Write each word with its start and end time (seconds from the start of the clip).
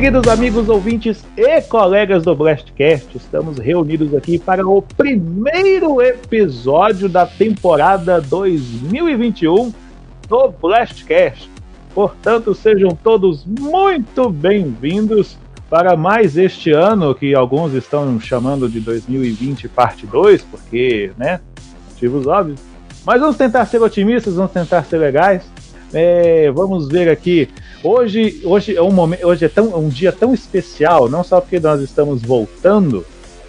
queridos 0.00 0.28
amigos 0.28 0.68
ouvintes 0.68 1.24
e 1.36 1.60
colegas 1.62 2.22
do 2.22 2.32
Blastcast, 2.32 3.16
estamos 3.16 3.58
reunidos 3.58 4.14
aqui 4.14 4.38
para 4.38 4.64
o 4.64 4.80
primeiro 4.80 6.00
episódio 6.00 7.08
da 7.08 7.26
temporada 7.26 8.20
2021 8.20 9.74
do 10.28 10.48
Blastcast. 10.62 11.50
Portanto, 11.92 12.54
sejam 12.54 12.90
todos 12.90 13.44
muito 13.44 14.30
bem-vindos 14.30 15.36
para 15.68 15.96
mais 15.96 16.36
este 16.36 16.70
ano 16.70 17.12
que 17.12 17.34
alguns 17.34 17.74
estão 17.74 18.20
chamando 18.20 18.68
de 18.68 18.78
2020 18.78 19.68
parte 19.68 20.06
2, 20.06 20.42
porque, 20.42 21.10
né, 21.18 21.40
motivos 21.90 22.24
óbvios. 22.24 22.60
Mas 23.04 23.20
vamos 23.20 23.36
tentar 23.36 23.66
ser 23.66 23.82
otimistas, 23.82 24.34
vamos 24.34 24.52
tentar 24.52 24.84
ser 24.84 24.98
legais. 24.98 25.42
É, 25.92 26.50
vamos 26.50 26.88
ver 26.88 27.08
aqui. 27.08 27.48
Hoje, 27.82 28.40
hoje 28.44 28.76
é 28.76 28.82
um 28.82 28.90
momento, 28.90 29.26
hoje 29.26 29.44
é 29.44 29.48
tão, 29.48 29.76
um 29.78 29.88
dia 29.88 30.12
tão 30.12 30.34
especial, 30.34 31.08
não 31.08 31.22
só 31.22 31.40
porque 31.40 31.60
nós 31.60 31.80
estamos 31.80 32.22
voltando, 32.22 33.06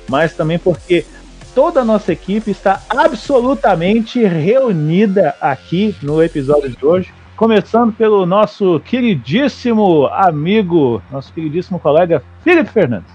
mas 0.07 0.33
também 0.33 0.59
porque 0.59 1.05
toda 1.53 1.81
a 1.81 1.85
nossa 1.85 2.13
equipe 2.13 2.51
está 2.51 2.81
absolutamente 2.89 4.23
reunida 4.23 5.35
aqui 5.41 5.95
no 6.01 6.23
episódio 6.23 6.69
de 6.69 6.85
hoje. 6.85 7.13
Começando 7.35 7.93
pelo 7.93 8.25
nosso 8.25 8.81
queridíssimo 8.81 10.07
amigo, 10.07 11.01
nosso 11.09 11.31
queridíssimo 11.33 11.79
colega 11.79 12.21
Felipe 12.43 12.69
Fernandes. 12.69 13.11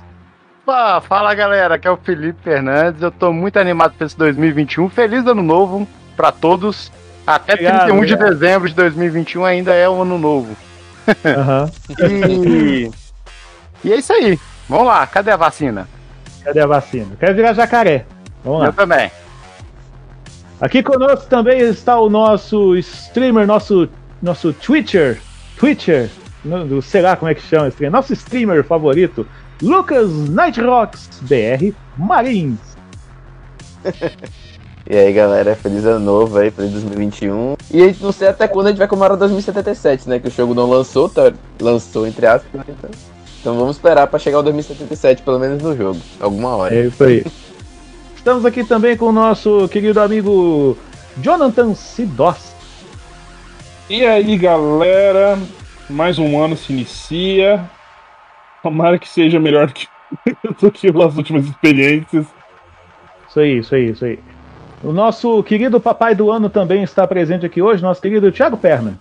Opa, 0.66 1.02
fala 1.02 1.34
galera, 1.34 1.74
aqui 1.74 1.86
é 1.86 1.90
o 1.90 1.96
Felipe 1.98 2.42
Fernandes. 2.42 3.02
Eu 3.02 3.10
tô 3.10 3.32
muito 3.32 3.58
animado 3.58 3.92
para 3.98 4.06
esse 4.06 4.16
2021. 4.16 4.88
Feliz 4.88 5.26
ano 5.26 5.42
novo 5.42 5.86
para 6.16 6.32
todos. 6.32 6.90
Até 7.26 7.54
Obrigado, 7.54 7.78
31 7.78 7.96
obrigado. 7.96 8.18
de 8.18 8.30
dezembro 8.30 8.68
de 8.68 8.74
2021 8.74 9.44
ainda 9.44 9.72
é 9.72 9.88
o 9.88 10.02
ano 10.02 10.18
novo. 10.18 10.56
Uhum. 11.06 11.70
e... 12.08 12.90
e 13.84 13.92
é 13.92 13.96
isso 13.96 14.10
aí. 14.10 14.38
Vamos 14.66 14.86
lá, 14.86 15.06
cadê 15.06 15.30
a 15.30 15.36
vacina? 15.36 15.86
Cadê 16.42 16.60
a 16.60 16.66
vacina? 16.66 17.14
Quero 17.20 17.34
virar 17.34 17.52
jacaré. 17.52 18.06
Vamos 18.42 18.60
lá. 18.60 18.66
Eu 18.66 18.72
também. 18.72 19.10
Aqui 20.60 20.82
conosco 20.82 21.26
também 21.26 21.60
está 21.60 21.98
o 21.98 22.08
nosso 22.08 22.74
streamer, 22.76 23.46
nosso, 23.46 23.86
nosso 24.22 24.52
Twitcher, 24.54 25.20
Twitcher, 25.58 26.08
no, 26.42 26.80
sei 26.80 27.02
lá 27.02 27.16
como 27.16 27.30
é 27.30 27.34
que 27.34 27.42
chama 27.42 27.68
esse 27.68 27.90
nosso 27.90 28.12
streamer 28.14 28.64
favorito, 28.64 29.26
Lucas 29.60 30.10
Nightrocks 30.30 31.20
BR 31.22 31.74
Marins. 31.98 32.58
E 34.86 34.94
aí, 34.94 35.12
galera, 35.14 35.56
feliz 35.56 35.86
ano 35.86 36.04
novo 36.04 36.36
aí, 36.36 36.50
feliz 36.50 36.72
2021. 36.72 37.56
E 37.72 37.82
a 37.82 37.86
gente 37.86 38.02
não 38.02 38.12
sei 38.12 38.28
até 38.28 38.46
quando 38.46 38.66
a 38.66 38.70
gente 38.70 38.78
vai 38.78 38.86
comemorar 38.86 39.16
2077, 39.16 40.08
né? 40.08 40.18
Que 40.18 40.28
o 40.28 40.30
jogo 40.30 40.52
não 40.52 40.68
lançou, 40.68 41.08
tá? 41.08 41.32
Lançou, 41.58 42.06
entre 42.06 42.26
aspas, 42.26 42.52
né? 42.52 42.64
Então, 42.68 42.90
então 43.40 43.56
vamos 43.56 43.76
esperar 43.76 44.06
para 44.06 44.18
chegar 44.18 44.36
ao 44.38 44.42
2077, 44.42 45.22
pelo 45.22 45.38
menos 45.38 45.62
no 45.62 45.74
jogo. 45.74 45.98
Alguma 46.20 46.56
hora. 46.56 46.74
É 46.74 46.86
isso 46.86 47.02
aí. 47.02 47.24
Estamos 48.14 48.44
aqui 48.44 48.62
também 48.62 48.94
com 48.94 49.06
o 49.06 49.12
nosso 49.12 49.68
querido 49.68 50.00
amigo 50.00 50.76
Jonathan 51.16 51.74
Sidos. 51.74 52.52
E 53.88 54.04
aí, 54.04 54.36
galera, 54.36 55.38
mais 55.88 56.18
um 56.18 56.42
ano 56.42 56.58
se 56.58 56.74
inicia. 56.74 57.70
Tomara 58.62 58.98
que 58.98 59.08
seja 59.08 59.40
melhor 59.40 59.66
do 59.66 59.72
que, 59.72 59.86
do 60.60 60.70
que 60.70 60.88
as 60.88 61.16
últimas 61.16 61.46
experiências. 61.46 62.26
Isso 63.28 63.40
aí, 63.40 63.58
isso 63.58 63.74
aí, 63.74 63.90
isso 63.90 64.04
aí. 64.04 64.18
O 64.84 64.92
nosso 64.92 65.42
querido 65.42 65.80
papai 65.80 66.14
do 66.14 66.30
ano 66.30 66.50
também 66.50 66.82
está 66.82 67.06
presente 67.06 67.46
aqui 67.46 67.62
hoje, 67.62 67.82
nosso 67.82 68.02
querido 68.02 68.30
Thiago 68.30 68.58
Perna. 68.58 68.98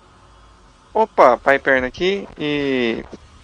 Opa, 0.93 1.37
pai 1.37 1.59
Perna 1.59 1.87
aqui 1.87 2.25
e 2.39 3.03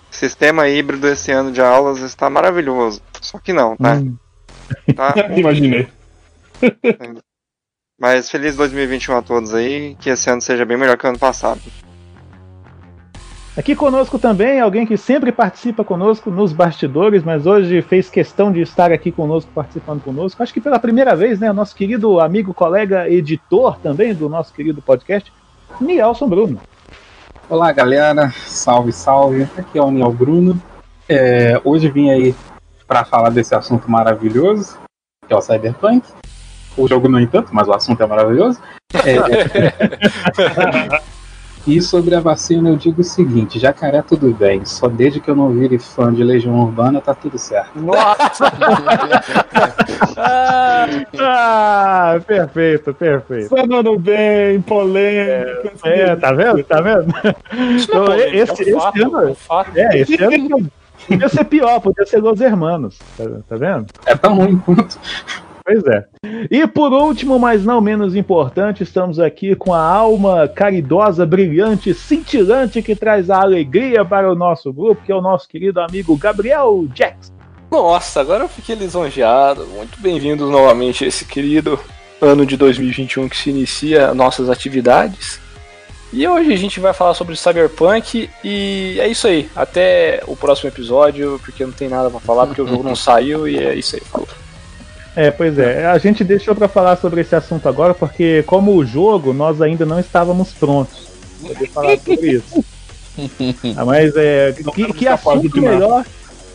sistema 0.09 0.69
híbrido 0.69 1.05
esse 1.07 1.31
ano 1.31 1.51
de 1.51 1.61
aulas 1.61 1.99
está 1.99 2.29
maravilhoso. 2.29 3.01
Só 3.19 3.39
que 3.39 3.51
não, 3.51 3.75
tá? 3.75 3.95
Hum. 3.95 4.15
tá 4.95 5.13
Imaginei. 5.35 5.89
Mas 7.99 8.29
feliz 8.29 8.55
2021 8.55 9.17
a 9.17 9.21
todos 9.21 9.53
aí, 9.53 9.97
que 9.99 10.09
esse 10.09 10.29
ano 10.29 10.41
seja 10.41 10.65
bem 10.65 10.77
melhor 10.77 10.97
que 10.97 11.05
o 11.05 11.09
ano 11.09 11.19
passado. 11.19 11.59
Aqui 13.59 13.75
conosco 13.75 14.17
também, 14.17 14.61
alguém 14.61 14.85
que 14.85 14.95
sempre 14.95 15.33
participa 15.33 15.83
conosco 15.83 16.31
nos 16.31 16.53
bastidores, 16.53 17.25
mas 17.25 17.45
hoje 17.45 17.81
fez 17.81 18.09
questão 18.09 18.53
de 18.53 18.61
estar 18.61 18.89
aqui 18.89 19.11
conosco, 19.11 19.51
participando 19.53 20.01
conosco. 20.01 20.41
Acho 20.41 20.53
que 20.53 20.61
pela 20.61 20.79
primeira 20.79 21.13
vez, 21.13 21.41
né? 21.41 21.51
Nosso 21.51 21.75
querido 21.75 22.21
amigo, 22.21 22.53
colega, 22.53 23.09
editor 23.09 23.77
também 23.79 24.13
do 24.15 24.29
nosso 24.29 24.53
querido 24.53 24.81
podcast, 24.81 25.29
Nielson 25.81 26.29
Bruno. 26.29 26.61
Olá, 27.49 27.73
galera. 27.73 28.29
Salve, 28.47 28.93
salve. 28.93 29.43
Aqui 29.57 29.77
é 29.77 29.81
o 29.81 29.91
Niel 29.91 30.13
Bruno. 30.13 30.57
É, 31.09 31.59
hoje 31.65 31.89
vim 31.89 32.09
aí 32.11 32.33
para 32.87 33.03
falar 33.03 33.29
desse 33.29 33.53
assunto 33.53 33.91
maravilhoso, 33.91 34.77
que 35.27 35.33
é 35.33 35.35
o 35.35 35.41
Cyberpunk. 35.41 36.07
O 36.77 36.87
jogo, 36.87 37.09
no 37.09 37.19
entanto, 37.19 37.49
mas 37.51 37.67
o 37.67 37.73
assunto 37.73 38.01
é 38.01 38.07
maravilhoso. 38.07 38.61
É... 39.03 39.19
E 41.67 41.81
sobre 41.81 42.15
a 42.15 42.19
vacina 42.19 42.69
eu 42.69 42.75
digo 42.75 43.01
o 43.01 43.03
seguinte, 43.03 43.59
jacaré 43.59 44.01
tudo 44.01 44.33
bem, 44.33 44.65
só 44.65 44.87
desde 44.87 45.19
que 45.19 45.29
eu 45.29 45.35
não 45.35 45.51
vire 45.51 45.77
fã 45.77 46.13
de 46.13 46.23
Legião 46.23 46.59
Urbana 46.59 47.01
tá 47.01 47.13
tudo 47.13 47.37
certo. 47.37 47.79
Nossa! 47.79 48.51
ah, 51.19 52.19
perfeito, 52.25 52.93
perfeito. 52.93 53.49
Falando 53.49 53.99
bem, 53.99 54.61
polêmico. 54.61 55.71
É, 55.83 56.01
é, 56.01 56.15
tá 56.15 56.31
vendo? 56.31 56.63
Tá 56.63 56.81
vendo? 56.81 57.13
Então, 57.83 58.11
é 58.11 58.35
esse, 58.35 58.63
esse, 58.63 59.03
ano, 59.03 59.35
é, 59.75 59.97
esse 59.99 60.23
ano 60.23 60.71
podia 61.07 61.29
ser 61.29 61.43
pior, 61.45 61.79
podia 61.79 62.05
ser 62.05 62.19
Los 62.21 62.39
Hermanos, 62.39 62.97
tá, 63.17 63.23
tá 63.47 63.55
vendo? 63.55 63.87
É 64.05 64.15
tão 64.15 64.35
ruim 64.35 64.57
quanto. 64.59 64.97
Pois 65.69 65.83
é. 65.85 66.03
E 66.49 66.65
por 66.65 66.91
último, 66.91 67.37
mas 67.37 67.63
não 67.63 67.79
menos 67.79 68.15
importante, 68.15 68.81
estamos 68.81 69.19
aqui 69.19 69.55
com 69.55 69.71
a 69.71 69.79
alma 69.79 70.47
caridosa, 70.47 71.27
brilhante, 71.27 71.93
cintilante 71.93 72.81
que 72.81 72.95
traz 72.95 73.29
a 73.29 73.39
alegria 73.39 74.03
para 74.03 74.31
o 74.31 74.33
nosso 74.33 74.73
grupo, 74.73 75.03
que 75.05 75.11
é 75.11 75.15
o 75.15 75.21
nosso 75.21 75.47
querido 75.47 75.79
amigo 75.79 76.17
Gabriel 76.17 76.87
Jackson. 76.91 77.33
Nossa, 77.69 78.19
agora 78.19 78.45
eu 78.45 78.49
fiquei 78.49 78.73
lisonjeado. 78.73 79.67
Muito 79.67 80.01
bem-vindos 80.01 80.49
novamente 80.49 81.05
a 81.05 81.07
esse 81.07 81.23
querido 81.23 81.79
ano 82.19 82.47
de 82.47 82.57
2021 82.57 83.29
que 83.29 83.37
se 83.37 83.51
inicia 83.51 84.11
nossas 84.15 84.49
atividades. 84.49 85.39
E 86.11 86.27
hoje 86.27 86.51
a 86.51 86.57
gente 86.57 86.79
vai 86.79 86.93
falar 86.93 87.13
sobre 87.13 87.35
Cyberpunk 87.35 88.27
e 88.43 88.97
é 88.99 89.07
isso 89.07 89.27
aí. 89.27 89.47
Até 89.55 90.23
o 90.25 90.35
próximo 90.35 90.67
episódio, 90.67 91.39
porque 91.45 91.63
não 91.63 91.71
tem 91.71 91.87
nada 91.87 92.09
para 92.09 92.19
falar, 92.19 92.47
porque 92.47 92.63
o 92.63 92.67
jogo 92.67 92.81
não 92.81 92.95
saiu 92.97 93.47
e 93.47 93.59
é 93.59 93.75
isso 93.75 93.95
aí. 93.95 94.01
Falou. 94.01 94.27
É, 95.15 95.31
pois 95.31 95.57
é. 95.57 95.85
A 95.85 95.97
gente 95.97 96.23
deixou 96.23 96.55
para 96.55 96.67
falar 96.67 96.95
sobre 96.97 97.21
esse 97.21 97.35
assunto 97.35 97.67
agora 97.67 97.93
porque, 97.93 98.43
como 98.43 98.75
o 98.75 98.85
jogo, 98.85 99.33
nós 99.33 99.61
ainda 99.61 99.85
não 99.85 99.99
estávamos 99.99 100.53
prontos 100.53 101.07
para 101.41 101.67
falar 101.67 101.97
sobre 101.97 102.31
isso. 102.31 102.65
ah, 103.75 103.85
mas 103.85 104.15
é 104.15 104.55
que, 104.73 104.93
que 104.93 105.07
assunto 105.07 105.61
melhor, 105.61 106.05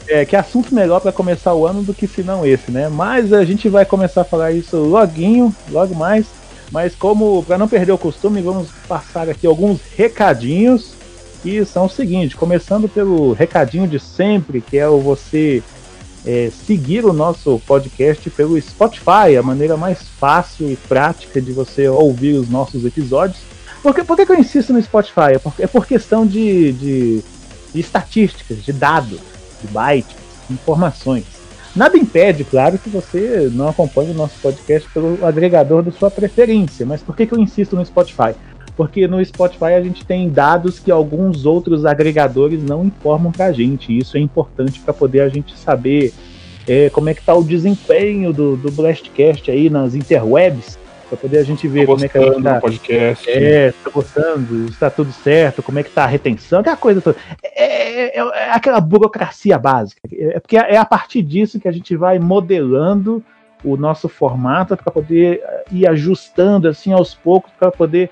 é, 0.09 0.25
que 0.25 0.37
assunto 0.37 0.75
melhor 0.75 1.01
para 1.01 1.13
começar 1.13 1.55
o 1.55 1.67
ano 1.67 1.83
do 1.83 1.93
que 1.93 2.07
se 2.07 2.23
não 2.23 2.47
esse, 2.47 2.71
né? 2.71 2.89
Mas 2.89 3.33
a 3.33 3.45
gente 3.45 3.69
vai 3.69 3.85
começar 3.85 4.23
a 4.23 4.25
falar 4.25 4.53
isso 4.53 4.77
loguinho, 4.77 5.55
logo 5.71 5.95
mais. 5.95 6.27
Mas 6.71 6.95
como 6.95 7.43
para 7.45 7.59
não 7.59 7.69
perder 7.69 7.93
o 7.93 7.99
costume, 7.99 8.41
vamos 8.41 8.69
passar 8.89 9.29
aqui 9.29 9.47
alguns 9.47 9.81
recadinhos 9.97 10.95
que 11.43 11.63
são 11.67 11.85
o 11.85 11.91
seguinte, 11.91 12.37
começando 12.37 12.89
pelo 12.89 13.35
recadinho 13.35 13.87
de 13.87 14.01
sempre, 14.01 14.63
que 14.63 14.79
é 14.79 14.89
o 14.89 14.99
você 14.99 15.63
é, 16.27 16.51
seguir 16.67 17.05
o 17.05 17.13
nosso 17.13 17.61
podcast 17.67 18.29
pelo 18.31 18.61
Spotify, 18.61 19.37
a 19.39 19.43
maneira 19.43 19.77
mais 19.77 20.03
fácil 20.19 20.71
e 20.71 20.77
prática 20.77 21.41
de 21.41 21.53
você 21.53 21.89
ouvir 21.89 22.35
os 22.35 22.49
nossos 22.49 22.85
episódios. 22.85 23.39
Por 23.83 23.95
que, 23.95 24.03
por 24.03 24.17
que, 24.17 24.33
eu 24.33 24.39
insisto 24.39 24.73
no 24.73 24.83
Spotify? 24.83 25.35
É 25.35 25.39
por, 25.39 25.53
é 25.59 25.67
por 25.67 25.87
questão 25.87 26.27
de, 26.27 26.73
de, 26.73 27.25
de 27.75 27.81
estatísticas, 27.81 28.65
de 28.65 28.73
dados, 28.73 29.21
de 29.61 29.69
bytes, 29.69 30.17
informações. 30.51 31.25
Nada 31.77 31.99
impede, 31.99 32.45
claro, 32.45 32.79
que 32.79 32.89
você 32.89 33.51
não 33.53 33.69
acompanhe 33.69 34.13
o 34.13 34.15
nosso 34.15 34.39
podcast 34.41 34.89
pelo 34.91 35.27
agregador 35.27 35.83
da 35.83 35.91
sua 35.91 36.11
preferência, 36.11 36.87
mas 36.87 37.03
por 37.03 37.17
que, 37.17 37.27
que 37.27 37.35
eu 37.35 37.41
insisto 37.41 37.75
no 37.75 37.85
Spotify? 37.85 38.35
Porque 38.77 39.07
no 39.07 39.25
Spotify 39.25 39.75
a 39.77 39.83
gente 39.83 40.05
tem 40.05 40.29
dados 40.29 40.79
que 40.79 40.91
alguns 40.91 41.47
outros 41.47 41.85
agregadores 41.85 42.63
não 42.63 42.85
informam 42.85 43.31
para 43.31 43.47
a 43.47 43.53
gente. 43.53 43.93
E 43.93 43.99
isso 43.99 44.17
é 44.17 44.21
importante 44.21 44.81
para 44.81 44.93
poder 44.93 45.21
a 45.21 45.29
gente 45.29 45.57
saber 45.57 46.13
é, 46.67 46.91
como 46.91 47.09
é 47.09 47.15
que 47.15 47.21
está 47.21 47.35
o 47.35 47.45
desempenho 47.45 48.33
do, 48.33 48.57
do 48.57 48.71
Blastcast 48.73 49.51
aí 49.51 49.71
nas 49.71 49.95
interwebs, 49.95 50.79
para 51.09 51.19
poder 51.19 51.39
a 51.39 51.43
gente 51.45 51.69
ver 51.69 51.87
como 51.87 52.05
é 52.05 52.09
que 52.09 52.19
a 52.19 52.23
gente 52.23 52.43
tá, 52.43 52.61
podcast. 52.61 53.31
É, 53.31 53.73
tá 53.73 53.91
gostando, 53.91 54.67
está 54.67 54.91
tudo 54.91 55.13
certo, 55.13 55.63
como 55.63 55.79
é 55.79 55.83
que 55.83 55.91
tá 55.91 56.05
a 56.05 56.09
retenção, 56.09 56.61
aquela 56.61 56.77
coisa 56.77 57.01
toda. 57.01 57.17
É, 57.43 57.65
é, 57.65 58.19
é, 58.19 58.21
é 58.21 58.51
aquela 58.51 58.81
burocracia 58.81 59.59
básica. 59.59 60.01
É 60.13 60.41
porque 60.41 60.57
é 60.57 60.77
a 60.77 60.85
partir 60.85 61.23
disso 61.23 61.61
que 61.61 61.69
a 61.69 61.73
gente 61.73 61.95
vai 61.95 62.19
modelando 62.19 63.23
o 63.63 63.77
nosso 63.77 64.09
formato 64.09 64.77
para 64.77 64.93
poder 64.93 65.43
ir 65.71 65.87
ajustando 65.87 66.69
assim 66.69 66.93
aos 66.93 67.15
poucos 67.15 67.51
para 67.59 67.71
poder 67.71 68.11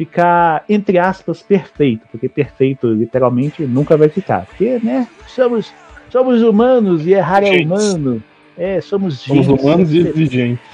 ficar, 0.00 0.64
entre 0.66 0.98
aspas, 0.98 1.42
perfeito, 1.42 2.08
porque 2.10 2.26
perfeito 2.26 2.90
literalmente 2.90 3.64
nunca 3.64 3.98
vai 3.98 4.08
ficar. 4.08 4.46
Porque, 4.46 4.80
né, 4.82 5.06
somos, 5.28 5.74
somos 6.08 6.40
humanos 6.40 7.06
e 7.06 7.12
errar 7.12 7.44
é 7.44 7.58
humano. 7.60 8.22
É, 8.56 8.80
somos 8.80 9.18
Somos 9.18 9.44
gente. 9.44 9.60
humanos 9.60 9.92
e 9.92 9.98
exigentes. 9.98 10.64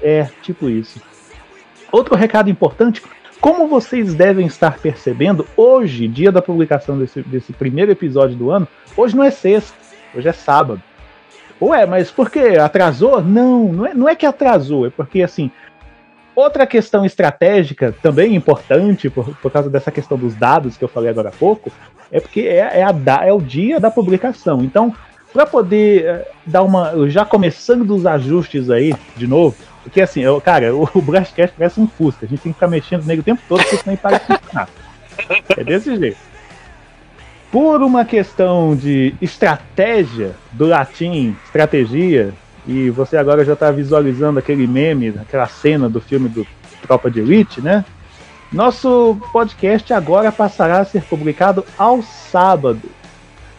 É, 0.00 0.28
tipo 0.40 0.70
isso. 0.70 1.02
Outro 1.90 2.14
recado 2.14 2.48
importante: 2.48 3.02
como 3.40 3.66
vocês 3.66 4.14
devem 4.14 4.46
estar 4.46 4.78
percebendo, 4.78 5.44
hoje, 5.56 6.06
dia 6.06 6.30
da 6.30 6.40
publicação 6.40 6.96
desse, 6.96 7.22
desse 7.22 7.52
primeiro 7.52 7.90
episódio 7.90 8.36
do 8.36 8.52
ano, 8.52 8.68
hoje 8.96 9.16
não 9.16 9.24
é 9.24 9.32
sexta, 9.32 9.76
hoje 10.14 10.28
é 10.28 10.32
sábado. 10.32 10.80
Ué, 11.60 11.86
mas 11.86 12.08
por 12.08 12.30
que? 12.30 12.56
Atrasou? 12.56 13.20
Não, 13.20 13.72
não 13.72 13.86
é, 13.86 13.94
não 13.94 14.08
é 14.08 14.14
que 14.14 14.26
atrasou, 14.26 14.86
é 14.86 14.90
porque 14.90 15.22
assim. 15.22 15.50
Outra 16.34 16.66
questão 16.66 17.04
estratégica, 17.04 17.94
também 18.02 18.34
importante, 18.34 19.08
por, 19.08 19.36
por 19.36 19.52
causa 19.52 19.70
dessa 19.70 19.92
questão 19.92 20.18
dos 20.18 20.34
dados 20.34 20.76
que 20.76 20.82
eu 20.82 20.88
falei 20.88 21.10
agora 21.10 21.28
há 21.28 21.32
pouco, 21.32 21.70
é 22.10 22.20
porque 22.20 22.40
é, 22.40 22.80
é, 22.80 22.84
a, 22.84 22.94
é 23.24 23.32
o 23.32 23.40
dia 23.40 23.78
da 23.78 23.90
publicação. 23.90 24.62
Então, 24.62 24.94
para 25.32 25.46
poder 25.46 26.04
eh, 26.04 26.28
dar 26.46 26.62
uma. 26.62 27.08
Já 27.08 27.24
começando 27.24 27.84
dos 27.84 28.06
ajustes 28.06 28.70
aí, 28.70 28.94
de 29.16 29.26
novo, 29.26 29.56
porque 29.82 30.00
assim, 30.00 30.20
eu, 30.20 30.40
cara, 30.40 30.74
o, 30.74 30.88
o 30.94 31.02
Blastcast 31.02 31.54
parece 31.56 31.80
um 31.80 31.88
Fusca, 31.88 32.24
a 32.24 32.28
gente 32.28 32.40
tem 32.40 32.52
que 32.52 32.56
ficar 32.56 32.68
mexendo 32.68 33.04
nele 33.04 33.20
o 33.20 33.24
tempo 33.24 33.42
todo, 33.48 33.62
porque 33.64 33.90
ele 33.90 33.96
para 33.96 34.18
de 34.18 34.26
funcionar. 34.26 34.68
É 35.56 35.64
desse 35.64 35.96
jeito. 35.96 36.18
Por 37.50 37.82
uma 37.82 38.04
questão 38.04 38.74
de 38.74 39.14
estratégia, 39.20 40.34
do 40.52 40.66
latim, 40.66 41.36
estratégia, 41.44 42.32
e 42.66 42.90
você 42.90 43.16
agora 43.16 43.44
já 43.44 43.52
está 43.52 43.70
visualizando 43.70 44.38
aquele 44.38 44.66
meme, 44.66 45.08
aquela 45.20 45.46
cena 45.46 45.88
do 45.88 46.00
filme 46.00 46.28
do 46.28 46.46
Tropa 46.82 47.10
de 47.10 47.20
Elite, 47.20 47.60
né? 47.60 47.84
Nosso 48.52 49.18
podcast 49.32 49.92
agora 49.92 50.30
passará 50.30 50.78
a 50.78 50.84
ser 50.84 51.02
publicado 51.02 51.64
ao 51.76 52.02
sábado, 52.02 52.82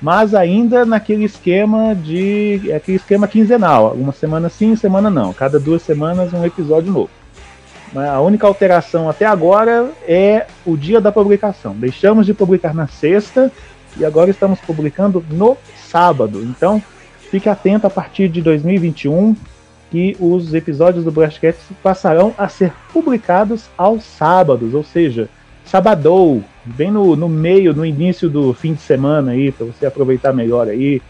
mas 0.02 0.34
ainda 0.34 0.86
naquele 0.86 1.26
esquema 1.26 1.94
de 1.94 2.72
aquele 2.74 2.98
esquema 2.98 3.28
quinzenal, 3.28 3.94
uma 3.94 4.12
semana 4.12 4.50
sim, 4.50 4.76
semana 4.76 5.10
não, 5.10 5.34
cada 5.34 5.60
duas 5.60 5.82
semanas 5.82 6.34
um 6.34 6.46
episódio 6.46 6.92
novo. 6.92 7.10
A 7.96 8.20
única 8.20 8.46
alteração 8.46 9.10
até 9.10 9.26
agora 9.26 9.90
é 10.08 10.48
o 10.66 10.76
dia 10.76 11.00
da 11.00 11.12
publicação. 11.12 11.74
Deixamos 11.74 12.26
de 12.26 12.34
publicar 12.34 12.74
na 12.74 12.88
sexta 12.88 13.52
e 13.98 14.04
agora 14.04 14.30
estamos 14.30 14.60
publicando 14.60 15.24
no 15.30 15.58
sábado. 15.90 16.42
Então, 16.44 16.82
fique 17.30 17.50
atento 17.50 17.88
a 17.88 17.90
partir 17.90 18.30
de 18.30 18.42
2021 18.42 19.36
que 19.92 20.18
os 20.20 20.54
episódios 20.54 21.04
do 21.04 21.12
Blastcast 21.12 21.62
passarão 21.82 22.34
a 22.38 22.48
ser 22.48 22.74
publicados 22.92 23.70
aos 23.78 24.04
sábados, 24.04 24.74
ou 24.74 24.84
seja, 24.84 25.30
sabadou, 25.64 26.44
bem 26.66 26.92
no, 26.92 27.16
no 27.16 27.30
meio, 27.30 27.74
no 27.74 27.86
início 27.86 28.30
do 28.30 28.54
fim 28.54 28.74
de 28.74 28.82
semana 28.82 29.32
aí, 29.32 29.52
para 29.52 29.66
você 29.66 29.86
aproveitar 29.86 30.34
melhor 30.34 30.68
aí, 30.68 31.02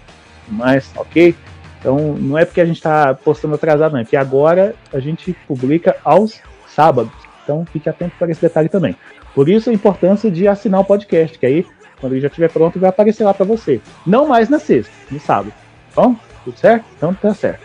mas 0.47 0.91
ok? 0.95 1.35
Então 1.79 2.15
não 2.19 2.37
é 2.37 2.45
porque 2.45 2.61
a 2.61 2.65
gente 2.65 2.77
está 2.77 3.13
postando 3.13 3.55
atrasado, 3.55 3.93
não, 3.93 3.99
é 3.99 4.05
que 4.05 4.15
agora 4.15 4.75
a 4.93 4.99
gente 4.99 5.35
publica 5.47 5.95
aos 6.03 6.41
sábados. 6.67 7.13
Então 7.43 7.65
fique 7.71 7.87
atento 7.87 8.15
para 8.17 8.31
esse 8.31 8.41
detalhe 8.41 8.69
também. 8.69 8.95
Por 9.33 9.49
isso 9.49 9.69
a 9.69 9.73
importância 9.73 10.31
de 10.31 10.47
assinar 10.47 10.81
o 10.81 10.85
podcast, 10.85 11.37
que 11.37 11.45
aí 11.45 11.65
quando 11.99 12.13
ele 12.13 12.21
já 12.21 12.27
estiver 12.27 12.49
pronto 12.49 12.79
vai 12.79 12.89
aparecer 12.89 13.23
lá 13.23 13.33
para 13.33 13.45
você. 13.45 13.79
Não 14.05 14.27
mais 14.27 14.49
na 14.49 14.59
sexta, 14.59 14.91
no 15.11 15.19
sábado. 15.19 15.53
Bom, 15.95 16.15
tudo 16.43 16.57
certo? 16.57 16.85
Então 16.97 17.13
tá 17.13 17.33
certo. 17.33 17.61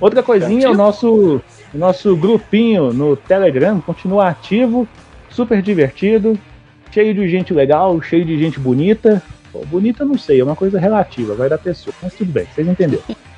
Outra 0.00 0.22
coisinha, 0.22 0.70
o 0.70 0.74
nosso, 0.74 1.42
o 1.74 1.78
nosso 1.78 2.16
grupinho 2.16 2.92
no 2.92 3.16
Telegram 3.16 3.80
continua 3.80 4.28
ativo, 4.28 4.88
super 5.28 5.60
divertido, 5.60 6.38
cheio 6.90 7.14
de 7.14 7.28
gente 7.28 7.52
legal, 7.52 8.00
cheio 8.00 8.24
de 8.24 8.38
gente 8.38 8.58
bonita. 8.58 9.22
Pô, 9.52 9.64
bonita 9.66 10.04
não 10.04 10.16
sei, 10.16 10.40
é 10.40 10.44
uma 10.44 10.56
coisa 10.56 10.78
relativa, 10.78 11.34
vai 11.34 11.48
da 11.48 11.58
pessoa, 11.58 11.94
mas 12.02 12.14
tudo 12.14 12.32
bem, 12.32 12.46
vocês 12.54 12.66
entenderam. 12.66 13.04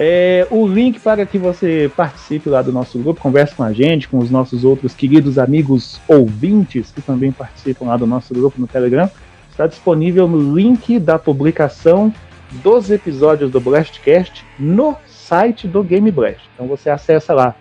É, 0.00 0.46
o 0.48 0.64
link 0.64 1.00
para 1.00 1.26
que 1.26 1.36
você 1.36 1.90
participe 1.96 2.48
lá 2.48 2.62
do 2.62 2.70
nosso 2.70 2.96
grupo, 3.00 3.20
converse 3.20 3.52
com 3.56 3.64
a 3.64 3.72
gente, 3.72 4.06
com 4.06 4.18
os 4.18 4.30
nossos 4.30 4.64
outros 4.64 4.94
queridos 4.94 5.40
amigos 5.40 6.00
ouvintes 6.06 6.92
que 6.92 7.02
também 7.02 7.32
participam 7.32 7.86
lá 7.86 7.96
do 7.96 8.06
nosso 8.06 8.32
grupo 8.32 8.60
no 8.60 8.68
Telegram, 8.68 9.10
está 9.50 9.66
disponível 9.66 10.28
no 10.28 10.54
link 10.54 11.00
da 11.00 11.18
publicação 11.18 12.14
dos 12.50 12.90
episódios 12.90 13.50
do 13.50 13.60
Blastcast 13.60 14.42
no 14.58 14.96
site 15.06 15.68
do 15.68 15.82
Game 15.82 16.10
Blast. 16.10 16.40
Então 16.54 16.66
você 16.66 16.88
acessa 16.90 17.32
lá 17.34 17.54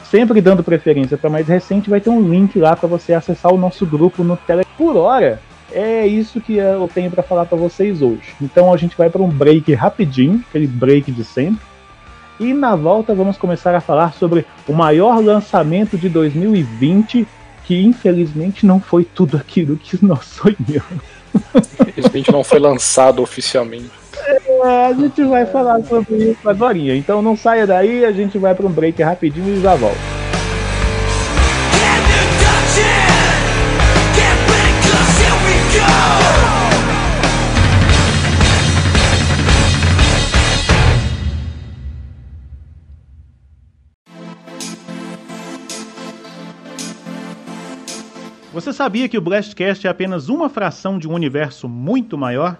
sempre 0.04 0.40
dando 0.40 0.64
preferência 0.64 1.18
para 1.18 1.28
mais 1.28 1.48
recente, 1.48 1.90
vai 1.90 2.00
ter 2.00 2.10
um 2.10 2.20
link 2.20 2.58
lá 2.58 2.74
para 2.74 2.88
você 2.88 3.12
acessar 3.12 3.52
o 3.52 3.58
nosso 3.58 3.84
grupo 3.84 4.24
no 4.24 4.38
Telegram. 4.38 4.72
Por 4.76 4.96
hora, 4.96 5.38
é 5.74 6.06
isso 6.06 6.40
que 6.40 6.56
eu 6.56 6.88
tenho 6.92 7.10
para 7.10 7.22
falar 7.22 7.46
para 7.46 7.56
vocês 7.56 8.02
hoje. 8.02 8.34
Então 8.40 8.72
a 8.72 8.76
gente 8.76 8.96
vai 8.96 9.10
para 9.10 9.22
um 9.22 9.28
break 9.28 9.72
rapidinho, 9.74 10.42
aquele 10.48 10.66
break 10.66 11.10
de 11.10 11.24
sempre. 11.24 11.60
E 12.40 12.52
na 12.52 12.74
volta 12.74 13.14
vamos 13.14 13.36
começar 13.36 13.74
a 13.74 13.80
falar 13.80 14.14
sobre 14.14 14.44
o 14.66 14.72
maior 14.72 15.22
lançamento 15.22 15.96
de 15.96 16.08
2020, 16.08 17.26
que 17.64 17.82
infelizmente 17.82 18.66
não 18.66 18.80
foi 18.80 19.04
tudo 19.04 19.36
aquilo 19.36 19.76
que 19.76 20.04
nós 20.04 20.24
sonhamos. 20.24 21.02
Infelizmente 21.54 22.32
não 22.32 22.44
foi 22.44 22.58
lançado 22.58 23.22
oficialmente. 23.22 23.90
É, 24.64 24.86
a 24.86 24.92
gente 24.92 25.22
vai 25.24 25.46
falar 25.46 25.82
sobre 25.84 26.30
isso 26.30 26.48
agora. 26.48 26.78
Então 26.78 27.22
não 27.22 27.36
saia 27.36 27.66
daí, 27.66 28.04
a 28.04 28.12
gente 28.12 28.38
vai 28.38 28.54
para 28.54 28.66
um 28.66 28.72
break 28.72 29.02
rapidinho 29.02 29.56
e 29.56 29.60
já 29.60 29.74
volta. 29.74 30.21
Você 48.62 48.72
sabia 48.72 49.08
que 49.08 49.18
o 49.18 49.20
Blastcast 49.20 49.84
é 49.88 49.90
apenas 49.90 50.28
uma 50.28 50.48
fração 50.48 50.96
de 50.96 51.08
um 51.08 51.14
universo 51.14 51.68
muito 51.68 52.16
maior? 52.16 52.56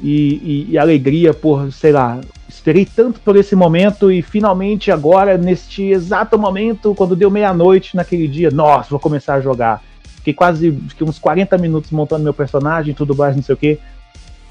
e, 0.00 0.66
e- 0.68 0.72
e 0.72 0.78
alegria 0.78 1.34
por, 1.34 1.72
sei 1.72 1.92
lá, 1.92 2.20
esperei 2.64 2.86
tanto 2.86 3.20
por 3.20 3.36
esse 3.36 3.54
momento 3.54 4.10
e 4.10 4.22
finalmente 4.22 4.90
agora, 4.90 5.36
neste 5.36 5.84
exato 5.84 6.38
momento, 6.38 6.94
quando 6.94 7.14
deu 7.14 7.30
meia-noite 7.30 7.94
naquele 7.94 8.26
dia, 8.26 8.50
nossa, 8.50 8.88
vou 8.88 8.98
começar 8.98 9.34
a 9.34 9.40
jogar. 9.42 9.84
Fiquei 10.02 10.32
quase 10.32 10.72
fiquei 10.88 11.06
uns 11.06 11.18
40 11.18 11.58
minutos 11.58 11.90
montando 11.90 12.24
meu 12.24 12.32
personagem, 12.32 12.94
tudo 12.94 13.14
mais, 13.14 13.36
não 13.36 13.42
sei 13.42 13.54
o 13.54 13.58
que. 13.58 13.78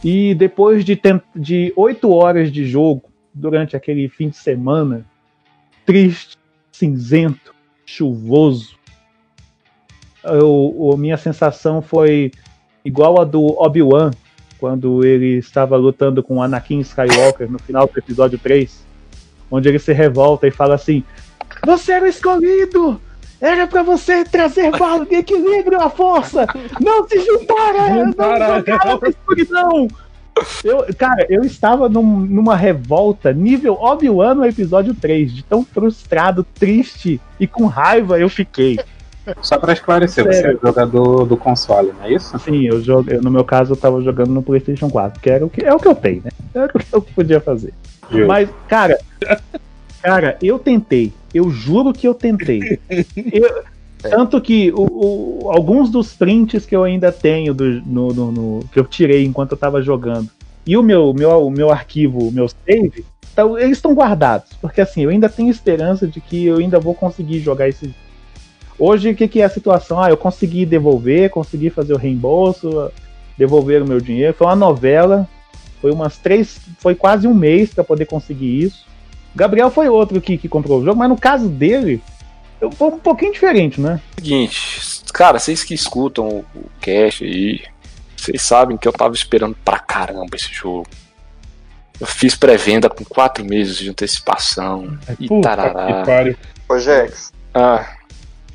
E 0.03 0.35
depois 0.35 0.85
de, 0.85 0.99
de 1.35 1.73
8 1.75 2.11
horas 2.11 2.51
de 2.51 2.63
jogo, 2.67 3.01
durante 3.33 3.75
aquele 3.75 4.07
fim 4.07 4.29
de 4.29 4.37
semana, 4.37 5.03
triste, 5.83 6.37
cinzento, 6.71 7.55
chuvoso, 7.83 8.75
a 10.23 10.97
minha 10.97 11.17
sensação 11.17 11.81
foi 11.81 12.31
igual 12.85 13.19
a 13.19 13.23
do 13.23 13.43
Obi-Wan, 13.59 14.11
quando 14.63 15.03
ele 15.03 15.39
estava 15.39 15.75
lutando 15.75 16.23
com 16.23 16.37
o 16.37 16.41
Anakin 16.41 16.79
Skywalker 16.79 17.51
no 17.51 17.59
final 17.59 17.85
do 17.85 17.99
episódio 17.99 18.39
3, 18.39 18.85
onde 19.51 19.67
ele 19.67 19.77
se 19.77 19.91
revolta 19.91 20.47
e 20.47 20.51
fala 20.51 20.75
assim: 20.75 21.03
Você 21.65 21.91
era 21.91 22.05
o 22.05 22.07
escolhido! 22.07 22.97
Era 23.41 23.67
pra 23.67 23.83
você 23.83 24.23
trazer 24.23 24.71
val- 24.71 25.05
equilíbrio 25.11 25.81
à 25.81 25.89
força! 25.89 26.47
Não 26.79 27.05
se 27.05 27.19
juntar 27.19 27.75
a 27.75 27.89
não 27.89 28.05
jogar 28.13 28.85
na 29.01 29.09
escuridão! 29.09 29.87
Eu, 30.63 30.85
cara, 30.97 31.27
eu 31.29 31.43
estava 31.43 31.89
num- 31.89 32.21
numa 32.21 32.55
revolta 32.55 33.33
nível 33.33 33.73
Obi-Wan 33.73 34.33
no 34.35 34.45
episódio 34.45 34.93
3, 34.95 35.33
de 35.33 35.43
tão 35.43 35.65
frustrado, 35.65 36.41
triste 36.55 37.19
e 37.37 37.45
com 37.45 37.65
raiva 37.65 38.17
eu 38.17 38.29
fiquei. 38.29 38.79
Só 39.41 39.57
pra 39.57 39.73
esclarecer, 39.73 40.23
você 40.23 40.29
é 40.29 40.33
Sério. 40.41 40.59
jogador 40.61 41.25
do 41.25 41.37
console, 41.37 41.93
não 41.93 42.03
é 42.05 42.11
isso? 42.13 42.37
Sim, 42.39 42.65
eu 42.67 42.81
jogo, 42.81 43.09
eu, 43.11 43.21
no 43.21 43.31
meu 43.31 43.43
caso 43.45 43.73
eu 43.73 43.77
tava 43.77 44.01
jogando 44.01 44.31
no 44.31 44.43
PlayStation 44.43 44.89
4, 44.89 45.19
que 45.21 45.29
era 45.29 45.45
o 45.45 45.49
que 45.49 45.63
é 45.63 45.73
o 45.73 45.79
que 45.79 45.87
eu 45.87 45.95
tenho, 45.95 46.23
né? 46.23 46.31
É 46.53 46.65
o 46.65 46.69
que 46.69 46.85
eu 46.91 47.01
podia 47.01 47.39
fazer. 47.39 47.73
Justo. 48.09 48.27
Mas, 48.27 48.49
cara, 48.67 48.99
cara, 50.01 50.37
eu 50.41 50.59
tentei. 50.59 51.13
Eu 51.33 51.49
juro 51.49 51.93
que 51.93 52.07
eu 52.07 52.13
tentei. 52.13 52.79
Eu- 53.31 53.63
tanto 54.01 54.41
que 54.41 54.71
o- 54.75 55.45
o- 55.45 55.51
alguns 55.51 55.89
dos 55.89 56.13
prints 56.13 56.65
que 56.65 56.75
eu 56.75 56.83
ainda 56.83 57.11
tenho 57.11 57.53
do- 57.53 57.81
no, 57.85 58.09
no- 58.09 58.31
no- 58.31 58.59
que 58.71 58.77
eu 58.79 58.83
tirei 58.83 59.23
enquanto 59.23 59.53
eu 59.53 59.57
tava 59.57 59.81
jogando 59.81 60.29
e 60.67 60.75
o 60.75 60.83
meu, 60.83 61.13
meu, 61.13 61.45
o 61.47 61.49
meu 61.49 61.71
arquivo, 61.71 62.27
o 62.27 62.31
meu 62.31 62.49
save, 62.49 63.05
então, 63.31 63.57
eles 63.57 63.77
estão 63.77 63.95
guardados. 63.95 64.51
Porque 64.61 64.79
assim, 64.81 65.01
eu 65.03 65.09
ainda 65.09 65.27
tenho 65.27 65.49
esperança 65.49 66.05
de 66.05 66.21
que 66.21 66.45
eu 66.45 66.57
ainda 66.57 66.79
vou 66.79 66.93
conseguir 66.93 67.39
jogar 67.39 67.67
esse. 67.67 67.95
Hoje, 68.77 69.11
o 69.11 69.15
que, 69.15 69.27
que 69.27 69.41
é 69.41 69.45
a 69.45 69.49
situação? 69.49 70.01
Ah, 70.01 70.09
eu 70.09 70.17
consegui 70.17 70.65
devolver, 70.65 71.29
consegui 71.29 71.69
fazer 71.69 71.93
o 71.93 71.97
reembolso, 71.97 72.91
devolver 73.37 73.81
o 73.81 73.87
meu 73.87 73.99
dinheiro. 74.01 74.33
Foi 74.33 74.47
uma 74.47 74.55
novela, 74.55 75.27
foi 75.81 75.91
umas 75.91 76.17
três, 76.17 76.59
foi 76.79 76.95
quase 76.95 77.27
um 77.27 77.33
mês 77.33 77.73
para 77.73 77.83
poder 77.83 78.05
conseguir 78.05 78.63
isso. 78.63 78.85
Gabriel 79.35 79.69
foi 79.71 79.89
outro 79.89 80.19
que, 80.21 80.37
que 80.37 80.47
comprou 80.49 80.79
o 80.79 80.83
jogo, 80.85 80.97
mas 80.97 81.09
no 81.09 81.17
caso 81.17 81.47
dele, 81.49 82.01
foi 82.73 82.87
um 82.87 82.99
pouquinho 82.99 83.33
diferente, 83.33 83.81
né? 83.81 83.99
Seguinte, 84.15 85.01
cara, 85.13 85.39
vocês 85.39 85.63
que 85.63 85.73
escutam 85.73 86.27
o, 86.27 86.45
o 86.55 86.65
cast 86.79 87.23
aí, 87.23 87.61
vocês 88.15 88.41
sabem 88.41 88.77
que 88.77 88.87
eu 88.87 88.93
tava 88.93 89.13
esperando 89.13 89.55
pra 89.65 89.79
caramba 89.79 90.35
esse 90.35 90.53
jogo. 90.53 90.87
Eu 91.99 92.07
fiz 92.07 92.35
pré-venda 92.35 92.89
com 92.89 93.03
quatro 93.05 93.45
meses 93.45 93.77
de 93.77 93.89
antecipação 93.89 94.97
e 95.19 95.27
Puta 95.27 95.49
tarará. 95.49 95.85
que 95.85 96.05
pariu. 96.05 96.35
Ô, 96.69 96.77
Jex, 96.79 97.31
Ah, 97.53 97.85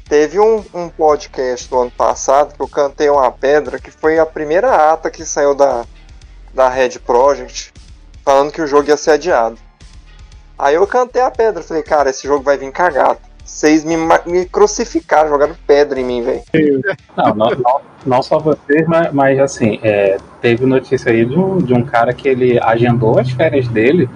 teve 0.08 0.40
um, 0.40 0.64
um 0.72 0.88
podcast 0.88 1.68
do 1.68 1.78
ano 1.80 1.90
passado 1.90 2.54
que 2.54 2.60
eu 2.60 2.68
cantei 2.68 3.10
uma 3.10 3.30
pedra, 3.30 3.78
que 3.78 3.90
foi 3.90 4.18
a 4.18 4.26
primeira 4.26 4.92
ata 4.92 5.10
que 5.10 5.24
saiu 5.24 5.54
da, 5.54 5.84
da 6.54 6.68
Red 6.68 6.98
Project, 7.00 7.72
falando 8.24 8.50
que 8.50 8.62
o 8.62 8.66
jogo 8.66 8.88
ia 8.88 8.96
ser 8.96 9.12
adiado. 9.12 9.58
Aí 10.58 10.74
eu 10.74 10.86
cantei 10.86 11.22
a 11.22 11.30
pedra, 11.30 11.62
falei, 11.62 11.82
cara, 11.82 12.10
esse 12.10 12.26
jogo 12.26 12.42
vai 12.42 12.56
vir 12.56 12.72
cagado. 12.72 13.18
Vocês 13.44 13.84
me, 13.84 13.96
me 14.26 14.44
crucificaram, 14.44 15.30
jogaram 15.30 15.56
pedra 15.66 16.00
em 16.00 16.04
mim, 16.04 16.22
velho. 16.22 16.42
Não, 17.16 17.34
não, 17.34 17.50
não, 17.50 17.80
não 18.06 18.22
só 18.22 18.38
vocês, 18.38 18.86
mas, 18.86 19.12
mas 19.12 19.38
assim, 19.40 19.80
é, 19.82 20.18
teve 20.40 20.64
notícia 20.64 21.10
aí 21.10 21.24
de 21.24 21.36
um, 21.36 21.58
de 21.58 21.74
um 21.74 21.84
cara 21.84 22.12
que 22.12 22.28
ele 22.28 22.58
agendou 22.60 23.18
as 23.18 23.30
férias 23.30 23.66
dele 23.68 24.08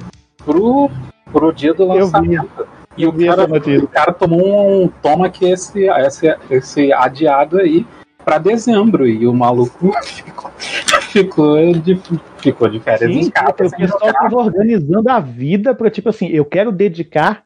pro, 0.44 0.88
pro 1.32 1.52
dia 1.52 1.74
do 1.74 1.84
Eu 1.84 1.92
vi. 1.92 1.98
lançamento. 2.00 2.68
E 2.96 3.06
o 3.06 3.12
cara, 3.12 3.44
o 3.44 3.88
cara 3.88 4.12
tomou 4.12 4.84
um 4.84 4.88
toma 4.88 5.30
que 5.30 5.46
esse, 5.46 5.86
esse, 5.88 6.36
esse 6.50 6.92
adiado 6.92 7.58
aí 7.58 7.86
pra 8.24 8.38
dezembro. 8.38 9.06
E 9.06 9.26
o 9.26 9.32
maluco 9.32 9.92
ficou, 10.04 10.50
ficou, 10.58 11.72
de, 11.72 12.00
ficou 12.38 12.68
de 12.68 12.80
férias 12.80 13.10
em 13.10 13.22
Sim, 13.24 13.30
casa. 13.30 13.50
o 13.50 13.54
pessoal 13.54 14.12
tava 14.12 14.36
organizando 14.36 15.08
a 15.08 15.20
vida 15.20 15.74
pra, 15.74 15.90
tipo 15.90 16.08
assim, 16.10 16.28
eu 16.28 16.44
quero 16.44 16.70
dedicar 16.70 17.44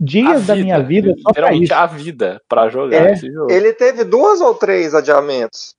dias 0.00 0.48
a 0.48 0.54
da 0.54 0.56
minha 0.60 0.80
vida 0.82 1.08
só 1.18 1.30
pra 1.32 1.50
literalmente 1.50 1.64
isso. 1.64 1.74
a 1.74 1.86
vida 1.86 2.40
pra 2.48 2.68
jogar 2.70 3.06
É. 3.08 3.12
esse 3.12 3.30
jogo. 3.30 3.50
Ele 3.52 3.72
teve 3.74 4.02
duas 4.04 4.40
ou 4.40 4.54
três 4.54 4.94
adiamentos. 4.94 5.74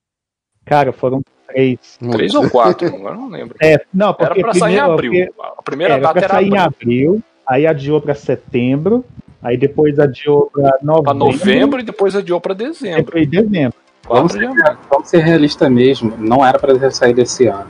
Cara, 0.64 0.92
foram 0.92 1.22
três. 1.48 1.98
Três 2.12 2.32
ou 2.36 2.48
quatro, 2.48 2.86
agora 2.86 3.16
não 3.16 3.28
lembro. 3.28 3.56
É, 3.60 3.84
não, 3.92 4.14
porque 4.14 4.32
Era 4.40 4.42
pra 4.42 4.54
sair 4.54 4.74
em 4.74 4.76
primeiro- 4.76 4.92
abril. 4.92 5.32
porque 5.34 5.52
A 5.58 5.62
primeira 5.62 5.94
era 5.94 6.02
data 6.02 6.12
pra 6.14 6.22
era 6.22 6.34
sair 6.34 6.48
em 6.52 6.56
abril. 6.58 7.22
Aí 7.52 7.66
adiou 7.66 8.00
pra 8.00 8.14
setembro, 8.14 9.04
aí 9.42 9.56
depois 9.56 9.98
adiou 9.98 10.50
pra 10.52 10.78
novembro, 10.82 11.02
Pra 11.02 11.14
novembro 11.14 11.80
e 11.80 11.82
depois 11.82 12.16
adiou 12.16 12.40
pra 12.40 12.54
dezembro. 12.54 13.04
depois 13.04 13.28
dezembro. 13.28 13.74
Vamos 14.08 14.32
ser, 14.32 14.48
vamos 14.90 15.08
ser 15.08 15.18
realistas 15.18 15.70
mesmo, 15.70 16.14
não 16.18 16.44
era 16.44 16.58
pra 16.58 16.74
ter 16.76 16.92
saído 16.92 17.20
esse 17.20 17.46
ano. 17.46 17.68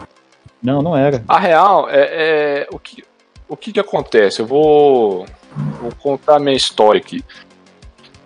Não, 0.62 0.80
não 0.80 0.96
era. 0.96 1.22
A 1.28 1.38
real 1.38 1.88
é, 1.90 2.64
é 2.64 2.68
o 2.72 2.78
que 2.78 3.02
o 3.48 3.56
que, 3.56 3.70
que 3.70 3.80
acontece. 3.80 4.40
Eu 4.40 4.46
vou, 4.46 5.26
vou 5.80 5.92
contar 6.00 6.36
a 6.36 6.38
minha 6.38 6.56
história 6.56 6.98
aqui. 6.98 7.22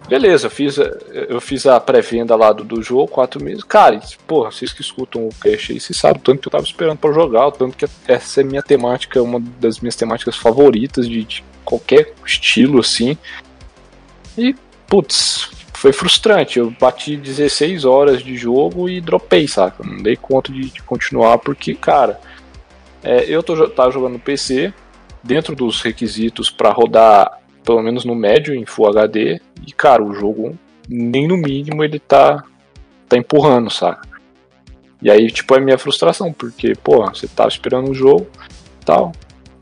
Beleza, 0.08 0.46
eu 0.46 0.50
fiz, 0.50 0.78
eu 0.78 1.40
fiz 1.40 1.66
a 1.66 1.80
pré-venda 1.80 2.36
lá 2.36 2.52
do, 2.52 2.62
do 2.62 2.80
jogo, 2.80 3.08
quatro 3.08 3.42
meses. 3.42 3.64
Cara, 3.64 4.00
porra, 4.26 4.52
vocês 4.52 4.72
que 4.72 4.80
escutam 4.80 5.26
o 5.26 5.34
cast 5.34 5.72
aí, 5.72 5.80
vocês 5.80 5.98
sabem 5.98 6.20
o 6.20 6.22
tanto 6.22 6.40
que 6.40 6.48
eu 6.48 6.52
tava 6.52 6.64
esperando 6.64 6.98
pra 6.98 7.12
jogar, 7.12 7.48
o 7.48 7.52
tanto 7.52 7.76
que 7.76 7.86
essa 8.06 8.40
é 8.40 8.44
minha 8.44 8.62
temática, 8.62 9.20
uma 9.20 9.40
das 9.58 9.80
minhas 9.80 9.96
temáticas 9.96 10.36
favoritas 10.36 11.08
de, 11.08 11.24
de 11.24 11.44
qualquer 11.64 12.14
estilo 12.24 12.78
assim. 12.78 13.18
E, 14.38 14.54
putz, 14.86 15.50
foi 15.74 15.92
frustrante. 15.92 16.60
Eu 16.60 16.70
bati 16.70 17.16
16 17.16 17.84
horas 17.84 18.22
de 18.22 18.36
jogo 18.36 18.88
e 18.88 19.00
dropei, 19.00 19.48
saca? 19.48 19.82
Não 19.84 20.02
dei 20.02 20.14
conta 20.14 20.52
de, 20.52 20.70
de 20.70 20.82
continuar 20.82 21.38
porque, 21.38 21.74
cara, 21.74 22.20
é, 23.02 23.24
eu 23.24 23.42
tô, 23.42 23.68
tava 23.68 23.90
jogando 23.90 24.12
no 24.12 24.18
PC, 24.20 24.72
dentro 25.22 25.56
dos 25.56 25.82
requisitos 25.82 26.48
pra 26.48 26.70
rodar 26.70 27.40
pelo 27.66 27.82
menos 27.82 28.04
no 28.04 28.14
médio 28.14 28.54
em 28.54 28.64
Full 28.64 28.88
HD, 28.88 29.40
e 29.66 29.72
cara, 29.72 30.02
o 30.02 30.14
jogo 30.14 30.56
nem 30.88 31.26
no 31.26 31.36
mínimo 31.36 31.82
ele 31.84 31.98
tá, 31.98 32.44
tá 33.08 33.18
empurrando, 33.18 33.68
saca? 33.70 34.06
E 35.02 35.10
aí, 35.10 35.30
tipo, 35.30 35.54
é 35.54 35.60
minha 35.60 35.76
frustração, 35.76 36.32
porque, 36.32 36.74
pô, 36.74 37.04
você 37.06 37.26
tava 37.28 37.48
esperando 37.48 37.90
o 37.90 37.94
jogo 37.94 38.26
tal, 38.84 39.12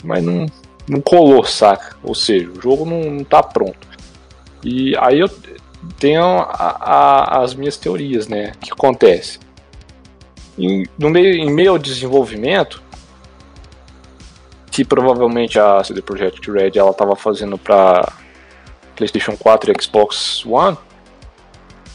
mas 0.04 0.22
não, 0.22 0.46
não 0.86 1.00
colou, 1.00 1.42
saca? 1.44 1.96
Ou 2.04 2.14
seja, 2.14 2.48
o 2.50 2.60
jogo 2.60 2.84
não, 2.84 3.10
não 3.10 3.24
tá 3.24 3.42
pronto. 3.42 3.88
E 4.62 4.94
aí 4.98 5.18
eu 5.18 5.28
tenho 5.98 6.22
a- 6.22 6.76
a- 6.80 7.42
as 7.42 7.54
minhas 7.54 7.76
teorias, 7.76 8.28
né? 8.28 8.52
O 8.54 8.58
que 8.58 8.72
acontece? 8.72 9.38
Em, 10.58 10.84
no 10.98 11.10
meio, 11.10 11.34
em 11.34 11.50
meio 11.52 11.70
ao 11.72 11.78
desenvolvimento, 11.78 12.82
que 14.74 14.84
provavelmente 14.84 15.56
a 15.56 15.84
CD 15.84 16.02
Projekt 16.02 16.50
Red 16.50 16.72
ela 16.74 16.90
estava 16.90 17.14
fazendo 17.14 17.56
para 17.56 18.12
PlayStation 18.96 19.36
4 19.36 19.70
e 19.70 19.80
Xbox 19.80 20.44
One 20.44 20.76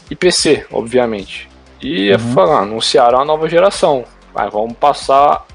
e 0.09 0.15
PC, 0.15 0.65
obviamente. 0.71 1.50
E 1.81 2.05
ia 2.05 2.17
falar, 2.17 2.62
anunciaram 2.62 3.19
a 3.19 3.25
nova 3.25 3.50
geração. 3.50 4.05
Mas 4.33 4.50
vamos 4.53 4.77
passar 4.77 5.45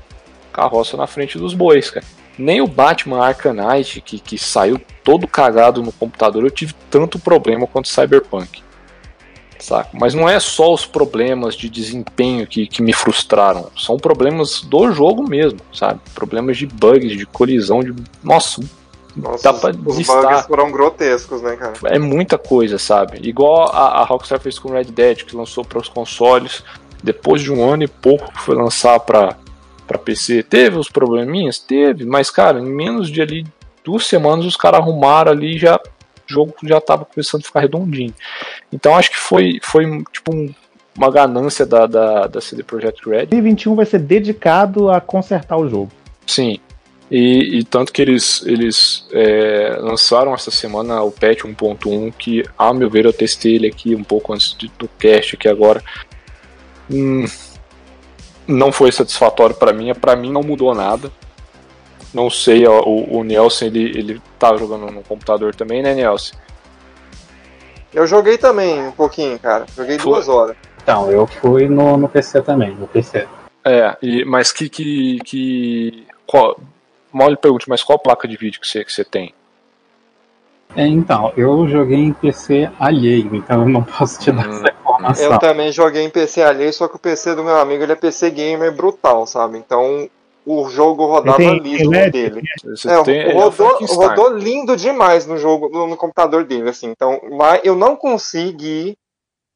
carroça 0.52 0.99
na 0.99 1.07
frente 1.07 1.38
dos 1.38 1.54
bois, 1.54 1.88
cara. 1.88 2.04
Nem 2.37 2.61
o 2.61 2.66
Batman 2.66 3.25
Arkham 3.25 3.54
Knight, 3.54 4.02
que, 4.02 4.19
que 4.19 4.37
saiu 4.37 4.78
todo 5.02 5.26
cagado 5.26 5.83
no 5.83 5.93
computador, 5.93 6.45
eu 6.45 6.50
tive 6.50 6.75
tanto 6.90 7.19
problema 7.19 7.66
quanto 7.66 7.88
Cyberpunk. 7.88 8.62
Saca? 9.64 9.88
Mas 9.94 10.12
não 10.12 10.28
é 10.28 10.38
só 10.38 10.75
os 10.75 10.85
problemas 10.85 11.54
de 11.54 11.71
desempenho 11.71 12.47
que, 12.47 12.66
que 12.66 12.83
me 12.83 12.92
frustraram. 12.92 13.71
São 13.75 13.97
problemas 13.97 14.61
do 14.61 14.92
jogo 14.92 15.26
mesmo, 15.26 15.59
sabe? 15.73 16.00
Problemas 16.14 16.59
de 16.59 16.66
bugs, 16.66 17.16
de 17.16 17.25
colisão, 17.25 17.80
de. 17.83 17.94
Nossa, 18.23 18.61
Nossa, 19.16 19.42
dá 19.42 19.54
pra 19.54 19.71
os, 19.71 19.97
listar. 19.97 20.23
bugs 20.23 20.47
foram 20.47 20.71
grotescos, 20.71 21.40
né, 21.40 21.56
cara? 21.56 21.73
É 21.85 21.99
muita 21.99 22.37
coisa, 22.37 22.76
sabe? 22.76 23.26
Igual 23.26 23.71
a, 23.75 24.02
a 24.02 24.04
Rockstar 24.04 24.38
fez 24.38 24.59
com 24.59 24.71
Red 24.71 24.85
Dead, 24.85 25.25
que 25.25 25.35
lançou 25.35 25.64
para 25.64 25.78
os 25.78 25.88
consoles 25.88 26.62
depois 27.02 27.40
de 27.40 27.50
um 27.50 27.66
ano 27.66 27.85
e 27.85 27.88
pouco 27.88 28.30
que 28.33 28.40
foi 28.42 28.54
lançar 28.54 29.00
para 29.00 29.35
para 29.87 29.99
PC. 29.99 30.42
Teve 30.42 30.76
os 30.76 30.90
probleminhas? 30.90 31.59
Teve, 31.59 32.04
mas 32.04 32.30
cara, 32.30 32.59
em 32.59 32.66
menos 32.66 33.11
de 33.11 33.23
ali 33.23 33.47
duas 33.83 34.06
semanas 34.06 34.44
os 34.44 34.56
caras 34.56 34.80
arrumaram 34.80 35.33
ali 35.33 35.56
e 35.56 35.59
já 35.59 35.80
o 36.28 36.33
jogo 36.33 36.54
já 36.64 36.81
tava 36.81 37.04
começando 37.04 37.43
a 37.43 37.45
ficar 37.45 37.61
redondinho. 37.61 38.14
Então 38.73 38.95
acho 38.97 39.11
que 39.11 39.16
foi 39.19 39.59
foi 39.62 39.85
tipo 40.12 40.35
um- 40.35 40.52
uma 40.97 41.11
ganância 41.11 41.66
da, 41.66 41.87
da, 41.87 42.26
da 42.28 42.40
CD 42.40 42.62
Projekt 42.62 43.09
Red 43.09 43.26
2021 43.26 43.75
vai 43.75 43.85
ser 43.87 43.99
dedicado 43.99 44.90
a 44.90 45.00
consertar 45.00 45.57
o 45.57 45.69
jogo. 45.69 45.90
Sim. 46.26 46.59
E, 47.11 47.59
e 47.59 47.64
tanto 47.64 47.93
que 47.93 48.00
eles, 48.00 48.43
eles 48.47 49.07
é, 49.12 49.76
lançaram 49.81 50.33
essa 50.33 50.50
semana 50.50 51.02
o 51.02 51.11
patch 51.11 51.43
1.1, 51.45 52.12
que, 52.16 52.45
a 52.57 52.73
meu 52.73 52.88
ver, 52.88 53.04
eu 53.04 53.12
testei 53.12 53.57
ele 53.57 53.66
aqui 53.66 53.95
um 53.95 54.02
pouco 54.04 54.33
antes 54.33 54.57
de- 54.57 54.71
do 54.78 54.88
cast 54.99 55.35
aqui 55.37 55.49
agora. 55.49 55.83
Hum, 56.90 57.25
não 58.47 58.71
foi 58.73 58.90
satisfatório 58.93 59.54
para 59.54 59.73
mim, 59.73 59.93
para 59.95 60.16
mim 60.16 60.31
não 60.33 60.43
mudou 60.43 60.75
nada. 60.75 61.11
Não 62.14 62.30
sei, 62.30 62.66
ó, 62.66 62.80
o, 62.83 63.18
o 63.18 63.25
Nelson 63.25 63.64
ele, 63.66 63.99
ele 63.99 64.23
tá 64.38 64.56
jogando 64.56 64.90
no 64.90 65.02
computador 65.02 65.52
também, 65.54 65.83
né, 65.83 65.94
Nelson? 65.94 66.37
Eu 67.92 68.06
joguei 68.06 68.38
também 68.38 68.87
um 68.87 68.92
pouquinho, 68.92 69.38
cara. 69.38 69.66
Joguei 69.76 69.99
Foi. 69.99 70.12
duas 70.12 70.28
horas. 70.28 70.56
Então, 70.83 71.11
eu 71.11 71.26
fui 71.26 71.68
no, 71.68 71.97
no 71.97 72.09
PC 72.09 72.42
também, 72.42 72.75
no 72.75 72.87
PC. 72.87 73.26
É, 73.64 73.97
e, 74.02 74.25
mas 74.25 74.52
que. 74.52 74.68
que, 74.68 75.18
que 75.25 76.06
qual, 76.26 76.59
mal 77.12 77.28
lhe 77.30 77.37
pergunte, 77.37 77.68
mas 77.68 77.83
qual 77.83 77.99
placa 77.99 78.28
de 78.28 78.37
vídeo 78.37 78.61
que 78.61 78.66
você, 78.68 78.85
que 78.85 78.92
você 78.92 79.04
tem? 79.04 79.35
É, 80.76 80.87
então, 80.87 81.33
eu 81.37 81.66
joguei 81.68 81.99
em 81.99 82.12
PC 82.12 82.68
alheio, 82.78 83.35
então 83.37 83.62
eu 83.62 83.68
não 83.68 83.83
posso 83.83 84.21
te 84.21 84.30
dar 84.33 84.47
Hum. 84.47 84.61
essa 84.61 84.71
informação. 84.71 85.33
Eu 85.33 85.38
também 85.38 85.73
joguei 85.73 86.02
em 86.02 86.11
PC 86.11 86.42
alheio, 86.42 86.73
só 86.73 86.88
que 86.88 86.97
o 86.97 86.99
PC 86.99 87.35
do 87.35 87.44
meu 87.44 87.59
amigo 87.59 87.83
ele 87.83 87.92
é 87.92 87.97
PC 87.97 88.30
gamer 88.30 88.73
brutal, 88.75 89.26
sabe? 89.26 89.56
Então 89.59 90.09
o 90.47 90.69
jogo 90.69 91.07
rodava 91.07 91.37
Tem- 91.39 91.59
liso 91.59 91.77
tem 91.79 91.85
no 91.87 91.91
LED? 91.91 92.11
dele. 92.13 92.43
Você 92.65 92.89
É, 92.91 93.03
tem, 93.03 93.19
é 93.21 93.33
rodou, 93.33 93.79
rodou 93.87 94.37
lindo 94.37 94.77
demais 94.77 95.27
no 95.27 95.37
jogo, 95.39 95.69
no, 95.69 95.87
no 95.87 95.97
computador 95.97 96.45
dele, 96.45 96.69
assim. 96.69 96.89
Então, 96.91 97.21
lá 97.31 97.59
eu 97.65 97.75
não 97.75 97.97
consegui 97.97 98.97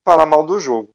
falar 0.07 0.25
mal 0.26 0.45
do 0.45 0.59
jogo. 0.59 0.88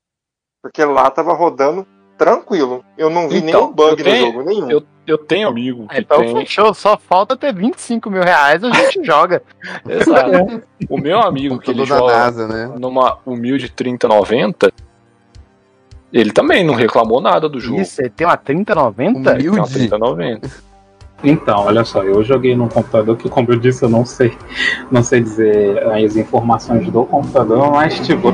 Porque 0.62 0.84
lá 0.84 1.12
tava 1.12 1.34
rodando 1.34 1.86
tranquilo. 2.18 2.84
Eu 2.98 3.10
não 3.10 3.28
vi 3.28 3.38
Então, 3.40 3.62
nenhum 3.62 3.74
bug 3.74 4.04
tenho- 4.04 4.26
no 4.28 4.32
jogo, 4.32 4.44
nenhum. 4.50 4.72
Eu, 4.72 4.84
eu 5.06 5.18
tenho 5.18 5.50
amigo 5.50 5.88
que 5.88 6.00
Então 6.00 6.20
tem. 6.20 6.36
fechou, 6.38 6.74
só 6.74 6.98
falta 6.98 7.36
ter 7.36 7.54
25 7.54 8.10
mil 8.10 8.24
reais, 8.24 8.64
a 8.64 8.72
gente 8.72 9.04
joga. 9.04 9.44
Exato. 9.88 10.64
O 10.90 10.98
meu 10.98 11.20
amigo 11.20 11.60
que 11.60 11.72
ele 11.72 11.86
joga 11.86 12.14
NASA, 12.14 12.48
né? 12.48 12.74
numa 12.80 13.18
humilde 13.26 13.70
3090, 13.70 14.72
ele 16.14 16.32
também 16.32 16.64
não 16.64 16.76
reclamou 16.76 17.20
nada 17.20 17.50
do 17.50 17.60
jogo. 17.60 17.82
Isso, 17.82 17.96
você 17.96 18.08
tem 18.08 18.28
uma 18.28 18.38
3090? 18.38 19.36
Tem 19.36 19.50
uma 19.50 19.56
Humilde. 19.56 19.74
3090. 19.74 20.50
Então, 21.24 21.66
olha 21.66 21.84
só, 21.84 22.04
eu 22.04 22.22
joguei 22.24 22.56
num 22.56 22.68
computador 22.68 23.18
que, 23.18 23.30
como 23.30 23.52
eu 23.52 23.58
disse, 23.58 23.84
eu 23.84 23.90
não 23.90 24.06
sei, 24.06 24.38
não 24.92 25.02
sei 25.02 25.22
dizer 25.22 25.82
as 25.88 26.16
informações 26.18 26.88
do 26.90 27.06
computador, 27.06 27.72
mas 27.72 27.98
tipo, 28.06 28.34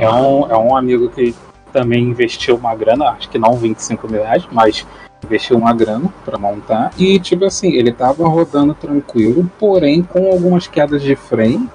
é 0.00 0.10
um, 0.10 0.50
é 0.50 0.56
um 0.56 0.76
amigo 0.76 1.08
que 1.08 1.34
também 1.72 2.02
investiu 2.02 2.56
uma 2.56 2.74
grana, 2.74 3.10
acho 3.10 3.30
que 3.30 3.38
não 3.38 3.54
25 3.54 4.10
mil 4.10 4.20
reais, 4.20 4.44
mas 4.50 4.84
investiu 5.24 5.56
uma 5.56 5.72
grana 5.72 6.12
pra 6.24 6.36
montar. 6.36 6.90
E 6.98 7.20
tipo 7.20 7.44
assim, 7.44 7.72
ele 7.72 7.92
tava 7.92 8.26
rodando 8.26 8.74
tranquilo, 8.74 9.48
porém 9.58 10.02
com 10.02 10.26
algumas 10.26 10.66
quedas 10.66 11.00
de 11.02 11.14
frame 11.14 11.70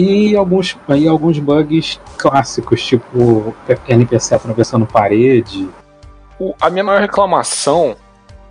e 0.00 0.36
alguns, 0.36 0.76
e 0.96 1.08
alguns 1.08 1.38
bugs 1.40 2.00
clássicos, 2.16 2.84
tipo 2.86 3.54
NPC 3.88 4.34
atravessando 4.36 4.86
parede. 4.86 5.68
O- 6.38 6.54
a 6.60 6.70
minha 6.70 6.84
maior 6.84 7.00
reclamação 7.00 7.96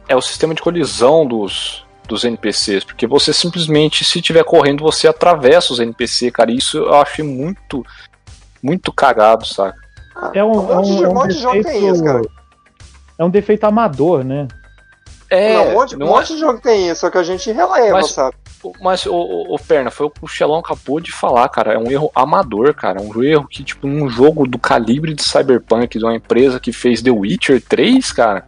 é 0.09 0.15
o 0.15 0.21
sistema 0.21 0.53
de 0.53 0.61
colisão 0.61 1.25
dos, 1.25 1.85
dos 2.07 2.25
NPCs, 2.25 2.83
porque 2.83 3.07
você 3.07 3.31
simplesmente, 3.31 4.03
se 4.03 4.19
estiver 4.19 4.43
correndo, 4.43 4.83
você 4.83 5.07
atravessa 5.07 5.71
os 5.71 5.79
NPC, 5.79 6.31
cara. 6.31 6.51
e 6.51 6.57
Isso 6.57 6.77
eu 6.77 6.93
achei 6.95 7.23
muito, 7.23 7.85
muito 8.61 8.91
cagado, 8.91 9.45
saca? 9.45 9.77
É 10.33 10.43
um, 10.43 10.51
Um 10.51 10.71
é 10.71 10.77
um, 10.79 11.03
é 11.05 11.07
um 11.09 11.21
um 11.23 11.27
de 11.27 11.33
jogo 11.39 11.53
tem 11.53 11.63
defeito. 11.63 11.95
isso. 11.95 12.31
É 13.19 13.23
um 13.23 13.29
defeito 13.29 13.63
amador, 13.63 14.23
né? 14.23 14.47
É, 15.29 15.53
não, 15.53 15.67
um 15.69 15.73
monte, 15.73 15.95
um 15.95 16.05
monte 16.07 16.33
de 16.33 16.39
jogo 16.39 16.59
tem 16.61 16.89
isso, 16.89 17.01
só 17.01 17.09
que 17.09 17.17
a 17.17 17.23
gente 17.23 17.51
releva, 17.51 17.93
Mas- 17.93 18.11
sabe? 18.11 18.35
Mas, 18.81 19.05
o, 19.05 19.13
o, 19.13 19.55
o 19.55 19.59
Perna, 19.59 19.91
foi 19.91 20.07
o 20.07 20.09
que 20.09 20.23
o 20.23 20.27
Xelão 20.27 20.59
acabou 20.59 20.99
de 20.99 21.11
falar, 21.11 21.47
cara. 21.49 21.73
É 21.73 21.77
um 21.77 21.89
erro 21.91 22.11
amador, 22.13 22.73
cara. 22.73 23.01
Um 23.01 23.23
erro 23.23 23.47
que, 23.47 23.63
tipo, 23.63 23.87
num 23.87 24.09
jogo 24.09 24.47
do 24.47 24.57
calibre 24.57 25.13
de 25.13 25.23
Cyberpunk, 25.23 25.97
de 25.97 26.03
uma 26.03 26.15
empresa 26.15 26.59
que 26.59 26.73
fez 26.73 27.01
The 27.01 27.11
Witcher 27.11 27.61
3, 27.61 28.11
cara. 28.11 28.45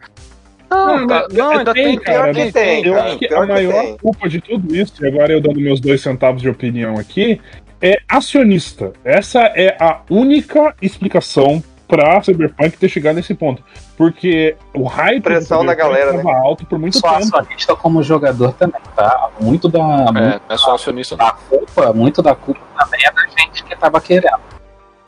Não, 0.69 0.99
Não, 0.99 1.07
tá- 1.07 1.27
não, 1.31 1.49
ainda 1.51 1.73
tem, 1.73 1.85
tem, 1.85 1.99
cara. 1.99 2.23
Pior 2.23 2.33
Tem, 2.33 2.45
que 2.47 2.51
tem, 2.53 2.85
Eu 2.85 2.99
acho 3.01 3.17
que 3.19 3.25
a 3.25 3.41
que 3.41 3.45
maior 3.47 3.81
tem. 3.83 3.97
culpa 3.97 4.27
de 4.29 4.41
tudo 4.41 4.75
isso, 4.75 4.93
e 5.03 5.07
agora 5.07 5.31
eu 5.31 5.41
dando 5.41 5.59
meus 5.59 5.79
dois 5.79 6.01
centavos 6.01 6.41
de 6.41 6.49
opinião 6.49 6.95
aqui, 6.97 7.39
é 7.81 7.97
acionista. 8.09 8.91
Essa 9.03 9.39
é 9.55 9.77
a 9.79 10.01
única 10.09 10.75
explicação 10.81 11.63
pra 11.89 12.21
Cyberpunk 12.21 12.77
ter 12.77 12.87
chegado 12.87 13.15
nesse 13.15 13.33
ponto. 13.33 13.63
Porque 13.97 14.55
o 14.73 14.83
hype 14.83 15.23
Pressão 15.23 15.65
da 15.65 15.73
galera, 15.73 16.13
né? 16.13 16.23
alto 16.31 16.65
por 16.65 16.77
muito 16.77 16.99
Só 16.99 17.17
tempo. 17.17 17.35
acionista 17.35 17.75
como 17.75 18.03
jogador 18.03 18.53
também, 18.53 18.79
tá? 18.95 19.29
Muito 19.39 19.67
da, 19.67 19.79
É, 19.79 20.11
muito 20.11 20.41
é 20.47 20.57
só 20.57 20.75
acionista, 20.75 21.17
da 21.17 21.31
culpa, 21.31 21.91
muito 21.91 22.21
da 22.21 22.35
culpa 22.35 22.61
também 22.77 23.01
é 23.03 23.11
da 23.11 23.25
gente 23.25 23.63
que 23.63 23.75
tava 23.75 23.99
querendo. 23.99 24.39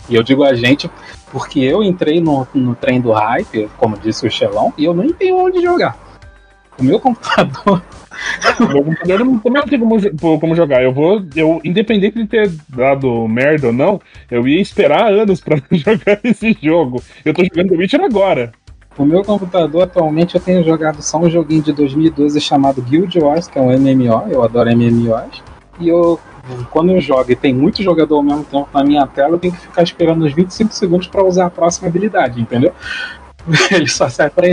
E 0.10 0.16
eu 0.16 0.24
digo 0.24 0.44
a 0.44 0.56
gente 0.56 0.90
porque 1.32 1.60
eu 1.60 1.84
entrei 1.84 2.20
no, 2.20 2.46
no 2.54 2.76
trem 2.76 3.00
do 3.00 3.12
hype, 3.12 3.70
como 3.78 3.98
disse 3.98 4.28
o 4.28 4.32
Xelão, 4.32 4.74
e 4.78 4.84
eu 4.84 4.94
nem 4.94 5.14
tenho 5.14 5.38
onde 5.38 5.62
jogar. 5.62 5.96
O 6.78 6.84
meu 6.84 7.00
computador. 7.00 7.82
Computador 8.58 9.20
não- 9.26 9.40
também 9.40 9.62
não 9.62 9.68
tem 9.68 9.80
como, 9.80 10.40
como 10.40 10.56
jogar. 10.56 10.84
Eu 10.84 10.92
vou. 10.94 11.24
Eu, 11.36 11.62
independente 11.64 12.18
de 12.18 12.26
ter 12.28 12.52
dado 12.70 13.28
merda 13.28 13.68
ou 13.68 13.74
não, 13.74 14.02
eu 14.30 14.48
ia 14.48 14.62
esperar 14.62 15.12
anos 15.12 15.40
pra 15.42 15.58
jogar 15.72 16.20
esse 16.24 16.58
jogo. 16.62 17.02
Eu 17.24 17.34
tô 17.34 17.44
jogando 17.44 17.70
The 17.70 17.76
Witcher 17.76 18.02
agora. 18.02 18.52
O 18.98 19.06
meu 19.06 19.24
computador 19.24 19.84
atualmente 19.84 20.36
eu 20.36 20.42
tenho 20.42 20.64
jogado 20.64 21.02
só 21.02 21.18
um 21.18 21.30
joguinho 21.30 21.62
de 21.64 21.72
2012 21.72 22.40
chamado 22.42 22.82
Guild 22.82 23.18
Wars, 23.20 23.48
que 23.48 23.58
é 23.58 23.62
um 23.62 23.72
MMO, 23.72 24.28
eu 24.30 24.44
adoro 24.44 24.70
MMOs. 24.70 25.42
E 25.80 25.88
eu, 25.88 26.20
quando 26.70 26.92
eu 26.92 27.00
jogo 27.00 27.32
e 27.32 27.36
tem 27.36 27.54
muito 27.54 27.82
jogador 27.82 28.18
ao 28.18 28.24
mesmo 28.24 28.44
tempo 28.44 28.68
na 28.74 28.84
minha 28.84 29.08
tela, 29.08 29.36
eu 29.36 29.40
tenho 29.40 29.54
que 29.54 29.62
ficar 29.62 29.82
esperando 29.84 30.26
uns 30.26 30.34
25 30.34 30.74
segundos 30.74 31.08
pra 31.08 31.24
usar 31.24 31.46
a 31.46 31.50
próxima 31.50 31.88
habilidade, 31.88 32.42
entendeu? 32.42 32.74
Ele 33.72 33.88
só 33.88 34.10
sai 34.10 34.30
pra. 34.30 34.46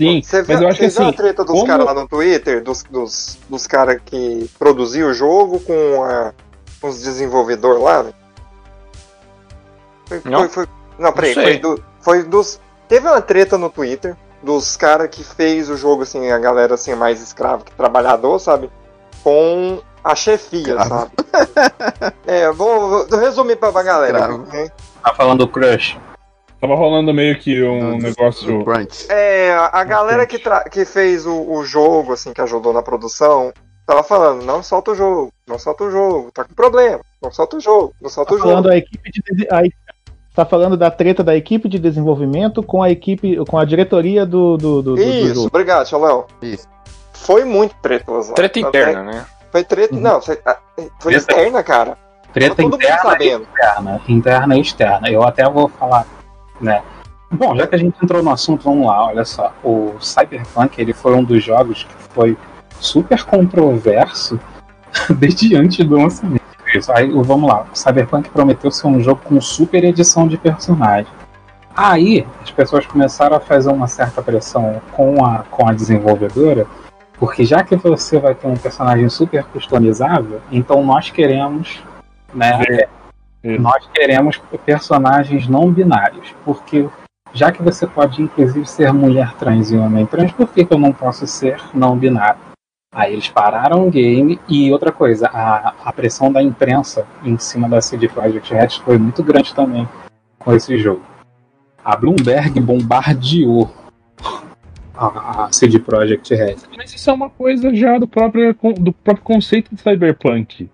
Sim, 0.00 0.22
Você 0.22 0.38
mas 0.38 0.46
viu, 0.46 0.62
eu 0.62 0.68
acho 0.68 0.78
que 0.78 0.86
assim. 0.86 1.08
a 1.08 1.12
treta 1.12 1.44
dos 1.44 1.52
como- 1.52 1.66
caras 1.66 1.84
lá 1.84 1.92
no 1.92 2.08
Twitter, 2.08 2.62
dos, 2.64 2.82
dos, 2.84 3.38
dos 3.50 3.66
caras 3.66 4.00
que 4.02 4.50
produziam 4.58 5.10
o 5.10 5.12
jogo 5.12 5.60
com, 5.60 6.02
a, 6.02 6.32
com 6.80 6.88
os 6.88 7.02
desenvolvedores 7.02 7.82
lá? 7.82 8.06
Foi, 10.06 10.22
Não. 10.24 10.38
foi, 10.40 10.48
foi- 10.48 10.66
não, 10.98 11.12
peraí, 11.12 11.34
Não 11.34 11.42
foi, 11.42 11.58
do, 11.58 11.84
foi 12.00 12.22
dos. 12.22 12.58
Teve 12.88 13.06
uma 13.08 13.20
treta 13.20 13.58
no 13.58 13.68
Twitter 13.68 14.16
dos 14.42 14.74
caras 14.74 15.08
que 15.10 15.22
fez 15.22 15.68
o 15.68 15.76
jogo, 15.76 16.02
assim, 16.04 16.30
a 16.30 16.38
galera 16.38 16.74
assim, 16.74 16.94
mais 16.94 17.20
escrava 17.22 17.62
que 17.62 17.72
trabalhador, 17.72 18.38
sabe? 18.38 18.70
Com 19.22 19.80
a 20.02 20.14
chefia, 20.14 20.60
Escravo. 20.76 20.88
sabe? 20.88 21.12
é, 22.26 22.50
vou, 22.50 23.06
vou 23.06 23.18
resumir 23.18 23.56
pra, 23.56 23.70
pra 23.70 23.82
galera. 23.82 24.38
Né? 24.38 24.70
Tá 25.02 25.12
falando 25.14 25.40
do 25.40 25.48
Crush. 25.48 25.98
Tava 26.60 26.74
rolando 26.74 27.12
meio 27.14 27.38
que 27.38 27.62
um 27.62 27.96
Do- 27.96 28.02
negócio. 28.02 28.46
do. 28.64 28.64
É, 29.08 29.50
a 29.72 29.82
galera 29.84 30.26
que, 30.26 30.38
tra- 30.38 30.64
que 30.64 30.84
fez 30.84 31.24
o, 31.26 31.50
o 31.52 31.64
jogo, 31.64 32.12
assim, 32.12 32.32
que 32.34 32.40
ajudou 32.42 32.72
na 32.72 32.82
produção, 32.82 33.52
tava 33.86 34.02
falando, 34.02 34.44
não 34.44 34.62
solta 34.62 34.90
o 34.90 34.94
jogo, 34.94 35.32
não 35.48 35.58
solta 35.58 35.84
o 35.84 35.90
jogo, 35.90 36.30
tá 36.32 36.44
com 36.44 36.52
problema, 36.54 37.00
não 37.22 37.32
solta 37.32 37.56
o 37.56 37.60
jogo, 37.60 37.94
não 38.00 38.10
solta 38.10 38.30
Tá 38.30 38.34
o 38.34 38.38
jogo. 38.38 38.50
falando 38.50 38.70
a 38.70 38.76
equipe 38.76 39.10
de 39.10 39.48
a, 39.50 39.62
tá 40.34 40.44
falando 40.44 40.76
da 40.76 40.90
treta 40.90 41.24
da 41.24 41.34
equipe 41.34 41.66
de 41.68 41.78
desenvolvimento 41.78 42.62
com 42.62 42.82
a 42.82 42.90
equipe, 42.90 43.36
com 43.46 43.58
a 43.58 43.64
diretoria 43.64 44.26
do, 44.26 44.56
do, 44.58 44.82
do, 44.82 44.94
do- 44.94 44.96
do 44.96 45.02
Isso, 45.02 45.34
jogo. 45.36 45.46
obrigado, 45.46 45.88
Xalão. 45.88 46.26
Isso. 46.42 46.68
Foi 47.14 47.44
muito 47.44 47.74
tretoso 47.82 48.28
lá. 48.30 48.34
Treta 48.34 48.60
interna, 48.60 49.02
né? 49.02 49.26
Foi 49.50 49.64
treta, 49.64 49.96
não, 49.96 50.20
foi, 50.20 50.38
foi 51.00 51.12
Treta- 51.12 51.16
externa, 51.16 51.62
cara. 51.62 51.96
Treta 52.32 52.62
interna 52.62 53.16
externa. 53.18 54.00
Interna 54.08 54.56
e 54.56 54.60
externa. 54.60 55.10
Eu 55.10 55.22
até 55.24 55.42
vou 55.50 55.68
falar, 55.68 56.06
né? 56.60 56.82
Bom, 57.32 57.54
já 57.54 57.66
que 57.66 57.74
a 57.74 57.78
gente 57.78 57.96
entrou 58.02 58.22
no 58.22 58.30
assunto, 58.30 58.64
vamos 58.64 58.86
lá, 58.86 59.06
olha 59.06 59.24
só. 59.24 59.52
O 59.62 59.94
Cyberpunk, 60.00 60.80
ele 60.80 60.92
foi 60.92 61.14
um 61.14 61.22
dos 61.22 61.42
jogos 61.42 61.84
que 61.84 61.94
foi 62.12 62.36
super 62.80 63.24
controverso 63.24 64.38
desde 65.16 65.54
antes 65.54 65.86
do 65.86 65.96
lançamento. 65.96 66.40
Aí, 66.94 67.10
vamos 67.10 67.48
lá. 67.48 67.66
O 67.72 67.76
Cyberpunk 67.76 68.30
prometeu 68.30 68.70
ser 68.70 68.86
um 68.86 69.00
jogo 69.00 69.20
com 69.24 69.40
super 69.40 69.84
edição 69.84 70.26
de 70.26 70.36
personagem. 70.36 71.10
Aí, 71.74 72.26
as 72.42 72.50
pessoas 72.50 72.84
começaram 72.84 73.36
a 73.36 73.40
fazer 73.40 73.70
uma 73.70 73.86
certa 73.86 74.20
pressão 74.20 74.80
com 74.92 75.24
a, 75.24 75.44
com 75.50 75.68
a 75.68 75.72
desenvolvedora, 75.72 76.66
porque 77.18 77.44
já 77.44 77.62
que 77.62 77.76
você 77.76 78.18
vai 78.18 78.34
ter 78.34 78.46
um 78.48 78.56
personagem 78.56 79.08
super 79.08 79.44
customizável, 79.44 80.40
então 80.50 80.84
nós 80.84 81.10
queremos 81.10 81.82
né, 82.34 82.88
Isso. 83.42 83.60
nós 83.60 83.86
queremos 83.92 84.40
personagens 84.64 85.48
não 85.48 85.70
binários, 85.70 86.34
porque 86.44 86.88
já 87.32 87.50
que 87.50 87.62
você 87.62 87.86
pode 87.86 88.22
inclusive 88.22 88.66
ser 88.66 88.92
mulher 88.92 89.34
trans 89.34 89.70
e 89.70 89.76
homem 89.76 90.04
trans, 90.06 90.32
por 90.32 90.48
que, 90.48 90.64
que 90.64 90.72
eu 90.72 90.78
não 90.78 90.92
posso 90.92 91.26
ser 91.26 91.60
não 91.72 91.96
binário? 91.96 92.40
Aí 92.92 93.12
eles 93.12 93.28
pararam 93.28 93.86
o 93.86 93.90
game 93.90 94.40
e 94.48 94.72
outra 94.72 94.90
coisa, 94.90 95.28
a, 95.28 95.74
a 95.84 95.92
pressão 95.92 96.32
da 96.32 96.42
imprensa 96.42 97.06
em 97.22 97.38
cima 97.38 97.68
da 97.68 97.80
CD 97.80 98.08
Projekt 98.08 98.52
Red 98.52 98.70
foi 98.84 98.98
muito 98.98 99.22
grande 99.22 99.54
também 99.54 99.88
com 100.38 100.52
esse 100.52 100.76
jogo. 100.76 101.02
A 101.84 101.96
Bloomberg 101.96 102.58
bombardeou 102.60 103.70
a, 104.92 105.44
a 105.44 105.52
CD 105.52 105.78
Projekt 105.78 106.34
Red. 106.34 106.56
Mas 106.76 106.92
isso 106.92 107.08
é 107.08 107.12
uma 107.12 107.30
coisa 107.30 107.72
já 107.74 107.96
do 107.96 108.08
próprio, 108.08 108.54
do 108.78 108.92
próprio 108.92 109.24
conceito 109.24 109.74
de 109.74 109.80
cyberpunk. 109.80 110.68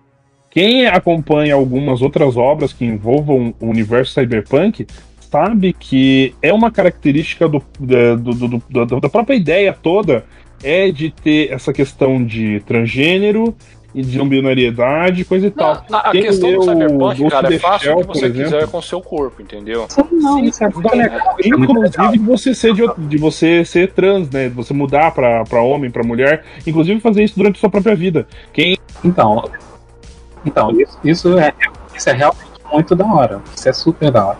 Quem 0.57 0.87
acompanha 0.87 1.53
algumas 1.53 2.01
outras 2.01 2.35
obras 2.35 2.73
que 2.73 2.83
envolvam 2.83 3.53
o 3.61 3.67
universo 3.67 4.11
cyberpunk 4.11 4.87
sabe 5.19 5.71
que 5.71 6.33
é 6.41 6.51
uma 6.51 6.71
característica 6.71 7.47
do, 7.47 7.61
da- 7.79 8.15
do- 8.15 8.33
do- 8.33 8.63
do- 8.67 8.99
da 8.99 9.07
própria 9.07 9.35
ideia 9.35 9.71
toda 9.71 10.25
é 10.63 10.89
de 10.89 11.11
ter 11.11 11.51
essa 11.53 11.71
questão 11.71 12.25
de 12.25 12.59
transgênero 12.61 13.55
e 13.93 14.01
de 14.01 14.17
não 14.17 14.27
binariedade, 14.27 15.23
coisa 15.25 15.45
e 15.45 15.51
tal. 15.51 15.85
Na- 15.91 15.99
a 15.99 16.11
Quem 16.11 16.23
questão 16.23 16.51
do 16.51 16.63
Cyberpunk, 16.63 17.29
cara, 17.29 17.53
é 17.53 17.59
fácil 17.59 17.93
o 17.93 17.97
que 17.97 18.07
por 18.07 18.15
você 18.15 18.25
exemplo. 18.25 18.43
quiser 18.51 18.67
com 18.67 18.77
o 18.79 18.81
seu 18.81 18.99
corpo, 18.99 19.39
entendeu? 19.43 19.87
Não, 20.11 20.43
isso 20.43 20.63
é 20.63 20.67
é 20.91 20.95
legal. 20.95 21.35
Inclusive 21.45 22.17
você 22.25 22.55
ser 22.55 22.73
de, 22.73 22.81
de 22.97 23.17
você 23.17 23.63
ser 23.63 23.91
trans, 23.91 24.27
né? 24.31 24.49
De 24.49 24.55
você 24.55 24.73
mudar 24.73 25.11
pra 25.11 25.61
homem, 25.61 25.91
pra 25.91 26.03
mulher, 26.03 26.43
inclusive 26.65 26.99
fazer 26.99 27.23
isso 27.23 27.35
durante 27.37 27.57
a 27.57 27.59
sua 27.59 27.69
própria 27.69 27.95
vida. 27.95 28.27
Quem 28.51 28.75
Então, 29.05 29.43
então 30.45 30.71
isso, 30.71 30.97
isso, 31.03 31.37
é, 31.37 31.53
isso 31.95 32.09
é 32.09 32.13
realmente 32.13 32.47
muito 32.71 32.95
da 32.95 33.05
hora. 33.05 33.41
Isso 33.55 33.69
é 33.69 33.73
super 33.73 34.11
da 34.11 34.27
hora. 34.27 34.37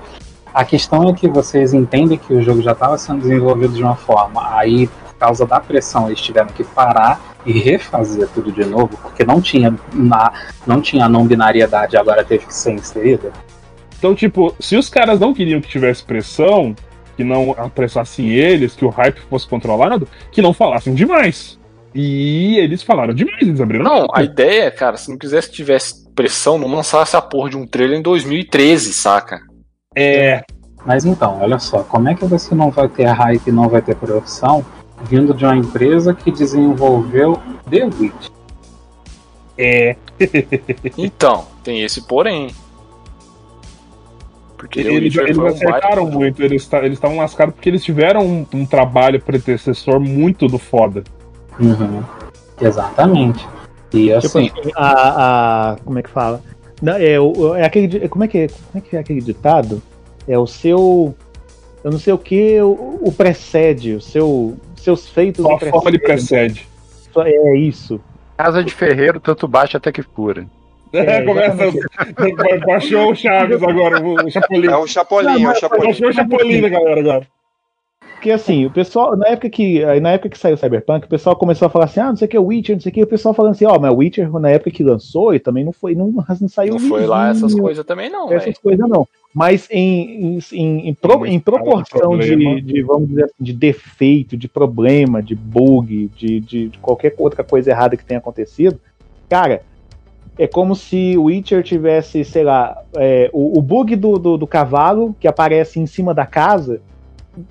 A 0.53 0.65
questão 0.65 1.07
é 1.07 1.13
que 1.13 1.27
vocês 1.27 1.73
entendem 1.73 2.17
que 2.17 2.33
o 2.33 2.41
jogo 2.41 2.61
já 2.61 2.71
estava 2.71 2.97
sendo 2.97 3.21
desenvolvido 3.21 3.73
de 3.73 3.83
uma 3.83 3.95
forma, 3.95 4.57
aí 4.57 4.87
por 4.87 5.15
causa 5.19 5.45
da 5.45 5.59
pressão 5.59 6.07
eles 6.07 6.21
tiveram 6.21 6.47
que 6.47 6.63
parar 6.63 7.19
e 7.45 7.51
refazer 7.51 8.27
tudo 8.33 8.51
de 8.51 8.65
novo, 8.65 8.97
porque 9.01 9.23
não 9.23 9.41
tinha 9.41 9.73
na, 9.93 10.33
não 10.65 10.81
tinha 10.81 11.05
a 11.05 11.09
não 11.09 11.25
binariedade, 11.25 11.95
agora 11.95 12.23
teve 12.23 12.45
que 12.45 12.53
ser 12.53 12.73
inserida. 12.73 13.31
Então, 13.97 14.13
tipo, 14.13 14.53
se 14.59 14.75
os 14.75 14.89
caras 14.89 15.19
não 15.19 15.33
queriam 15.33 15.59
que 15.59 15.67
tivesse 15.67 16.03
pressão, 16.03 16.75
que 17.15 17.23
não 17.23 17.55
apressassem 17.57 18.29
eles, 18.29 18.75
que 18.75 18.85
o 18.85 18.89
hype 18.89 19.19
fosse 19.29 19.47
controlado, 19.47 20.07
que 20.31 20.41
não 20.41 20.53
falassem 20.53 20.93
demais. 20.93 21.56
E 21.99 22.57
eles 22.59 22.83
falaram 22.83 23.11
demais, 23.11 23.41
eles 23.41 23.59
abriram. 23.59 23.83
Não, 23.83 24.07
a 24.13 24.21
ideia, 24.21 24.69
cara, 24.69 24.97
se 24.97 25.09
não 25.09 25.17
quisesse 25.17 25.49
que 25.49 25.55
tivesse 25.55 26.07
pressão, 26.13 26.59
não 26.59 26.67
lançasse 26.67 27.17
a 27.17 27.21
porra 27.23 27.49
de 27.49 27.57
um 27.57 27.65
trailer 27.65 27.97
em 27.97 28.03
2013, 28.03 28.93
saca? 28.93 29.39
É. 29.95 30.43
Mas 30.85 31.05
então, 31.05 31.39
olha 31.41 31.57
só, 31.57 31.81
como 31.81 32.07
é 32.07 32.13
que 32.13 32.23
você 32.23 32.53
não 32.53 32.69
vai 32.69 32.87
ter 32.87 33.05
hype 33.05 33.47
e 33.47 33.51
não 33.51 33.67
vai 33.67 33.81
ter 33.81 33.95
produção 33.95 34.63
vindo 35.05 35.33
de 35.33 35.43
uma 35.43 35.57
empresa 35.57 36.13
que 36.13 36.29
desenvolveu 36.29 37.41
The 37.67 37.85
Witch? 37.85 38.27
É. 39.57 39.95
Então, 40.95 41.47
tem 41.63 41.81
esse 41.81 42.07
porém. 42.07 42.51
Porque 44.55 44.81
Eles, 44.81 45.15
um 45.15 45.47
acertaram 45.47 46.03
baita- 46.03 46.17
muito, 46.17 46.43
eles 46.43 46.69
estavam 46.91 47.17
lascados 47.17 47.55
porque 47.55 47.69
eles 47.69 47.83
tiveram 47.83 48.21
um, 48.21 48.45
um 48.53 48.65
trabalho 48.67 49.19
predecessor 49.19 49.99
muito 49.99 50.47
do 50.47 50.59
foda. 50.59 51.03
Uhum. 51.59 52.03
Exatamente. 52.61 53.47
E 53.93 54.07
Tipo 54.19 54.37
assim, 54.37 54.51
assim, 54.59 54.71
a, 54.75 55.71
a. 55.71 55.75
Como 55.83 55.97
é 55.99 56.03
que 56.03 56.09
fala? 56.09 56.41
Não, 56.81 56.93
é, 56.93 57.19
o- 57.19 57.55
é 57.55 57.65
aquele. 57.65 58.07
Como 58.09 58.23
é, 58.23 58.27
que, 58.27 58.37
é- 58.39 58.47
como 58.47 58.59
é 58.75 58.81
que 58.81 58.95
é 58.95 58.99
aquele 58.99 59.21
ditado? 59.21 59.81
É 60.27 60.37
o 60.37 60.45
seu. 60.45 61.15
Eu 61.83 61.91
não 61.91 61.99
sei 61.99 62.11
o 62.13 62.17
que 62.17 62.59
o, 62.61 62.99
o 63.01 63.11
precede, 63.11 63.93
o 63.93 64.01
seu, 64.01 64.57
seus 64.75 65.07
feitos. 65.07 65.45
Só 65.45 65.55
a 65.55 65.59
forma 65.59 65.89
lhe 65.91 65.99
precede. 65.99 66.67
Só- 67.13 67.23
É 67.23 67.55
isso. 67.57 67.99
Casa 68.37 68.63
de 68.63 68.73
ferreiro, 68.73 69.19
tanto 69.19 69.47
baixa 69.47 69.77
até 69.77 69.91
que 69.91 70.03
fura. 70.03 70.45
É, 70.93 71.21
Começa. 71.21 71.55
Baixou 72.67 73.11
o 73.11 73.15
Chaves 73.15 73.61
agora, 73.63 74.01
o, 74.01 74.13
o 74.25 74.29
Chapolin. 74.31 74.67
É 74.67 74.77
o 74.77 74.87
Chapolin, 74.87 75.43
é 75.43 75.49
o 75.49 75.55
Chapolin. 75.55 75.85
Baixou 75.85 76.09
o 76.09 76.13
Chapolin, 76.13 76.61
né, 76.61 76.69
galera, 76.69 76.99
agora. 76.99 77.27
Porque 78.17 78.31
assim, 78.31 78.65
o 78.65 78.71
pessoal, 78.71 79.15
na 79.15 79.27
época 79.27 79.47
que, 79.47 79.85
na 80.01 80.11
época 80.13 80.29
que 80.29 80.39
saiu 80.39 80.55
o 80.55 80.57
Cyberpunk, 80.57 81.05
o 81.05 81.09
pessoal 81.09 81.35
começou 81.35 81.67
a 81.67 81.69
falar 81.69 81.85
assim, 81.85 81.99
ah, 81.99 82.07
não 82.09 82.15
sei 82.15 82.25
o 82.25 82.29
que, 82.29 82.37
Witcher, 82.37 82.75
não 82.75 82.81
sei 82.81 82.89
o 82.91 82.95
que, 82.95 83.03
o 83.03 83.07
pessoal 83.07 83.31
falando 83.31 83.51
assim, 83.51 83.65
ó, 83.65 83.77
mas 83.77 83.93
o 83.93 83.97
Witcher, 83.97 84.31
na 84.39 84.49
época 84.49 84.71
que 84.71 84.83
lançou, 84.83 85.35
e 85.35 85.39
também 85.39 85.63
não 85.63 85.71
foi, 85.71 85.93
não, 85.93 86.11
não 86.41 86.49
saiu 86.49 86.73
Não 86.73 86.79
foi 86.79 87.05
lá 87.05 87.29
essas 87.29 87.53
coisas 87.53 87.85
também, 87.85 88.09
não, 88.09 88.33
essas 88.33 88.57
coisas 88.57 88.89
não. 88.89 89.07
Mas 89.31 89.67
em, 89.69 90.35
em, 90.35 90.39
em, 90.51 90.89
em 90.89 90.93
pro- 90.95 91.27
em 91.27 91.39
proporção 91.39 92.17
de, 92.17 92.59
de, 92.61 92.81
vamos 92.81 93.09
dizer 93.09 93.25
assim, 93.25 93.33
de 93.39 93.53
defeito, 93.53 94.35
de 94.35 94.47
problema, 94.47 95.21
de 95.21 95.35
bug, 95.35 96.09
de, 96.17 96.39
de, 96.39 96.69
de 96.69 96.77
qualquer 96.79 97.13
outra 97.19 97.43
coisa 97.43 97.69
errada 97.69 97.95
que 97.95 98.03
tenha 98.03 98.17
acontecido, 98.17 98.79
cara, 99.29 99.61
é 100.39 100.47
como 100.47 100.75
se 100.75 101.15
o 101.17 101.25
Witcher 101.25 101.61
tivesse, 101.61 102.25
sei 102.25 102.43
lá, 102.43 102.75
é, 102.95 103.29
o, 103.31 103.59
o 103.59 103.61
bug 103.61 103.95
do, 103.95 104.17
do, 104.17 104.37
do 104.37 104.47
cavalo 104.47 105.15
que 105.19 105.27
aparece 105.27 105.79
em 105.79 105.85
cima 105.85 106.15
da 106.15 106.25
casa, 106.25 106.81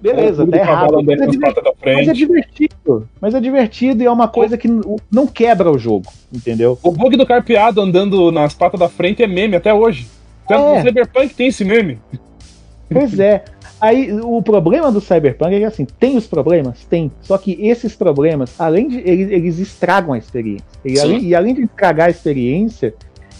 beleza, 0.00 0.46
tá 0.46 0.56
errado. 0.56 1.02
Mas 1.02 1.20
é, 1.20 1.94
mas 1.94 2.08
é 2.08 2.12
divertido. 2.12 3.08
Mas 3.20 3.34
é 3.34 3.40
divertido 3.40 4.02
e 4.02 4.06
é 4.06 4.10
uma 4.10 4.28
coisa 4.28 4.56
que 4.56 4.68
não 5.10 5.26
quebra 5.26 5.70
o 5.70 5.78
jogo, 5.78 6.06
entendeu? 6.32 6.78
O 6.82 6.90
bug 6.90 7.16
do 7.16 7.26
carpeado 7.26 7.80
andando 7.80 8.30
nas 8.30 8.54
patas 8.54 8.80
da 8.80 8.88
frente 8.88 9.22
é 9.22 9.26
meme 9.26 9.56
até 9.56 9.72
hoje. 9.72 10.06
É. 10.48 10.56
No 10.56 10.82
Cyberpunk 10.82 11.34
tem 11.34 11.48
esse 11.48 11.64
meme. 11.64 11.98
Pois 12.88 13.18
é. 13.18 13.42
Aí 13.80 14.12
o 14.22 14.40
problema 14.40 14.92
do 14.92 15.00
Cyberpunk 15.00 15.54
é 15.54 15.58
que 15.58 15.64
assim, 15.64 15.84
tem 15.84 16.16
os 16.16 16.26
problemas? 16.26 16.84
Tem. 16.84 17.10
Só 17.20 17.36
que 17.36 17.58
esses 17.60 17.94
problemas, 17.96 18.54
além 18.58 18.88
de. 18.88 18.98
Eles, 18.98 19.30
eles 19.30 19.58
estragam 19.58 20.12
a 20.12 20.18
experiência. 20.18 20.64
E 20.84 20.98
além, 20.98 21.24
e 21.24 21.34
além 21.34 21.52
de 21.52 21.62
estragar 21.62 22.06
a 22.06 22.10
experiência, 22.10 22.94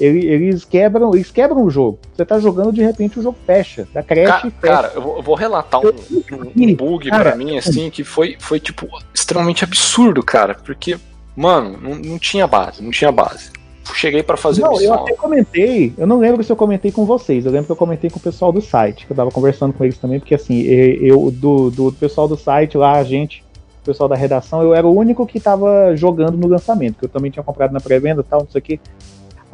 eles 0.05 0.65
quebram, 0.65 1.15
eles 1.15 1.31
quebram 1.31 1.63
o 1.65 1.71
jogo. 1.71 1.99
Você 2.15 2.25
tá 2.25 2.39
jogando, 2.39 2.73
de 2.73 2.83
repente 2.83 3.19
o 3.19 3.23
jogo 3.23 3.37
fecha. 3.47 3.87
Da 3.95 4.03
creche 4.03 4.31
Ca- 4.31 4.41
fecha. 4.41 4.53
Cara, 4.61 4.93
eu 4.95 5.03
vou, 5.03 5.23
eu 5.27 5.35
relatar 5.35 5.81
um, 5.81 5.89
um- 5.89 6.75
bug 6.75 7.09
Cara, 7.11 7.25
pra 7.31 7.37
mim, 7.37 7.57
assim, 7.59 7.91
que 7.91 8.05
foi, 8.05 8.37
foi, 8.39 8.61
tipo, 8.61 8.87
extremamente 9.15 9.65
absurdo, 9.65 10.23
cara. 10.23 10.55
Porque, 10.55 10.97
mano, 11.37 11.79
não, 11.81 11.95
não 11.95 12.19
tinha 12.19 12.47
base, 12.47 12.83
não 12.83 12.91
tinha 12.91 13.11
base. 13.13 13.51
Cheguei 13.95 14.21
pra 14.23 14.37
fazer 14.37 14.63
Não, 14.63 14.73
eu 14.75 14.79
missão. 14.81 14.95
até 14.95 15.13
comentei, 15.15 15.93
eu 15.97 16.09
não 16.09 16.19
lembro 16.19 16.43
se 16.43 16.51
eu 16.51 16.57
comentei 16.57 16.91
com 16.91 17.05
vocês, 17.07 17.47
eu 17.47 17.53
lembro 17.53 17.67
que 17.67 17.73
eu 17.73 17.77
comentei 17.77 18.11
com 18.11 18.19
o 18.19 18.23
pessoal 18.23 18.51
do 18.51 18.61
site, 18.61 19.07
que 19.07 19.13
eu 19.13 19.17
tava 19.17 19.31
conversando 19.31 19.73
com 19.73 19.85
eles 19.85 19.97
também, 19.97 20.19
porque 20.19 20.35
assim, 20.35 20.61
eu, 20.63 21.31
do, 21.31 21.71
do 21.71 21.93
pessoal 21.93 22.27
do 22.27 22.37
site 22.37 22.77
lá, 22.77 22.95
a 22.99 23.05
gente, 23.05 23.45
o 23.83 23.87
pessoal 23.87 24.09
da 24.09 24.17
redação, 24.17 24.61
eu 24.61 24.75
era 24.75 24.85
o 24.85 24.93
único 24.93 25.25
que 25.25 25.39
tava 25.39 25.95
jogando 25.95 26.37
no 26.37 26.49
lançamento, 26.49 26.99
que 26.99 27.05
eu 27.05 27.09
também 27.09 27.31
tinha 27.31 27.45
comprado 27.45 27.71
na 27.73 27.79
pré-venda 27.81 28.23
e 28.23 28.25
tal, 28.25 28.41
não 28.41 28.49
sei 28.51 28.59
o 28.59 28.63
que. 28.63 28.81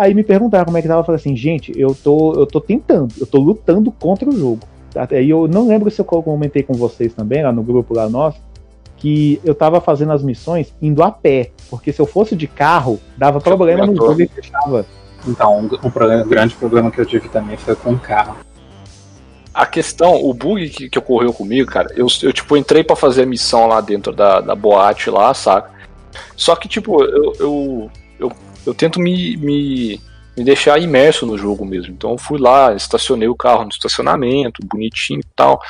Aí 0.02 0.14
me 0.14 0.24
perguntaram 0.24 0.64
como 0.64 0.76
é 0.76 0.82
que 0.82 0.88
tava, 0.88 0.98
eu 1.00 1.04
falei 1.04 1.20
assim, 1.20 1.36
gente, 1.36 1.72
eu 1.78 1.94
tô, 1.94 2.34
eu 2.34 2.44
tô 2.44 2.60
tentando, 2.60 3.14
eu 3.20 3.24
tô 3.24 3.38
lutando 3.38 3.92
contra 3.92 4.28
o 4.28 4.36
jogo. 4.36 4.58
Aí 5.12 5.30
eu 5.30 5.46
não 5.46 5.68
lembro 5.68 5.88
se 5.92 6.00
eu 6.00 6.04
comentei 6.04 6.64
com 6.64 6.74
vocês 6.74 7.14
também, 7.14 7.40
lá 7.40 7.52
no 7.52 7.62
grupo 7.62 7.94
lá 7.94 8.08
nosso, 8.08 8.40
que 8.96 9.40
eu 9.44 9.54
tava 9.54 9.80
fazendo 9.80 10.10
as 10.10 10.20
missões 10.20 10.74
indo 10.82 11.04
a 11.04 11.10
pé, 11.12 11.52
porque 11.70 11.92
se 11.92 12.02
eu 12.02 12.06
fosse 12.06 12.34
de 12.34 12.48
carro, 12.48 12.98
dava 13.16 13.40
problema 13.40 13.86
no 13.86 13.94
jogo 13.94 14.20
e 14.20 14.26
fechava. 14.26 14.84
então 15.26 15.60
um, 15.60 15.86
um 15.86 15.90
problema- 15.90 16.24
grande 16.24 16.56
problema 16.56 16.90
que 16.90 17.00
eu 17.00 17.06
tive 17.06 17.28
também 17.28 17.56
foi 17.56 17.76
com 17.76 17.92
o 17.92 17.98
carro. 17.98 18.34
A 19.54 19.66
questão, 19.66 20.16
o 20.16 20.34
bug 20.34 20.68
que, 20.68 20.88
que 20.88 20.98
ocorreu 20.98 21.32
comigo, 21.32 21.70
cara, 21.70 21.92
eu, 21.94 22.08
eu 22.24 22.32
tipo, 22.32 22.56
entrei 22.56 22.82
pra 22.82 22.96
fazer 22.96 23.22
a 23.22 23.26
missão 23.26 23.68
lá 23.68 23.80
dentro 23.80 24.12
da, 24.12 24.40
da 24.40 24.56
boate 24.56 25.10
lá, 25.10 25.32
saca? 25.32 25.70
Só 26.34 26.56
que, 26.56 26.66
tipo, 26.66 27.04
eu, 27.04 27.32
eu, 27.38 27.90
eu, 28.18 28.32
eu 28.66 28.74
tento 28.74 29.00
me, 29.00 29.36
me, 29.36 30.00
me 30.36 30.44
deixar 30.44 30.80
imerso 30.80 31.26
no 31.26 31.36
jogo 31.36 31.64
mesmo. 31.64 31.92
Então 31.92 32.12
eu 32.12 32.18
fui 32.18 32.38
lá, 32.38 32.74
estacionei 32.74 33.28
o 33.28 33.36
carro 33.36 33.64
no 33.64 33.70
estacionamento, 33.70 34.64
bonitinho 34.64 35.20
e 35.20 35.26
tal. 35.34 35.60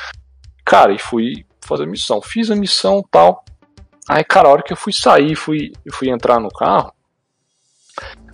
Cara, 0.65 0.93
e 0.93 0.99
fui 0.99 1.45
fazer 1.61 1.83
a 1.83 1.87
missão. 1.87 2.21
Fiz 2.21 2.49
a 2.51 2.55
missão 2.55 2.99
e 2.99 3.09
tal. 3.09 3.43
Aí, 4.07 4.23
cara, 4.23 4.47
a 4.47 4.51
hora 4.51 4.63
que 4.63 4.73
eu 4.73 4.77
fui 4.77 4.91
sair, 4.91 5.35
fui, 5.35 5.71
fui 5.91 6.09
entrar 6.09 6.39
no 6.39 6.49
carro. 6.49 6.93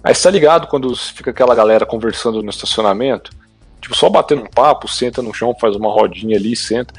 Aí 0.04 0.15
você 0.15 0.24
tá 0.24 0.32
ligado 0.32 0.67
quando 0.67 0.95
fica 0.95 1.32
aquela 1.32 1.54
galera 1.54 1.86
conversando 1.86 2.41
no 2.41 2.50
estacionamento? 2.50 3.32
Tipo, 3.82 3.95
só 3.95 4.10
batendo 4.10 4.43
um 4.43 4.50
papo, 4.50 4.88
senta 4.88 5.22
no 5.22 5.34
chão, 5.34 5.56
faz 5.60 5.76
uma 5.76 5.91
rodinha 5.91 6.38
ali, 6.38 6.56
senta. 6.56 6.93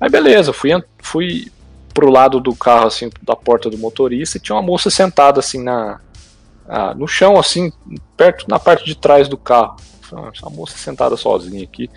Aí 0.00 0.08
beleza, 0.08 0.52
fui, 0.52 0.70
fui 0.98 1.52
pro 1.92 2.10
lado 2.10 2.40
do 2.40 2.54
carro, 2.54 2.86
assim, 2.86 3.10
da 3.22 3.36
porta 3.36 3.70
do 3.70 3.78
motorista, 3.78 4.36
e 4.36 4.40
tinha 4.40 4.56
uma 4.56 4.62
moça 4.62 4.90
sentada 4.90 5.40
assim 5.40 5.62
na. 5.62 6.00
Ah, 6.74 6.94
no 6.94 7.06
chão, 7.06 7.38
assim, 7.38 7.70
perto 8.16 8.46
na 8.48 8.58
parte 8.58 8.84
de 8.84 8.94
trás 8.94 9.28
do 9.28 9.36
carro. 9.36 9.76
"Ah, 10.12 10.30
Essa 10.34 10.48
moça 10.48 10.76
sentada 10.78 11.16
sozinha 11.16 11.62
aqui. 11.62 11.90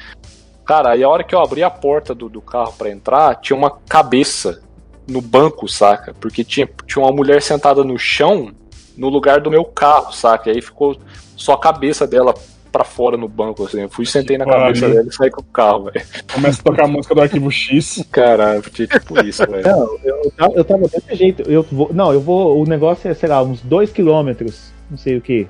Cara, 0.65 0.91
aí 0.91 1.03
a 1.03 1.09
hora 1.09 1.23
que 1.23 1.33
eu 1.33 1.39
abri 1.39 1.63
a 1.63 1.69
porta 1.69 2.13
do, 2.13 2.27
do 2.27 2.41
carro 2.41 2.73
pra 2.77 2.89
entrar, 2.89 3.35
tinha 3.35 3.55
uma 3.55 3.69
cabeça 3.87 4.61
no 5.07 5.21
banco, 5.21 5.67
saca? 5.67 6.13
Porque 6.19 6.43
tinha, 6.43 6.67
tinha 6.87 7.03
uma 7.05 7.11
mulher 7.11 7.41
sentada 7.41 7.83
no 7.83 7.97
chão 7.97 8.51
no 8.97 9.07
lugar 9.09 9.39
do 9.41 9.51
meu 9.51 9.63
carro, 9.63 10.11
saca? 10.11 10.49
E 10.49 10.55
aí 10.55 10.61
ficou 10.61 10.97
só 11.37 11.53
a 11.53 11.59
cabeça 11.59 12.07
dela 12.07 12.33
pra 12.75 12.83
fora 12.83 13.15
no 13.15 13.29
banco, 13.29 13.63
assim. 13.63 13.79
Eu 13.79 13.89
fui, 13.89 14.05
sentei 14.05 14.37
na 14.37 14.43
cabeça 14.43 14.89
dela 14.89 15.07
e 15.07 15.13
saí 15.13 15.31
com 15.31 15.39
o 15.39 15.45
carro, 15.45 15.85
velho. 15.85 16.05
Começa 16.33 16.59
a 16.59 16.63
tocar 16.63 16.83
a 16.83 16.87
música 16.87 17.15
do 17.15 17.21
arquivo 17.21 17.49
X. 17.49 18.05
Caralho, 18.11 18.61
tipo 18.63 19.25
isso, 19.25 19.49
velho. 19.49 19.63
Não, 19.63 19.97
eu, 20.03 20.21
eu 20.25 20.31
tava- 20.31 20.53
eu 20.55 20.65
tava 20.65 20.87
desse 20.89 21.15
jeito. 21.15 21.41
Eu 21.43 21.63
vou, 21.71 21.89
não, 21.93 22.11
eu 22.11 22.19
vou. 22.19 22.61
O 22.61 22.65
negócio 22.65 23.09
é, 23.09 23.13
sei 23.13 23.29
lá, 23.29 23.41
uns 23.41 23.61
2 23.61 23.93
quilômetros, 23.93 24.73
não 24.91 24.97
sei 24.97 25.15
o 25.15 25.21
que. 25.21 25.47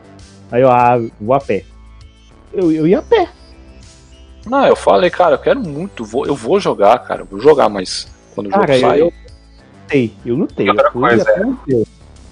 Aí 0.51 0.61
eu 0.61 0.69
ah, 0.69 1.01
vou 1.19 1.35
a 1.35 1.39
pé. 1.39 1.63
Eu, 2.53 2.71
eu 2.71 2.87
ia 2.87 2.99
a 2.99 3.01
pé. 3.01 3.27
Não, 4.45 4.67
eu 4.67 4.75
falei, 4.75 5.09
cara, 5.09 5.33
eu 5.33 5.39
quero 5.39 5.59
muito, 5.59 6.05
vou, 6.05 6.27
eu 6.27 6.35
vou 6.35 6.59
jogar, 6.59 6.99
cara, 6.99 7.23
vou 7.23 7.39
jogar, 7.39 7.67
mas 7.67 8.07
quando 8.35 8.47
o 8.47 8.49
Cara, 8.51 8.73
jogo 8.73 8.87
sai. 8.87 9.01
eu, 9.01 9.13
lutei, 9.81 10.13
eu 10.23 10.35
lutei. 10.35 10.69
Outra 10.69 10.87
eu 10.87 10.91
fui 10.91 11.01
coisa, 11.01 11.31
é. 11.31 11.39
lutei. 11.39 11.87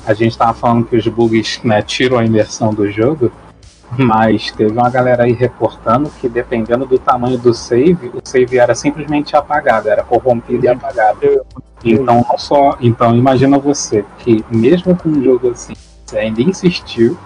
A 0.06 0.14
gente 0.14 0.38
tava 0.38 0.54
falando 0.54 0.86
que 0.86 0.96
os 0.96 1.08
bugs 1.08 1.60
né, 1.64 1.82
tiram 1.82 2.20
a 2.20 2.26
imersão 2.26 2.72
do 2.72 2.92
jogo, 2.92 3.32
mas 3.98 4.52
teve 4.52 4.72
uma 4.72 4.90
galera 4.90 5.24
aí 5.24 5.34
reportando 5.34 6.10
que 6.20 6.28
dependendo 6.28 6.86
do 6.86 6.98
tamanho 6.98 7.38
do 7.38 7.54
save, 7.54 8.12
o 8.14 8.22
save 8.24 8.58
era 8.58 8.74
simplesmente 8.76 9.36
apagado, 9.36 9.90
era 9.90 10.04
corrompido 10.04 10.66
e 10.66 10.68
apagado. 10.68 11.46
Então 11.84 12.26
não 12.28 12.38
só. 12.38 12.78
Então 12.80 13.16
imagina 13.16 13.58
você 13.58 14.06
que 14.20 14.44
mesmo 14.50 14.96
com 14.96 15.10
um 15.10 15.24
jogo 15.24 15.52
assim, 15.52 15.74
você 16.06 16.20
ainda 16.20 16.42
insistiu, 16.42 17.18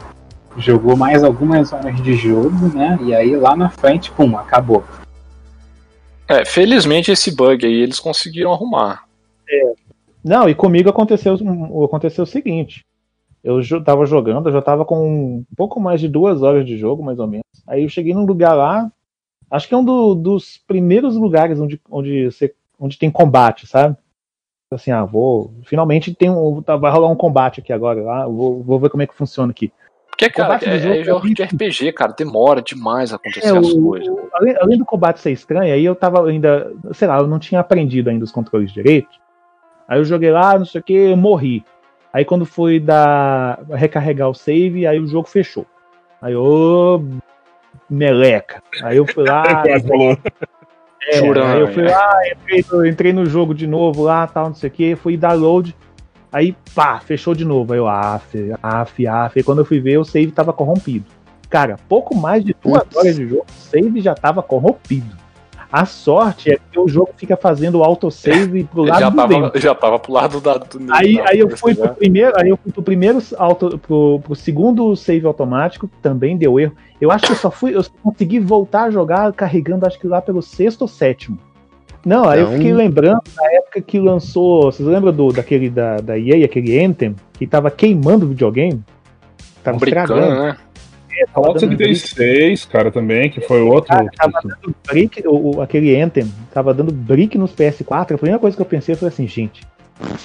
jogou 0.57 0.95
mais 0.95 1.23
algumas 1.23 1.71
horas 1.71 2.01
de 2.01 2.13
jogo, 2.15 2.67
né? 2.75 2.97
E 3.01 3.13
aí 3.13 3.35
lá 3.35 3.55
na 3.55 3.69
frente, 3.69 4.11
pum, 4.11 4.37
acabou. 4.37 4.83
É, 6.27 6.43
felizmente 6.43 7.11
esse 7.11 7.33
bug 7.33 7.65
aí 7.65 7.81
eles 7.81 7.99
conseguiram 7.99 8.51
arrumar. 8.51 9.03
Não, 10.23 10.49
e 10.49 10.53
comigo 10.53 10.89
aconteceu, 10.89 11.37
aconteceu 11.85 12.23
o 12.23 12.27
seguinte. 12.27 12.81
Eu 13.47 13.83
tava 13.83 14.05
jogando, 14.05 14.49
eu 14.49 14.53
já 14.53 14.61
tava 14.61 14.83
com 14.83 15.07
um 15.07 15.45
pouco 15.55 15.79
mais 15.79 16.01
de 16.01 16.09
duas 16.09 16.41
horas 16.43 16.65
de 16.65 16.77
jogo, 16.77 17.01
mais 17.01 17.17
ou 17.17 17.27
menos. 17.27 17.45
Aí 17.65 17.83
eu 17.83 17.89
cheguei 17.89 18.13
num 18.13 18.25
lugar 18.25 18.53
lá, 18.53 18.91
acho 19.49 19.67
que 19.69 19.73
é 19.73 19.77
um 19.77 19.85
do- 19.85 20.13
dos 20.15 20.57
primeiros 20.67 21.15
lugares 21.15 21.57
onde, 21.59 21.79
onde, 21.89 22.25
você, 22.29 22.53
onde 22.77 22.99
tem 22.99 23.09
combate, 23.09 23.65
sabe? 23.65 23.95
Assim, 24.73 24.91
ah, 24.91 25.05
vou. 25.05 25.53
Finalmente 25.63 26.13
tem 26.13 26.29
um, 26.29 26.61
tá- 26.61 26.75
vai 26.75 26.91
rolar 26.91 27.07
um 27.09 27.15
combate 27.15 27.61
aqui 27.61 27.71
agora. 27.71 28.01
Lá, 28.03 28.27
vou, 28.27 28.61
vou 28.61 28.77
ver 28.79 28.89
como 28.89 29.01
é 29.03 29.07
que 29.07 29.15
funciona 29.15 29.49
aqui. 29.51 29.71
Porque, 30.09 30.29
cara, 30.29 30.47
Combate 30.59 30.65
do 30.69 30.75
é, 30.75 30.79
jogo 30.79 30.93
é 30.95 30.99
é 30.99 31.03
jogo 31.03 31.33
de 31.33 31.43
RPG, 31.43 31.91
cara, 31.93 32.11
demora 32.11 32.61
demais 32.61 33.13
a 33.13 33.15
acontecer 33.15 33.47
É, 33.47 33.57
as 33.57 33.65
o- 33.69 33.81
coisas. 33.81 34.13
além, 34.33 34.55
além 34.59 34.77
do 34.77 34.83
combate 34.85 35.21
ser 35.21 35.31
estranho, 35.31 35.73
aí 35.73 35.85
eu 35.85 35.95
tava 35.95 36.27
ainda, 36.27 36.73
sei 36.91 37.07
lá, 37.07 37.19
eu 37.19 37.27
não 37.27 37.39
tinha 37.39 37.61
aprendido 37.61 38.09
ainda 38.09 38.25
os 38.25 38.31
controles 38.31 38.73
direito. 38.73 39.07
Aí 39.87 39.99
eu 39.99 40.03
joguei 40.03 40.31
lá, 40.31 40.57
não 40.57 40.65
sei 40.65 40.81
o 40.81 40.83
que, 40.83 41.15
morri. 41.15 41.63
Aí 42.17 42.25
quando 42.25 42.47
fui 42.47 42.79
dar 42.79 43.59
recarregar 43.69 44.27
o 44.27 44.33
save, 44.33 44.87
aí 44.87 44.99
o 44.99 45.05
jogo 45.05 45.27
fechou. 45.27 45.67
Aí 46.19 46.35
ô 46.35 46.99
meleca. 47.87 48.59
Aí 48.81 48.97
eu 48.97 49.05
fui 49.05 49.23
lá, 49.23 49.43
falou. 49.87 50.17
é, 51.07 51.17
Juranha. 51.17 51.53
aí 51.53 51.59
eu 51.61 51.67
fui 51.71 51.83
lá, 51.83 52.11
entrei, 52.31 52.65
no- 52.71 52.85
entrei 52.87 53.13
no 53.13 53.23
jogo 53.27 53.53
de 53.53 53.67
novo 53.67 54.01
lá, 54.01 54.25
tal, 54.25 54.47
não 54.47 54.55
sei 54.55 54.67
o 54.67 54.73
que, 54.73 54.95
fui 54.95 55.15
dar 55.15 55.33
load. 55.33 55.75
Aí, 56.31 56.55
pá, 56.73 56.99
fechou 56.99 57.35
de 57.35 57.45
novo. 57.45 57.71
Aí 57.73 57.77
eu, 57.79 57.87
af, 57.87 58.23
af, 58.63 59.05
af. 59.07 59.37
E 59.39 59.43
quando 59.43 59.59
eu 59.59 59.65
fui 59.65 59.79
ver, 59.79 59.99
o 59.99 60.03
save 60.03 60.31
tava 60.31 60.51
corrompido. 60.51 61.05
Cara, 61.51 61.77
pouco 61.87 62.15
mais 62.15 62.43
de 62.43 62.55
duas 62.63 62.83
horas 62.95 63.15
de 63.15 63.27
jogo, 63.29 63.45
o 63.47 63.51
save 63.61 64.01
já 64.01 64.15
tava 64.15 64.41
corrompido. 64.41 65.15
A 65.71 65.85
sorte 65.85 66.51
é 66.51 66.57
que 66.71 66.79
o 66.79 66.87
jogo 66.87 67.09
fica 67.17 67.35
fazendo 67.35 67.83
autosave 67.83 68.63
pro 68.63 68.83
lado 68.83 68.99
já, 69.01 69.09
do 69.09 69.15
tava, 69.17 69.27
vento. 69.27 69.59
já 69.59 69.75
tava 69.75 69.99
pro 69.99 70.13
lado 70.13 70.39
da, 70.39 70.57
do 70.57 70.79
Aí, 70.91 71.17
da 71.17 71.29
aí 71.29 71.39
eu 71.39 71.49
fui 71.57 71.75
pro 71.75 71.89
primeiro, 71.89 72.31
aí 72.39 72.49
eu 72.49 72.57
fui 72.57 72.71
pro 72.71 72.81
primeiro 72.81 73.19
auto, 73.37 73.77
pro, 73.77 74.21
pro 74.23 74.35
segundo 74.35 74.95
save 74.95 75.25
automático, 75.25 75.89
também 76.01 76.37
deu 76.37 76.57
erro. 76.59 76.73
Eu 77.01 77.11
acho 77.11 77.25
que 77.25 77.31
eu 77.33 77.35
só 77.35 77.51
fui, 77.51 77.75
eu 77.75 77.83
só 77.83 77.91
consegui 78.01 78.39
voltar 78.39 78.83
a 78.83 78.91
jogar 78.91 79.31
carregando, 79.33 79.85
acho 79.85 79.99
que 79.99 80.07
lá 80.07 80.21
pelo 80.21 80.41
sexto 80.41 80.83
ou 80.83 80.87
sétimo. 80.87 81.37
Não, 82.05 82.23
aí 82.29 82.39
eu 82.39 82.45
Então- 82.45 82.57
fiquei 82.57 82.73
lembrando 82.73 83.21
da 83.35 83.53
época 83.55 83.81
que 83.81 83.99
lançou. 83.99 84.71
Vocês 84.71 84.87
lembram 84.87 85.11
do, 85.11 85.33
daquele 85.33 85.69
da, 85.69 85.97
da 85.97 86.17
EA, 86.17 86.45
aquele 86.45 86.81
Anthem, 86.81 87.13
que 87.33 87.45
tava 87.45 87.69
queimando 87.69 88.25
o 88.25 88.29
videogame? 88.29 88.81
Tava 89.61 89.77
estragando. 89.77 90.21
né? 90.43 90.57
Fallout 91.33 91.65
brick, 91.65 91.95
76, 91.95 92.65
cara, 92.65 92.91
também, 92.91 93.29
que 93.29 93.41
foi 93.41 93.61
outro. 93.61 93.89
cara, 93.95 94.07
tava 94.15 94.39
dando 94.43 94.75
brick, 94.87 95.27
o, 95.27 95.57
o- 95.57 95.61
aquele 95.61 95.99
Anthem, 95.99 96.31
tava 96.53 96.73
dando 96.73 96.91
brick 96.93 97.37
nos 97.37 97.51
PS4. 97.53 98.13
A 98.13 98.17
primeira 98.17 98.39
coisa 98.39 98.55
que 98.55 98.61
eu 98.61 98.65
pensei 98.65 98.95
foi 98.95 99.07
assim, 99.07 99.27
gente, 99.27 99.61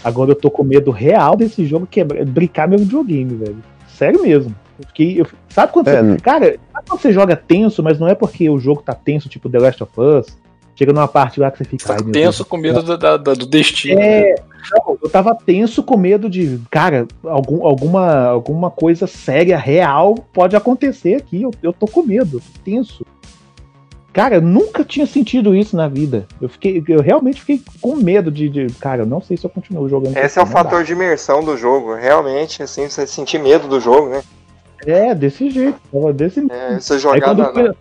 agora 0.04 0.30
eu 0.30 0.34
tô 0.34 0.50
com 0.50 0.62
medo 0.62 0.90
real 0.90 1.36
desse 1.36 1.64
jogo 1.64 1.86
quebrar, 1.86 2.24
brincar 2.24 2.68
meu 2.68 2.78
videogame, 2.78 3.34
velho. 3.36 3.56
Sério 3.88 4.22
mesmo. 4.22 4.54
Eu 4.78 4.86
fiquei, 4.88 5.20
eu- 5.20 5.26
sabe 5.48 5.72
quando 5.72 5.88
É, 5.88 6.02
você, 6.02 6.16
Cara, 6.20 6.46
sabe 6.72 6.86
quando 6.88 7.00
você 7.00 7.12
joga 7.12 7.36
tenso, 7.36 7.82
mas 7.82 7.98
não 7.98 8.08
é 8.08 8.14
porque 8.14 8.48
o 8.50 8.58
jogo 8.58 8.82
tá 8.82 8.94
tenso, 8.94 9.28
tipo 9.28 9.48
The 9.48 9.58
Last 9.58 9.82
of 9.82 9.92
Us? 9.98 10.36
Chega 10.74 10.92
numa 10.92 11.06
parte 11.08 11.38
lá 11.38 11.50
que 11.50 11.58
você 11.58 11.64
fica. 11.64 11.84
Tá 11.86 11.94
"Ai, 11.94 12.02
meu 12.02 12.12
tenso 12.12 12.38
Deus 12.38 12.48
com 12.48 12.56
medo 12.56 12.82
do, 12.82 12.96
da- 12.96 13.16
da- 13.16 13.34
do 13.34 13.46
destino. 13.46 14.00
É, 14.00 14.34
não, 14.72 14.96
eu 15.02 15.10
tava 15.10 15.34
tenso 15.34 15.82
com 15.82 15.96
medo 15.98 16.30
de, 16.30 16.58
cara, 16.70 17.06
algum, 17.24 17.66
alguma, 17.66 18.24
alguma 18.26 18.70
coisa 18.70 19.06
séria, 19.06 19.58
real, 19.58 20.14
pode 20.32 20.56
acontecer 20.56 21.16
aqui. 21.16 21.42
Eu, 21.42 21.50
eu 21.62 21.72
tô 21.72 21.86
com 21.86 22.02
medo, 22.02 22.38
eu 22.38 22.40
tô 22.40 22.60
tenso. 22.64 23.04
Cara, 24.12 24.34
eu 24.36 24.42
nunca 24.42 24.84
tinha 24.84 25.06
sentido 25.06 25.54
isso 25.54 25.74
na 25.74 25.88
vida. 25.88 26.26
Eu 26.40 26.48
fiquei, 26.48 26.82
eu 26.86 27.00
realmente 27.00 27.40
fiquei 27.40 27.62
com 27.80 27.96
medo 27.96 28.30
de, 28.30 28.48
de- 28.48 28.66
cara, 28.74 29.02
eu 29.02 29.06
não 29.06 29.22
sei 29.22 29.36
se 29.36 29.44
eu 29.46 29.50
continuo 29.50 29.88
jogando. 29.88 30.16
Esse 30.16 30.38
é 30.38 30.42
o 30.42 30.44
não 30.46 30.52
dá. 30.52 30.58
fator 30.64 30.84
de 30.84 30.92
imersão 30.92 31.42
do 31.42 31.56
jogo. 31.56 31.94
Realmente, 31.94 32.62
assim, 32.62 32.88
você 32.88 33.06
sentir 33.06 33.38
medo 33.38 33.68
do 33.68 33.80
jogo, 33.80 34.08
né? 34.10 34.22
É, 34.86 35.14
desse 35.14 35.48
jeito, 35.48 35.78
desse 36.14 36.40
É, 36.50 36.78
Aí 37.12 37.20
quando, 37.20 37.38
na, 37.38 37.52
foi, 37.52 37.72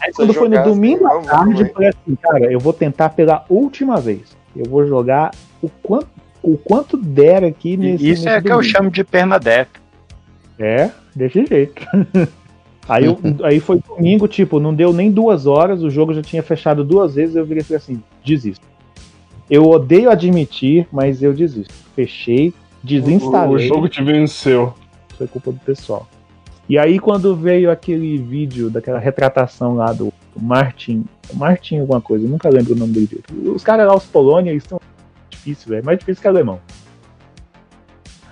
aí 0.00 0.12
quando 0.12 0.34
foi 0.34 0.48
no 0.48 0.62
domingo 0.62 1.06
assim, 1.06 1.28
à 1.28 1.30
tarde, 1.30 1.62
eu 1.62 1.72
falei 1.72 1.88
assim, 1.88 2.14
cara, 2.16 2.52
eu 2.52 2.60
vou 2.60 2.72
tentar 2.72 3.10
pela 3.10 3.44
última 3.48 4.00
vez. 4.00 4.36
Eu 4.54 4.64
vou 4.64 4.86
jogar 4.86 5.32
o 5.60 5.68
quanto, 5.68 6.08
o 6.42 6.56
quanto 6.56 6.96
der 6.96 7.44
aqui 7.44 7.76
nesse. 7.76 8.10
Isso 8.10 8.28
é 8.28 8.32
nesse 8.32 8.42
que 8.46 8.52
eu 8.52 8.56
domingo. 8.56 8.72
chamo 8.72 8.90
de 8.90 9.04
permadeath. 9.04 9.68
É, 10.58 10.90
desse 11.14 11.44
jeito. 11.44 11.86
aí, 12.88 13.04
eu, 13.04 13.18
aí 13.44 13.60
foi 13.60 13.80
domingo, 13.86 14.26
tipo, 14.26 14.58
não 14.58 14.74
deu 14.74 14.92
nem 14.92 15.10
duas 15.10 15.46
horas, 15.46 15.82
o 15.82 15.90
jogo 15.90 16.14
já 16.14 16.22
tinha 16.22 16.42
fechado 16.42 16.82
duas 16.82 17.14
vezes, 17.14 17.36
eu 17.36 17.44
virei 17.44 17.64
assim, 17.76 18.02
desisto. 18.24 18.64
Eu 19.48 19.68
odeio 19.68 20.10
admitir, 20.10 20.88
mas 20.90 21.22
eu 21.22 21.32
desisto. 21.32 21.72
Fechei, 21.94 22.52
desinstalei. 22.82 23.54
O 23.54 23.68
jogo 23.68 23.88
te 23.88 24.02
venceu. 24.02 24.74
Foi 25.16 25.26
culpa 25.26 25.52
do 25.52 25.60
pessoal. 25.60 26.06
E 26.68 26.78
aí 26.78 26.98
quando 26.98 27.36
veio 27.36 27.70
aquele 27.70 28.18
vídeo 28.18 28.68
daquela 28.68 28.98
retratação 28.98 29.74
lá 29.74 29.92
do 29.92 30.12
Martin, 30.36 31.04
Martin 31.34 31.78
alguma 31.78 32.00
coisa, 32.00 32.26
nunca 32.26 32.48
lembro 32.48 32.74
o 32.74 32.76
nome 32.76 32.92
dele. 32.92 33.22
Os 33.44 33.62
caras 33.62 33.86
lá, 33.86 33.94
os 33.94 34.04
Polônia, 34.04 34.50
eles 34.50 34.64
são 34.64 34.80
difíceis, 35.30 35.68
velho, 35.68 35.84
mais 35.84 35.98
difícil 35.98 36.22
que 36.22 36.28
alemão. 36.28 36.60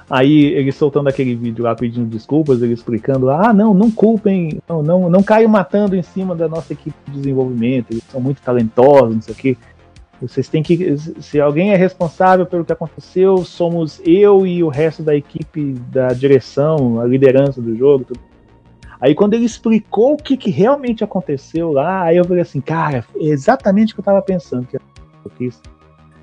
Aí 0.08 0.44
ele 0.46 0.70
soltando 0.70 1.08
aquele 1.08 1.34
vídeo 1.34 1.64
lá 1.64 1.74
pedindo 1.74 2.06
desculpas, 2.06 2.60
ele 2.60 2.74
explicando 2.74 3.24
lá, 3.24 3.50
ah, 3.50 3.52
não, 3.54 3.72
não 3.72 3.90
culpem, 3.90 4.60
não, 4.68 4.82
não, 4.82 5.08
não 5.08 5.22
caiam 5.22 5.50
matando 5.50 5.96
em 5.96 6.02
cima 6.02 6.34
da 6.34 6.46
nossa 6.46 6.74
equipe 6.74 6.96
de 7.06 7.12
desenvolvimento, 7.12 7.90
eles 7.90 8.04
são 8.10 8.20
muito 8.20 8.42
talentosos, 8.42 9.14
não 9.14 9.22
sei 9.22 9.32
o 9.32 9.36
quê. 9.36 9.56
Vocês 10.28 10.48
têm 10.48 10.62
que. 10.62 10.96
Se 11.20 11.40
alguém 11.40 11.72
é 11.72 11.76
responsável 11.76 12.46
pelo 12.46 12.64
que 12.64 12.72
aconteceu, 12.72 13.38
somos 13.44 14.00
eu 14.04 14.46
e 14.46 14.62
o 14.62 14.68
resto 14.68 15.02
da 15.02 15.14
equipe 15.14 15.72
da 15.90 16.08
direção, 16.08 17.00
a 17.00 17.04
liderança 17.04 17.60
do 17.60 17.76
jogo. 17.76 18.04
Tudo. 18.04 18.20
Aí 19.00 19.14
quando 19.14 19.34
ele 19.34 19.44
explicou 19.44 20.14
o 20.14 20.16
que, 20.16 20.36
que 20.36 20.50
realmente 20.50 21.04
aconteceu 21.04 21.72
lá, 21.72 22.04
aí 22.04 22.16
eu 22.16 22.24
falei 22.24 22.42
assim, 22.42 22.60
cara, 22.60 23.04
é 23.16 23.24
exatamente 23.24 23.92
o 23.92 23.96
que 23.96 24.00
eu 24.00 24.04
tava 24.04 24.22
pensando 24.22 24.66
que 24.66 24.76
eu 24.76 24.80
fiz. 25.36 25.60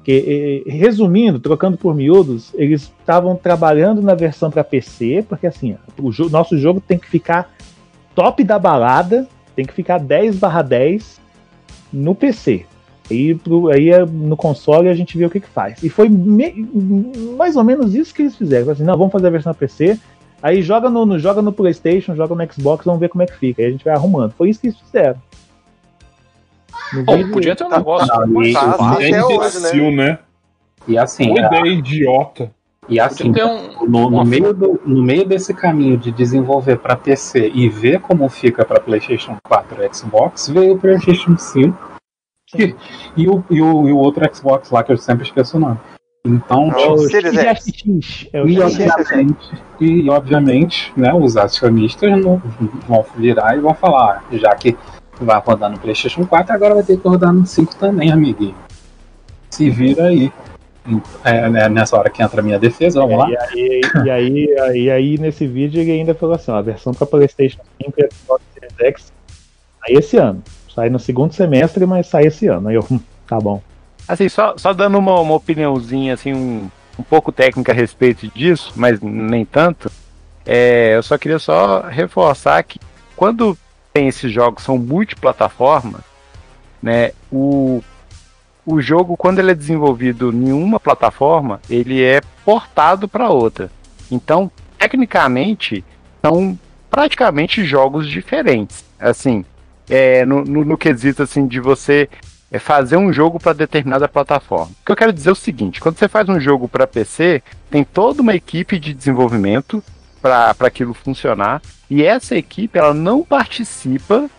Que, 0.03 0.63
resumindo, 0.65 1.39
trocando 1.39 1.77
por 1.77 1.93
miúdos, 1.93 2.51
eles 2.55 2.91
estavam 2.99 3.35
trabalhando 3.35 4.01
na 4.01 4.15
versão 4.15 4.49
para 4.49 4.63
PC, 4.63 5.23
porque 5.29 5.45
assim, 5.45 5.77
o 5.99 6.11
jo 6.11 6.27
nosso 6.27 6.57
jogo 6.57 6.81
tem 6.81 6.97
que 6.97 7.07
ficar 7.07 7.53
top 8.15 8.43
da 8.43 8.57
balada, 8.57 9.27
tem 9.55 9.63
que 9.63 9.73
ficar 9.73 9.99
10 9.99 10.37
barra 10.37 10.63
10 10.63 11.21
no 11.93 12.15
PC. 12.15 12.65
Aí, 13.11 13.35
pro, 13.35 13.69
aí 13.69 13.89
é 13.89 14.05
no 14.05 14.37
console 14.37 14.87
a 14.87 14.93
gente 14.93 15.17
vê 15.17 15.25
o 15.25 15.29
que, 15.29 15.39
que 15.41 15.49
faz. 15.49 15.83
E 15.83 15.89
foi 15.89 16.07
me- 16.07 16.65
mais 17.37 17.55
ou 17.57 17.63
menos 17.63 17.93
isso 17.93 18.13
que 18.13 18.21
eles 18.21 18.35
fizeram. 18.37 18.71
Assim, 18.71 18.83
não, 18.83 18.97
vamos 18.97 19.11
fazer 19.11 19.27
a 19.27 19.31
versão 19.31 19.53
PC. 19.53 19.99
Aí 20.41 20.61
joga 20.61 20.89
no, 20.89 21.05
no- 21.05 21.19
joga 21.19 21.41
no 21.41 21.51
PlayStation, 21.51 22.15
joga 22.15 22.33
no 22.33 22.53
Xbox, 22.53 22.85
vamos 22.85 22.99
ver 23.01 23.09
como 23.09 23.21
é 23.21 23.25
que 23.27 23.37
fica. 23.37 23.61
Aí 23.61 23.67
a 23.67 23.71
gente 23.71 23.83
vai 23.83 23.93
arrumando. 23.93 24.31
Foi 24.31 24.49
isso 24.49 24.61
que 24.61 24.67
eles 24.67 24.79
fizeram. 24.79 25.17
Vídeo- 26.93 27.31
podia 27.31 27.55
ter 27.55 27.63
um 27.65 27.69
negócio 27.69 28.07
tá, 28.07 28.25
mais 28.25 28.53
tá, 28.53 28.73
fácil. 28.73 29.03
É 29.03 29.19
imbecil, 29.35 29.91
né? 29.91 30.19
E 30.87 30.97
assim, 30.97 31.29
Uma 31.29 31.39
é, 31.41 31.45
ideia 31.45 31.67
idiota. 31.73 32.51
e 32.89 32.99
assim 32.99 33.29
um. 33.29 33.85
no, 33.87 34.09
no 34.09 34.25
meio 34.25 34.53
do, 34.53 34.79
no 34.85 35.03
meio 35.03 35.25
desse 35.25 35.53
caminho 35.53 35.95
de 35.97 36.11
desenvolver 36.11 36.77
para 36.79 36.95
PC 36.95 37.51
e 37.53 37.69
ver 37.69 37.99
como 38.01 38.27
fica 38.29 38.65
para 38.65 38.79
PlayStation 38.79 39.37
4 39.43 39.83
e 39.83 39.93
Xbox, 39.93 40.49
veio 40.49 40.73
o 40.75 40.79
PlayStation 40.79 41.37
5 41.37 41.90
e, 42.57 42.75
e, 43.17 43.27
o, 43.27 43.43
e, 43.49 43.61
o, 43.61 43.87
e 43.87 43.91
o 43.91 43.97
outro 43.97 44.27
Xbox 44.33 44.69
lá 44.71 44.83
que 44.83 44.91
eu 44.91 44.97
sempre 44.97 45.25
esqueço 45.25 45.57
o 45.57 45.59
nome. 45.59 45.79
Então, 46.23 46.69
É 46.71 46.75
tipo, 46.75 46.93
o 46.93 47.09
Series 47.09 47.35
X. 47.35 47.65
X. 47.65 48.27
É 48.31 48.43
o 48.43 48.47
e 48.47 48.61
obviamente, 48.61 49.63
e 49.79 50.09
obviamente 50.09 50.93
né, 50.95 51.11
os 51.13 51.35
acionistas 51.35 52.11
não, 52.21 52.41
vão 52.87 53.05
virar 53.17 53.57
e 53.57 53.59
vão 53.59 53.73
falar, 53.73 54.23
ah, 54.23 54.37
já 54.37 54.53
que 54.55 54.77
vai 55.19 55.39
rodar 55.39 55.71
no 55.71 55.79
PlayStation 55.79 56.25
4, 56.25 56.53
agora 56.53 56.75
vai 56.75 56.83
ter 56.83 56.97
que 56.97 57.07
rodar 57.07 57.33
no 57.33 57.45
5 57.45 57.75
também, 57.75 58.11
amiguinho. 58.11 58.55
Se 59.49 59.69
vira 59.69 60.05
aí. 60.07 60.31
É, 61.23 61.47
né, 61.47 61.69
nessa 61.69 61.95
hora 61.95 62.09
que 62.09 62.23
entra 62.23 62.41
a 62.41 62.43
minha 62.43 62.57
defesa, 62.57 63.01
vamos 63.01 63.15
lá. 63.15 63.29
E 63.29 63.37
aí, 63.37 63.81
e 64.03 64.09
aí, 64.09 64.59
aí, 64.59 64.89
aí, 64.89 65.17
nesse 65.19 65.45
vídeo 65.45 65.79
ele 65.79 65.91
ainda 65.91 66.15
falou 66.15 66.33
assim: 66.33 66.49
ó, 66.49 66.55
a 66.55 66.61
versão 66.61 66.91
para 66.91 67.05
PlayStation 67.05 67.61
5 67.83 67.93
e 67.99 68.09
Xbox 68.11 68.43
Series 68.51 68.73
X 68.79 69.13
sai 69.79 69.93
esse 69.93 70.17
ano. 70.17 70.41
Sai 70.73 70.89
no 70.89 70.99
segundo 70.99 71.33
semestre, 71.33 71.85
mas 71.85 72.07
sai 72.07 72.27
esse 72.27 72.47
ano. 72.47 72.71
Eu, 72.71 72.85
hum, 72.89 72.99
tá 73.27 73.39
bom. 73.39 73.61
Assim, 74.07 74.27
só, 74.29 74.55
só 74.57 74.73
dando 74.73 74.97
uma, 74.97 75.19
uma 75.19 75.35
opiniãozinha, 75.35 76.13
assim, 76.13 76.33
um, 76.33 76.69
um 76.97 77.03
pouco 77.03 77.31
técnica 77.31 77.71
a 77.71 77.75
respeito 77.75 78.27
disso, 78.27 78.73
mas 78.75 78.99
nem 79.01 79.45
tanto. 79.45 79.91
É, 80.45 80.95
eu 80.95 81.03
só 81.03 81.17
queria 81.17 81.39
só 81.39 81.81
reforçar 81.81 82.63
que 82.63 82.79
quando 83.15 83.57
tem 83.93 84.07
esses 84.07 84.31
jogos 84.31 84.63
são 84.63 84.77
multiplataforma, 84.77 85.99
né? 86.81 87.11
O, 87.31 87.83
o 88.65 88.81
jogo 88.81 89.15
quando 89.15 89.39
ele 89.39 89.51
é 89.51 89.55
desenvolvido 89.55 90.31
em 90.31 90.51
uma 90.51 90.79
plataforma, 90.79 91.61
ele 91.69 92.03
é 92.03 92.21
portado 92.43 93.07
para 93.07 93.29
outra. 93.29 93.69
Então, 94.09 94.49
tecnicamente, 94.77 95.83
são 96.21 96.57
praticamente 96.89 97.63
jogos 97.63 98.07
diferentes. 98.07 98.83
Assim, 98.99 99.45
é, 99.91 100.25
no, 100.25 100.45
no, 100.45 100.63
no 100.63 100.77
quesito 100.77 101.21
assim 101.21 101.45
de 101.45 101.59
você 101.59 102.09
é 102.49 102.57
fazer 102.57 102.95
um 102.95 103.11
jogo 103.11 103.39
para 103.39 103.53
determinada 103.53 104.07
plataforma. 104.07 104.71
O 104.81 104.85
que 104.85 104.91
eu 104.91 104.95
quero 104.95 105.13
dizer 105.13 105.29
é 105.29 105.33
o 105.33 105.35
seguinte: 105.35 105.81
quando 105.81 105.97
você 105.97 106.07
faz 106.07 106.27
um 106.29 106.39
jogo 106.39 106.67
para 106.67 106.87
PC, 106.87 107.43
tem 107.69 107.83
toda 107.83 108.21
uma 108.21 108.33
equipe 108.33 108.79
de 108.79 108.93
desenvolvimento 108.93 109.83
para 110.21 110.55
aquilo 110.61 110.93
funcionar, 110.93 111.61
e 111.89 112.03
essa 112.03 112.35
equipe 112.35 112.77
ela 112.77 112.93
não 112.93 113.23
participa, 113.23 114.29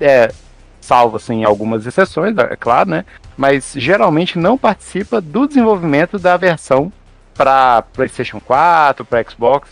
é, 0.00 0.32
salvo 0.80 1.16
assim, 1.16 1.44
algumas 1.44 1.86
exceções, 1.86 2.36
é 2.38 2.56
claro, 2.56 2.90
né? 2.90 3.04
Mas 3.36 3.72
geralmente 3.76 4.38
não 4.38 4.56
participa 4.56 5.20
do 5.20 5.46
desenvolvimento 5.46 6.18
da 6.18 6.36
versão 6.36 6.92
para 7.34 7.82
PlayStation 7.82 8.40
4, 8.40 9.04
para 9.04 9.24
Xbox 9.28 9.68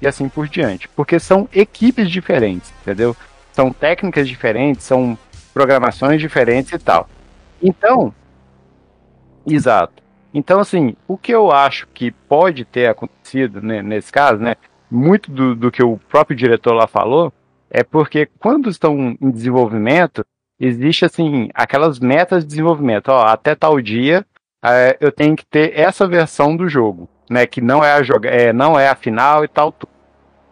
e 0.00 0.06
assim 0.06 0.28
por 0.28 0.46
diante, 0.46 0.88
porque 0.88 1.18
são 1.18 1.48
equipes 1.52 2.10
diferentes, 2.10 2.70
entendeu? 2.82 3.16
São 3.58 3.72
técnicas 3.72 4.28
diferentes, 4.28 4.84
são 4.84 5.18
programações 5.52 6.20
diferentes 6.20 6.70
e 6.70 6.78
tal. 6.78 7.08
Então, 7.60 8.14
exato. 9.44 10.00
Então, 10.32 10.60
assim, 10.60 10.94
o 11.08 11.18
que 11.18 11.32
eu 11.32 11.50
acho 11.50 11.88
que 11.88 12.12
pode 12.12 12.64
ter 12.64 12.88
acontecido 12.88 13.60
né, 13.60 13.82
nesse 13.82 14.12
caso, 14.12 14.40
né? 14.40 14.54
Muito 14.88 15.32
do, 15.32 15.56
do 15.56 15.72
que 15.72 15.82
o 15.82 15.98
próprio 16.08 16.36
diretor 16.36 16.72
lá 16.72 16.86
falou, 16.86 17.32
é 17.68 17.82
porque 17.82 18.28
quando 18.38 18.70
estão 18.70 19.16
em 19.20 19.28
desenvolvimento, 19.28 20.24
existe 20.60 21.04
assim 21.04 21.48
aquelas 21.52 21.98
metas 21.98 22.44
de 22.44 22.50
desenvolvimento. 22.50 23.08
Ó, 23.08 23.26
até 23.26 23.56
tal 23.56 23.80
dia 23.80 24.24
é, 24.64 24.96
eu 25.00 25.10
tenho 25.10 25.34
que 25.34 25.44
ter 25.44 25.76
essa 25.76 26.06
versão 26.06 26.56
do 26.56 26.68
jogo, 26.68 27.08
né? 27.28 27.44
Que 27.44 27.60
não 27.60 27.82
é 27.82 27.90
a 27.94 28.04
joga 28.04 28.30
é, 28.30 28.52
não 28.52 28.78
é 28.78 28.88
a 28.88 28.94
final 28.94 29.44
e 29.44 29.48
tal. 29.48 29.72
Tudo. 29.72 29.97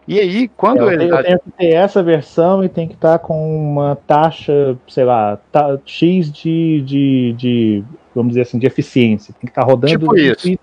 E 0.07 0.19
aí, 0.19 0.47
quando 0.47 0.83
eu, 0.83 0.91
ele. 0.91 1.11
eu 1.11 1.23
tenho 1.23 1.39
que 1.39 1.51
ter 1.51 1.73
essa 1.73 2.01
versão 2.01 2.63
e 2.63 2.69
tem 2.69 2.87
que 2.87 2.93
estar 2.93 3.19
com 3.19 3.71
uma 3.71 3.97
taxa, 4.07 4.77
sei 4.87 5.03
lá, 5.03 5.37
tá, 5.51 5.77
X 5.85 6.31
de, 6.31 6.81
de, 6.81 7.35
de, 7.37 7.83
vamos 8.15 8.29
dizer 8.29 8.43
assim, 8.43 8.57
de 8.57 8.65
eficiência. 8.65 9.33
Tem 9.33 9.47
que 9.47 9.51
estar 9.51 9.63
rodando. 9.63 9.91
Tipo 9.91 10.17
isso. 10.17 10.57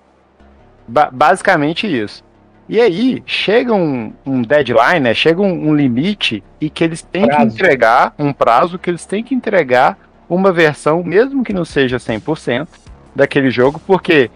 Ba 0.88 1.10
basicamente 1.12 1.86
isso. 1.86 2.24
E 2.66 2.80
aí, 2.80 3.22
chega 3.26 3.74
um, 3.74 4.14
um 4.24 4.40
deadline, 4.40 5.00
né? 5.00 5.12
chega 5.12 5.42
um, 5.42 5.68
um, 5.68 5.74
limite 5.74 6.42
e 6.58 6.70
que 6.70 6.82
eles 6.82 7.02
têm 7.02 7.26
prazo. 7.26 7.40
que 7.40 7.52
entregar, 7.52 8.14
um 8.18 8.32
prazo 8.32 8.78
que 8.78 8.88
eles 8.88 9.04
têm 9.04 9.22
que 9.22 9.34
entregar 9.34 9.98
uma 10.28 10.50
versão, 10.50 11.04
mesmo 11.04 11.44
que 11.44 11.52
não 11.52 11.66
seja 11.66 11.98
100% 11.98 12.66
daquele 13.14 13.50
jogo, 13.50 13.78
porque 13.86 14.30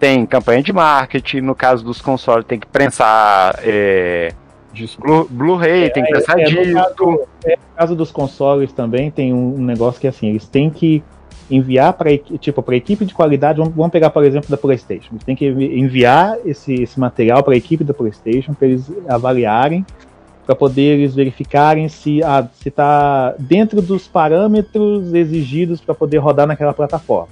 tem 0.00 0.24
campanha 0.24 0.62
de 0.62 0.72
marketing, 0.72 1.42
no 1.42 1.54
caso 1.54 1.84
dos 1.84 2.00
consoles 2.00 2.46
tem 2.46 2.58
que 2.58 2.66
prensar 2.66 3.58
é, 3.62 4.32
Blu-ray, 4.98 5.26
Blu 5.30 5.62
é, 5.62 5.88
tem 5.90 6.04
que 6.04 6.10
prensar 6.10 6.38
é, 6.38 6.44
disco. 6.44 6.66
No 6.66 6.74
caso, 6.74 7.20
é, 7.44 7.56
no 7.56 7.76
caso 7.76 7.96
dos 7.96 8.10
consoles 8.10 8.72
também 8.72 9.10
tem 9.10 9.32
um, 9.32 9.56
um 9.56 9.64
negócio 9.64 10.00
que 10.00 10.06
assim, 10.06 10.28
eles 10.28 10.46
têm 10.46 10.70
que 10.70 11.02
enviar 11.50 11.92
para 11.92 12.16
tipo 12.16 12.62
para 12.62 12.76
equipe 12.76 13.04
de 13.04 13.14
qualidade. 13.14 13.58
Vamos, 13.58 13.74
vamos, 13.74 13.92
pegar 13.92 14.10
por 14.10 14.24
exemplo 14.24 14.50
da 14.50 14.56
PlayStation. 14.56 15.16
Tem 15.24 15.36
que 15.36 15.46
enviar 15.46 16.38
esse, 16.44 16.74
esse 16.74 16.98
material 16.98 17.42
para 17.42 17.54
a 17.54 17.56
equipe 17.56 17.84
da 17.84 17.94
PlayStation 17.94 18.54
para 18.54 18.68
eles 18.68 18.90
avaliarem, 19.08 19.84
para 20.46 20.54
poder 20.54 20.98
eles 20.98 21.14
verificarem 21.14 21.88
se 21.88 22.22
ah, 22.22 22.48
se 22.54 22.68
está 22.68 23.34
dentro 23.38 23.80
dos 23.80 24.08
parâmetros 24.08 25.12
exigidos 25.14 25.80
para 25.80 25.94
poder 25.94 26.18
rodar 26.18 26.46
naquela 26.46 26.72
plataforma. 26.72 27.28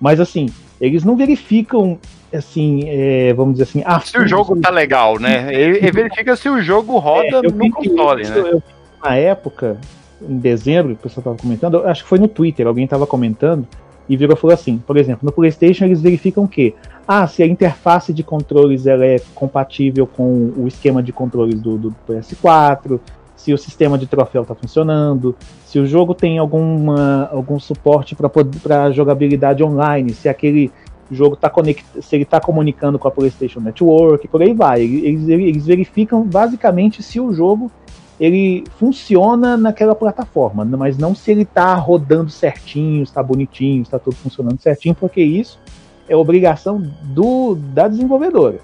Mas 0.00 0.20
assim, 0.20 0.46
eles 0.80 1.04
não 1.04 1.16
verificam 1.16 1.98
assim, 2.32 2.84
é, 2.86 3.32
vamos 3.34 3.54
dizer 3.54 3.64
assim, 3.64 3.82
ah, 3.84 4.00
se 4.00 4.18
o 4.18 4.26
jogo 4.26 4.60
tá 4.60 4.70
legal, 4.70 5.18
né? 5.18 5.52
Ele, 5.52 5.90
verifica 5.90 6.36
se 6.36 6.48
o 6.48 6.60
jogo 6.60 6.98
roda 6.98 7.38
é, 7.38 7.42
no 7.42 7.70
console, 7.70 8.22
isso, 8.22 8.32
né? 8.32 8.50
Eu, 8.52 8.62
na 9.02 9.14
época, 9.16 9.78
em 10.20 10.38
dezembro, 10.38 10.92
o 10.92 10.96
pessoal 10.96 11.20
estava 11.20 11.36
comentando, 11.36 11.86
acho 11.86 12.02
que 12.02 12.08
foi 12.08 12.18
no 12.18 12.28
Twitter, 12.28 12.66
alguém 12.66 12.84
estava 12.84 13.06
comentando 13.06 13.66
e 14.08 14.16
virou 14.16 14.36
e 14.36 14.40
falou 14.40 14.54
assim, 14.54 14.78
por 14.78 14.96
exemplo, 14.96 15.20
no 15.22 15.32
PlayStation 15.32 15.84
eles 15.84 16.00
verificam 16.00 16.44
o 16.44 16.48
quê? 16.48 16.74
Ah, 17.06 17.26
se 17.26 17.42
a 17.42 17.46
interface 17.46 18.12
de 18.12 18.22
controles 18.22 18.86
ela 18.86 19.04
é 19.04 19.16
compatível 19.34 20.06
com 20.06 20.52
o 20.56 20.66
esquema 20.66 21.02
de 21.02 21.12
controles 21.12 21.60
do, 21.60 21.76
do 21.76 21.94
PS4, 22.08 23.00
se 23.36 23.52
o 23.52 23.58
sistema 23.58 23.98
de 23.98 24.06
troféu 24.06 24.42
está 24.42 24.54
funcionando, 24.54 25.36
se 25.64 25.78
o 25.78 25.86
jogo 25.86 26.14
tem 26.14 26.38
alguma, 26.38 27.28
algum 27.30 27.60
suporte 27.60 28.16
para 28.16 28.90
jogabilidade 28.90 29.62
online, 29.62 30.14
se 30.14 30.28
aquele 30.28 30.72
jogo 31.10 31.36
tá 31.36 31.48
conect... 31.48 31.84
se 32.00 32.16
ele 32.16 32.24
está 32.24 32.40
comunicando 32.40 32.98
com 32.98 33.08
a 33.08 33.10
PlayStation 33.10 33.60
Network, 33.60 34.26
por 34.28 34.42
aí 34.42 34.52
vai. 34.52 34.82
Eles, 34.82 35.28
eles 35.28 35.66
verificam 35.66 36.22
basicamente 36.22 37.02
se 37.02 37.20
o 37.20 37.32
jogo 37.32 37.70
ele 38.18 38.64
funciona 38.78 39.56
naquela 39.56 39.94
plataforma, 39.94 40.64
mas 40.64 40.96
não 40.96 41.14
se 41.14 41.30
ele 41.30 41.42
está 41.42 41.74
rodando 41.74 42.30
certinho, 42.30 43.02
está 43.02 43.22
bonitinho, 43.22 43.82
está 43.82 43.98
tudo 43.98 44.16
funcionando 44.16 44.58
certinho, 44.60 44.94
porque 44.94 45.20
isso 45.20 45.60
é 46.08 46.16
obrigação 46.16 46.82
do 47.02 47.54
da 47.54 47.88
desenvolvedora. 47.88 48.58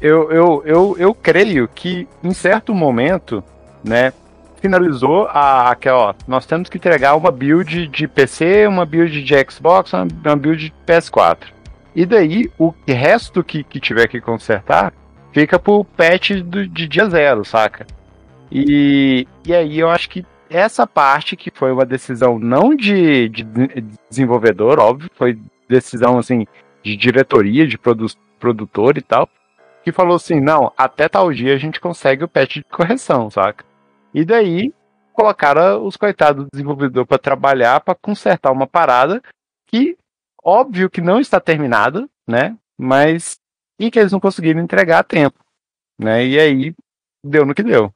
Eu, 0.00 0.30
eu, 0.30 0.62
eu, 0.64 0.96
eu 0.98 1.14
creio 1.14 1.68
que 1.68 2.08
em 2.22 2.32
certo 2.32 2.74
momento, 2.74 3.42
né, 3.84 4.12
finalizou 4.60 5.26
a, 5.28 5.70
aquela, 5.70 6.10
ó, 6.10 6.14
nós 6.26 6.46
temos 6.46 6.68
que 6.68 6.78
entregar 6.78 7.14
uma 7.14 7.30
build 7.30 7.88
de 7.88 8.08
PC, 8.08 8.66
uma 8.66 8.84
build 8.84 9.22
de 9.22 9.50
Xbox, 9.50 9.92
uma, 9.92 10.06
uma 10.24 10.36
build 10.36 10.66
de 10.66 10.74
PS4. 10.86 11.44
E 11.94 12.04
daí, 12.04 12.50
o 12.58 12.74
resto 12.86 13.42
que, 13.42 13.64
que 13.64 13.80
tiver 13.80 14.06
que 14.06 14.20
consertar 14.20 14.92
fica 15.32 15.58
pro 15.58 15.84
patch 15.84 16.32
do, 16.42 16.66
de 16.66 16.86
dia 16.86 17.08
zero, 17.08 17.44
saca? 17.44 17.86
E, 18.50 19.26
e 19.46 19.54
aí 19.54 19.78
eu 19.78 19.88
acho 19.88 20.08
que 20.08 20.24
essa 20.48 20.86
parte 20.86 21.36
que 21.36 21.50
foi 21.50 21.72
uma 21.72 21.84
decisão 21.84 22.38
não 22.38 22.74
de, 22.74 23.28
de 23.28 23.46
desenvolvedor, 24.08 24.78
óbvio, 24.78 25.10
foi 25.16 25.38
decisão 25.68 26.18
assim 26.18 26.46
de 26.82 26.96
diretoria, 26.96 27.66
de 27.66 27.76
produ 27.76 28.06
produtor 28.38 28.98
e 28.98 29.02
tal, 29.02 29.28
que 29.82 29.90
falou 29.90 30.16
assim, 30.16 30.40
não, 30.40 30.72
até 30.76 31.08
tal 31.08 31.32
dia 31.32 31.54
a 31.54 31.58
gente 31.58 31.80
consegue 31.80 32.22
o 32.22 32.28
patch 32.28 32.56
de 32.56 32.64
correção, 32.64 33.30
saca? 33.30 33.64
E 34.16 34.24
daí 34.24 34.72
colocaram 35.12 35.84
os 35.86 35.94
coitados 35.94 36.46
do 36.46 36.50
desenvolvedor 36.50 37.04
para 37.04 37.18
trabalhar 37.18 37.80
para 37.82 37.94
consertar 37.94 38.50
uma 38.50 38.66
parada 38.66 39.22
que 39.66 39.94
óbvio 40.42 40.88
que 40.88 41.02
não 41.02 41.20
está 41.20 41.38
terminada, 41.38 42.08
né? 42.26 42.56
Mas 42.78 43.36
e 43.78 43.90
que 43.90 43.98
eles 43.98 44.12
não 44.12 44.18
conseguiram 44.18 44.62
entregar 44.62 45.00
a 45.00 45.04
tempo, 45.04 45.38
né? 46.00 46.24
E 46.24 46.40
aí 46.40 46.74
deu 47.22 47.44
no 47.44 47.54
que 47.54 47.62
deu. 47.62 47.92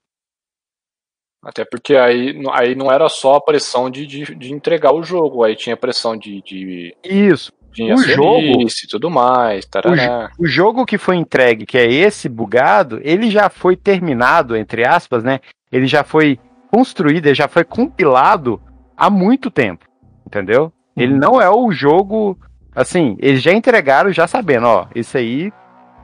Até 1.42 1.64
porque 1.64 1.96
aí, 1.96 2.38
aí 2.52 2.74
não 2.74 2.92
era 2.92 3.08
só 3.08 3.36
a 3.36 3.40
pressão 3.40 3.88
de, 3.88 4.06
de, 4.06 4.34
de 4.34 4.52
entregar 4.52 4.92
o 4.92 5.02
jogo, 5.02 5.42
aí 5.42 5.56
tinha 5.56 5.74
pressão 5.74 6.14
de. 6.14 6.42
de 6.42 6.94
Isso. 7.02 7.50
O 7.78 7.96
jogo 7.98 8.62
e 8.62 8.88
tudo 8.88 9.10
mais. 9.10 9.64
O, 10.38 10.44
o, 10.44 10.46
jogo 10.46 10.84
que 10.84 10.98
foi 10.98 11.16
entregue, 11.16 11.64
que 11.64 11.78
é 11.78 11.90
esse 11.90 12.28
bugado, 12.28 13.00
ele 13.02 13.30
já 13.30 13.48
foi 13.48 13.76
terminado, 13.76 14.56
entre 14.56 14.84
aspas, 14.84 15.22
né? 15.22 15.40
Ele 15.70 15.86
já 15.86 16.02
foi 16.02 16.38
construído, 16.70 17.26
ele 17.26 17.34
já 17.34 17.46
foi 17.46 17.62
compilado 17.62 18.60
há 18.96 19.08
muito 19.08 19.50
tempo. 19.50 19.84
Entendeu? 20.26 20.64
Uhum. 20.64 21.02
Ele 21.02 21.14
não 21.14 21.40
é 21.40 21.48
o 21.48 21.70
jogo. 21.70 22.36
Assim, 22.74 23.16
eles 23.20 23.42
já 23.42 23.52
entregaram 23.52 24.12
já 24.12 24.26
sabendo, 24.26 24.66
ó, 24.66 24.86
isso 24.94 25.16
aí 25.16 25.52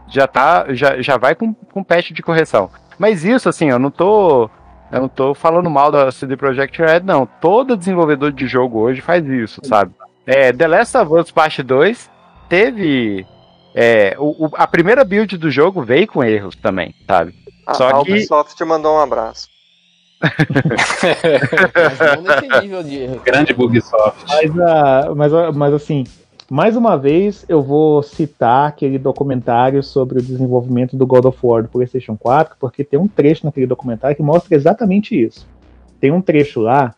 já 0.08 0.26
tá. 0.26 0.66
Já, 0.70 1.00
já 1.02 1.16
vai 1.16 1.34
com, 1.34 1.52
com 1.52 1.82
patch 1.82 2.12
de 2.12 2.22
correção. 2.22 2.70
Mas 2.98 3.24
isso, 3.24 3.48
assim, 3.48 3.70
eu 3.70 3.78
não 3.78 3.90
tô 3.90 4.48
eu 4.90 5.00
não 5.00 5.08
tô 5.08 5.34
falando 5.34 5.68
mal 5.68 5.90
da 5.90 6.10
CD 6.12 6.36
Projekt 6.36 6.80
Red, 6.80 7.00
não. 7.00 7.26
Todo 7.26 7.76
desenvolvedor 7.76 8.32
de 8.32 8.46
jogo 8.46 8.78
hoje 8.78 9.00
faz 9.00 9.26
isso, 9.26 9.60
sabe? 9.64 9.92
É, 10.26 10.52
The 10.52 10.66
Last 10.66 10.96
of 10.96 11.14
Us 11.14 11.30
Part 11.30 11.62
2 11.62 12.10
teve. 12.48 13.26
É, 13.74 14.16
o, 14.18 14.46
o, 14.46 14.50
a 14.54 14.66
primeira 14.66 15.04
build 15.04 15.36
do 15.36 15.50
jogo 15.50 15.82
veio 15.82 16.06
com 16.06 16.24
erros 16.24 16.56
também, 16.56 16.94
sabe? 17.06 17.34
A, 17.66 17.74
Só 17.74 17.88
a 17.88 18.04
que... 18.04 18.12
Ubisoft 18.12 18.56
te 18.56 18.64
mandou 18.64 18.96
um 18.96 19.00
abraço. 19.00 19.48
Grande 23.22 23.52
Ubisoft. 23.52 24.24
Mas, 24.28 24.50
uh, 24.50 25.14
mas, 25.14 25.30
mas 25.54 25.74
assim, 25.74 26.04
mais 26.48 26.76
uma 26.76 26.96
vez, 26.96 27.44
eu 27.48 27.60
vou 27.62 28.02
citar 28.02 28.68
aquele 28.68 28.98
documentário 28.98 29.82
sobre 29.82 30.20
o 30.20 30.22
desenvolvimento 30.22 30.96
do 30.96 31.06
God 31.06 31.24
of 31.24 31.38
War 31.42 31.62
do 31.62 31.68
PlayStation 31.68 32.16
4, 32.16 32.56
porque 32.58 32.84
tem 32.84 32.98
um 32.98 33.08
trecho 33.08 33.44
naquele 33.44 33.66
documentário 33.66 34.16
que 34.16 34.22
mostra 34.22 34.54
exatamente 34.54 35.20
isso. 35.20 35.46
Tem 36.00 36.12
um 36.12 36.22
trecho 36.22 36.60
lá 36.60 36.94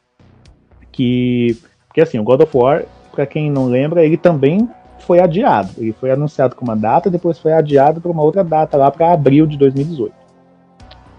que. 0.92 1.56
Porque 1.86 2.02
assim, 2.02 2.18
o 2.18 2.22
God 2.22 2.42
of 2.42 2.56
War, 2.56 2.84
para 3.18 3.26
quem 3.26 3.50
não 3.50 3.66
lembra, 3.66 4.04
ele 4.04 4.16
também 4.16 4.70
foi 5.00 5.18
adiado. 5.18 5.70
Ele 5.76 5.92
foi 5.92 6.12
anunciado 6.12 6.54
com 6.54 6.64
uma 6.64 6.76
data, 6.76 7.10
depois 7.10 7.36
foi 7.36 7.52
adiado 7.52 8.00
para 8.00 8.12
uma 8.12 8.22
outra 8.22 8.44
data 8.44 8.76
lá 8.76 8.92
para 8.92 9.12
abril 9.12 9.44
de 9.44 9.58
2018. 9.58 10.14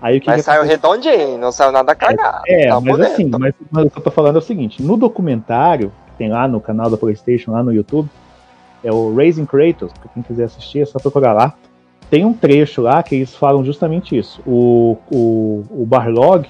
Aí 0.02 0.18
o 0.18 0.22
que 0.22 0.28
Mas 0.28 0.38
que 0.38 0.44
saiu 0.44 0.62
aconteceu? 0.62 0.92
redondinho, 0.94 1.38
não 1.38 1.52
saiu 1.52 1.74
nada 1.74 1.94
cagado. 1.94 2.44
É, 2.48 2.70
tá 2.70 2.80
mas 2.80 2.96
bonito. 2.96 3.12
assim, 3.12 3.30
mas, 3.38 3.54
mas 3.70 3.86
o 3.88 3.90
que 3.90 3.98
eu 3.98 4.04
tô 4.04 4.12
falando 4.12 4.38
é 4.38 4.40
o 4.40 4.42
seguinte: 4.42 4.82
no 4.82 4.96
documentário, 4.96 5.92
que 6.08 6.14
tem 6.14 6.30
lá 6.30 6.48
no 6.48 6.62
canal 6.62 6.90
da 6.90 6.96
PlayStation, 6.96 7.52
lá 7.52 7.62
no 7.62 7.74
YouTube, 7.74 8.08
é 8.82 8.94
o 8.94 9.14
Raising 9.14 9.46
Kratos, 9.46 9.92
pra 9.92 10.10
quem 10.14 10.24
quiser 10.24 10.46
assistir, 10.46 10.80
é 10.80 10.86
só 10.86 11.00
procurar 11.00 11.34
lá. 11.34 11.54
Tem 12.10 12.24
um 12.24 12.32
trecho 12.32 12.82
lá 12.82 13.04
que 13.04 13.16
eles 13.16 13.36
falam 13.36 13.66
justamente 13.66 14.18
isso. 14.18 14.42
O, 14.48 14.96
o, 15.12 15.66
o 15.70 15.86
Barlog, 15.86 16.48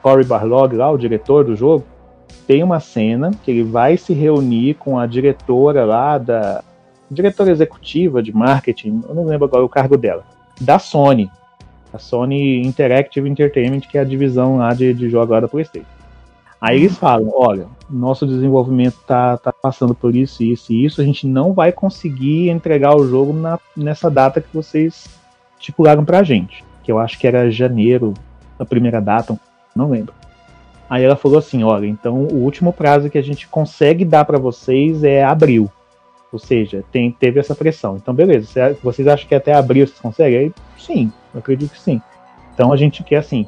Cory 0.00 0.24
Barlog, 0.24 0.76
lá, 0.76 0.88
o 0.92 0.96
diretor 0.96 1.44
do 1.44 1.56
jogo, 1.56 1.84
tem 2.46 2.62
uma 2.62 2.80
cena 2.80 3.30
que 3.42 3.50
ele 3.50 3.62
vai 3.62 3.96
se 3.96 4.12
reunir 4.12 4.74
com 4.74 4.98
a 4.98 5.06
diretora 5.06 5.84
lá 5.84 6.18
da. 6.18 6.62
diretora 7.10 7.50
executiva 7.50 8.22
de 8.22 8.32
marketing, 8.34 9.02
eu 9.08 9.14
não 9.14 9.24
lembro 9.24 9.46
agora 9.46 9.64
o 9.64 9.68
cargo 9.68 9.96
dela, 9.96 10.24
da 10.60 10.78
Sony. 10.78 11.30
A 11.92 11.98
Sony 11.98 12.62
Interactive 12.62 13.28
Entertainment, 13.28 13.80
que 13.80 13.98
é 13.98 14.00
a 14.00 14.04
divisão 14.04 14.56
lá 14.56 14.72
de, 14.72 14.94
de 14.94 15.10
jogos 15.10 15.40
da 15.40 15.48
PlayStation. 15.48 15.86
Aí 16.62 16.76
eles 16.76 16.96
falam: 16.96 17.28
olha, 17.34 17.66
nosso 17.90 18.24
desenvolvimento 18.24 18.96
tá, 19.04 19.36
tá 19.36 19.52
passando 19.52 19.96
por 19.96 20.14
isso, 20.14 20.44
isso 20.44 20.72
e 20.72 20.84
isso, 20.84 21.00
a 21.00 21.04
gente 21.04 21.26
não 21.26 21.52
vai 21.52 21.72
conseguir 21.72 22.50
entregar 22.50 22.94
o 22.94 23.06
jogo 23.06 23.32
na, 23.32 23.58
nessa 23.76 24.08
data 24.08 24.40
que 24.40 24.54
vocês 24.54 25.08
estipularam 25.58 26.04
pra 26.04 26.22
gente. 26.22 26.64
Que 26.84 26.92
eu 26.92 27.00
acho 27.00 27.18
que 27.18 27.26
era 27.26 27.50
janeiro, 27.50 28.14
a 28.58 28.64
primeira 28.64 29.00
data, 29.00 29.38
não 29.74 29.90
lembro. 29.90 30.14
Aí 30.92 31.02
ela 31.02 31.16
falou 31.16 31.38
assim: 31.38 31.62
olha, 31.64 31.86
então 31.86 32.14
o 32.24 32.34
último 32.44 32.70
prazo 32.70 33.08
que 33.08 33.16
a 33.16 33.22
gente 33.22 33.48
consegue 33.48 34.04
dar 34.04 34.26
pra 34.26 34.38
vocês 34.38 35.02
é 35.02 35.24
abril. 35.24 35.70
Ou 36.30 36.38
seja, 36.38 36.84
tem, 36.92 37.10
teve 37.10 37.40
essa 37.40 37.54
pressão. 37.54 37.96
Então, 37.96 38.12
beleza. 38.12 38.46
cê- 38.46 38.76
Vocês 38.82 39.08
acham 39.08 39.26
que 39.26 39.34
até 39.34 39.54
abril 39.54 39.86
vocês 39.86 39.98
conseguem? 39.98 40.38
Aí, 40.38 40.52
sim, 40.78 41.10
eu 41.32 41.40
acredito 41.40 41.70
que 41.72 41.80
sim. 41.80 41.98
Então 42.52 42.70
a 42.70 42.76
gente 42.76 43.02
quer 43.02 43.16
assim. 43.16 43.46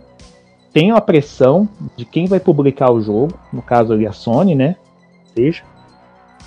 Tem 0.72 0.90
a 0.90 1.00
pressão 1.02 1.68
de 1.94 2.06
quem 2.06 2.24
vai 2.26 2.40
publicar 2.40 2.90
o 2.90 3.00
jogo, 3.02 3.34
no 3.52 3.60
caso 3.60 3.92
ali 3.92 4.06
a 4.06 4.12
Sony, 4.12 4.54
né? 4.54 4.76
Seja, 5.34 5.64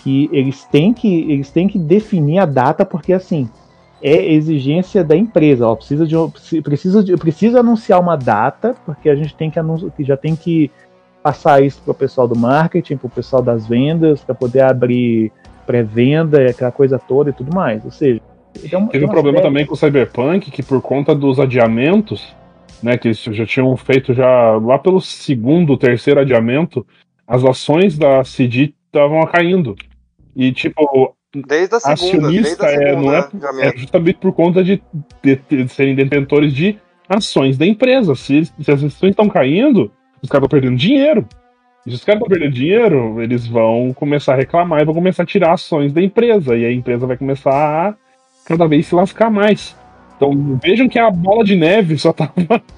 que 0.01 0.27
eles 0.33 0.63
têm 0.63 0.93
que 0.95 1.31
eles 1.31 1.51
têm 1.51 1.67
que 1.67 1.77
definir 1.77 2.39
a 2.39 2.45
data 2.47 2.83
porque 2.83 3.13
assim 3.13 3.47
é 4.01 4.31
exigência 4.33 5.03
da 5.03 5.15
empresa, 5.15 5.67
ó, 5.67 5.75
precisa 5.75 6.05
de 6.05 6.15
preci- 6.31 6.61
precisa 6.61 7.03
de, 7.03 7.17
precisa 7.17 7.59
anunciar 7.61 7.99
uma 7.99 8.15
data 8.15 8.75
porque 8.85 9.09
a 9.09 9.15
gente 9.15 9.35
tem 9.35 9.49
que 9.49 9.57
anunciar, 9.59 9.91
já 9.99 10.15
tem 10.15 10.35
que 10.35 10.69
passar 11.27 11.61
isso 11.61 11.81
para 11.83 11.91
o 11.91 11.95
pessoal 11.95 12.25
do 12.25 12.37
marketing, 12.39 12.95
para 12.95 13.07
o 13.07 13.09
pessoal 13.09 13.41
das 13.41 13.67
vendas, 13.67 14.21
para 14.23 14.33
poder 14.33 14.61
abrir 14.61 15.29
pré-venda, 15.65 16.41
e 16.41 16.45
aquela 16.49 16.71
coisa 16.71 16.97
toda 16.97 17.31
e 17.31 17.33
tudo 17.33 17.53
mais. 17.53 17.83
Ou 17.83 17.91
seja, 17.91 18.21
tem 18.53 18.79
uma- 18.79 18.87
Teve 18.87 18.99
tem 18.99 19.05
um 19.05 19.11
problema 19.11 19.39
série- 19.39 19.47
também 19.49 19.65
com 19.65 19.73
o 19.73 19.77
Cyberpunk, 19.77 20.49
que 20.49 20.63
por 20.63 20.81
conta 20.81 21.13
dos 21.13 21.37
adiamentos, 21.37 22.33
né, 22.81 22.97
que 22.97 23.09
eles 23.09 23.21
já 23.21 23.45
tinham 23.45 23.75
feito 23.75 24.13
já 24.13 24.55
lá 24.57 24.79
pelo 24.79 25.01
segundo, 25.01 25.75
terceiro 25.77 26.21
adiamento, 26.21 26.87
as 27.27 27.43
ações 27.43 27.97
da 27.97 28.23
CD 28.23 28.73
estavam 28.85 29.25
caindo. 29.25 29.75
E 30.33 30.53
tipo, 30.53 31.13
Desde 31.35 31.75
a 31.75 31.79
segunda, 31.81 32.29
desde 32.29 32.53
acionista 32.53 32.65
a 32.65 32.71
é, 32.71 32.77
segunda, 32.77 33.29
não 33.33 33.61
é, 33.63 33.67
é 33.67 33.77
justamente 33.77 34.17
por 34.19 34.31
conta 34.31 34.63
de, 34.63 34.81
de- 35.21 35.39
de 35.49 35.67
serem 35.67 35.93
detentores 35.93 36.53
de 36.53 36.77
ações 37.09 37.57
da 37.57 37.65
empresa. 37.65 38.15
Se, 38.15 38.45
se 38.45 38.71
as 38.71 38.81
ações 38.81 39.09
estão 39.11 39.27
caindo, 39.27 39.91
os 40.27 40.31
caras 40.31 40.45
estão 40.45 40.59
perdendo 40.59 40.77
dinheiro. 40.77 41.25
E 41.85 41.89
se 41.89 41.95
os 41.95 42.03
caras 42.03 42.21
estão 42.21 42.29
perdendo 42.29 42.53
dinheiro, 42.53 43.21
eles 43.21 43.47
vão 43.47 43.93
começar 43.93 44.33
a 44.33 44.35
reclamar 44.35 44.81
e 44.81 44.85
vão 44.85 44.93
começar 44.93 45.23
a 45.23 45.25
tirar 45.25 45.53
ações 45.53 45.93
da 45.93 46.01
empresa. 46.01 46.55
E 46.55 46.65
a 46.65 46.71
empresa 46.71 47.07
vai 47.07 47.17
começar 47.17 47.51
a 47.51 47.95
cada 48.45 48.67
vez 48.67 48.87
se 48.87 48.93
lascar 48.93 49.31
mais. 49.31 49.75
Então 50.15 50.59
vejam 50.61 50.89
que 50.89 50.99
a 50.99 51.09
bola 51.09 51.43
de 51.43 51.55
neve 51.55 51.97
só 51.97 52.11
tava. 52.11 52.31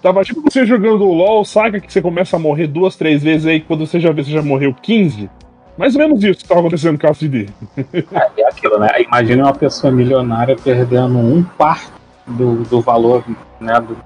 Tava 0.00 0.22
tipo 0.22 0.40
você 0.40 0.64
jogando 0.64 1.02
o 1.04 1.12
LOL, 1.12 1.44
saca 1.44 1.80
que 1.80 1.92
você 1.92 2.00
começa 2.00 2.36
a 2.36 2.38
morrer 2.38 2.68
duas, 2.68 2.94
três 2.94 3.20
vezes 3.20 3.48
aí, 3.48 3.58
quando 3.58 3.84
você 3.84 3.98
já 3.98 4.12
vê, 4.12 4.22
você 4.22 4.30
já 4.30 4.40
morreu 4.40 4.72
15. 4.72 5.28
Mais 5.76 5.96
ou 5.96 6.00
menos 6.00 6.22
isso 6.22 6.38
que 6.38 6.48
tava 6.48 6.60
acontecendo 6.60 6.96
com 6.96 7.08
a 7.08 7.14
CD. 7.14 7.48
É 8.36 8.48
aquilo, 8.48 8.78
né? 8.78 9.02
Imagina 9.02 9.42
uma 9.42 9.54
pessoa 9.54 9.92
milionária 9.92 10.54
perdendo 10.54 11.18
um 11.18 11.42
quarto 11.42 11.90
do, 12.28 12.62
do 12.62 12.80
valor 12.80 13.24
né, 13.60 13.80
do, 13.80 13.96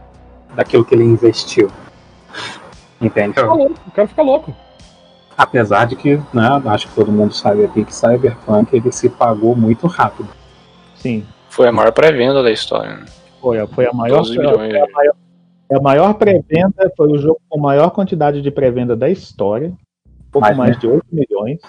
daquilo 0.54 0.82
que 0.82 0.94
ele 0.94 1.04
investiu. 1.04 1.70
Entende? 3.02 3.34
Fica 3.34 3.52
louco, 3.52 3.74
o 3.86 3.90
cara 3.90 4.08
fica 4.08 4.22
louco. 4.22 4.54
Apesar 5.36 5.86
de 5.86 5.96
que, 5.96 6.16
né, 6.32 6.62
acho 6.66 6.88
que 6.88 6.94
todo 6.94 7.10
mundo 7.10 7.32
sabe 7.34 7.64
aqui 7.64 7.84
que 7.84 7.94
Cyberpunk 7.94 8.74
ele 8.76 8.92
se 8.92 9.08
pagou 9.08 9.56
muito 9.56 9.86
rápido. 9.86 10.28
Sim, 10.94 11.24
Foi 11.48 11.66
a 11.68 11.72
maior 11.72 11.92
pré-venda 11.92 12.42
da 12.42 12.50
história. 12.50 12.96
Né? 12.96 13.04
foi, 13.40 13.58
a- 13.58 13.66
foi 13.66 13.86
a 13.86 13.92
maior, 13.92 14.18
12 14.18 14.34
foi 14.36 14.46
a- 14.46 14.50
milhões. 14.50 14.70
foi 14.70 14.80
a 14.80 14.86
maior, 14.92 15.14
foi 15.68 15.76
a 15.78 15.80
maior 15.82 16.14
pré-venda, 16.14 16.92
foi 16.96 17.08
o 17.12 17.18
jogo 17.18 17.40
com 17.48 17.58
maior 17.60 17.90
quantidade 17.90 18.40
de 18.40 18.50
pré-venda 18.50 18.94
da 18.94 19.10
história, 19.10 19.68
um 20.06 20.30
pouco 20.30 20.46
Mas, 20.48 20.56
mais 20.56 20.70
né? 20.76 20.80
de 20.80 20.86
8 20.86 21.06
milhões. 21.10 21.60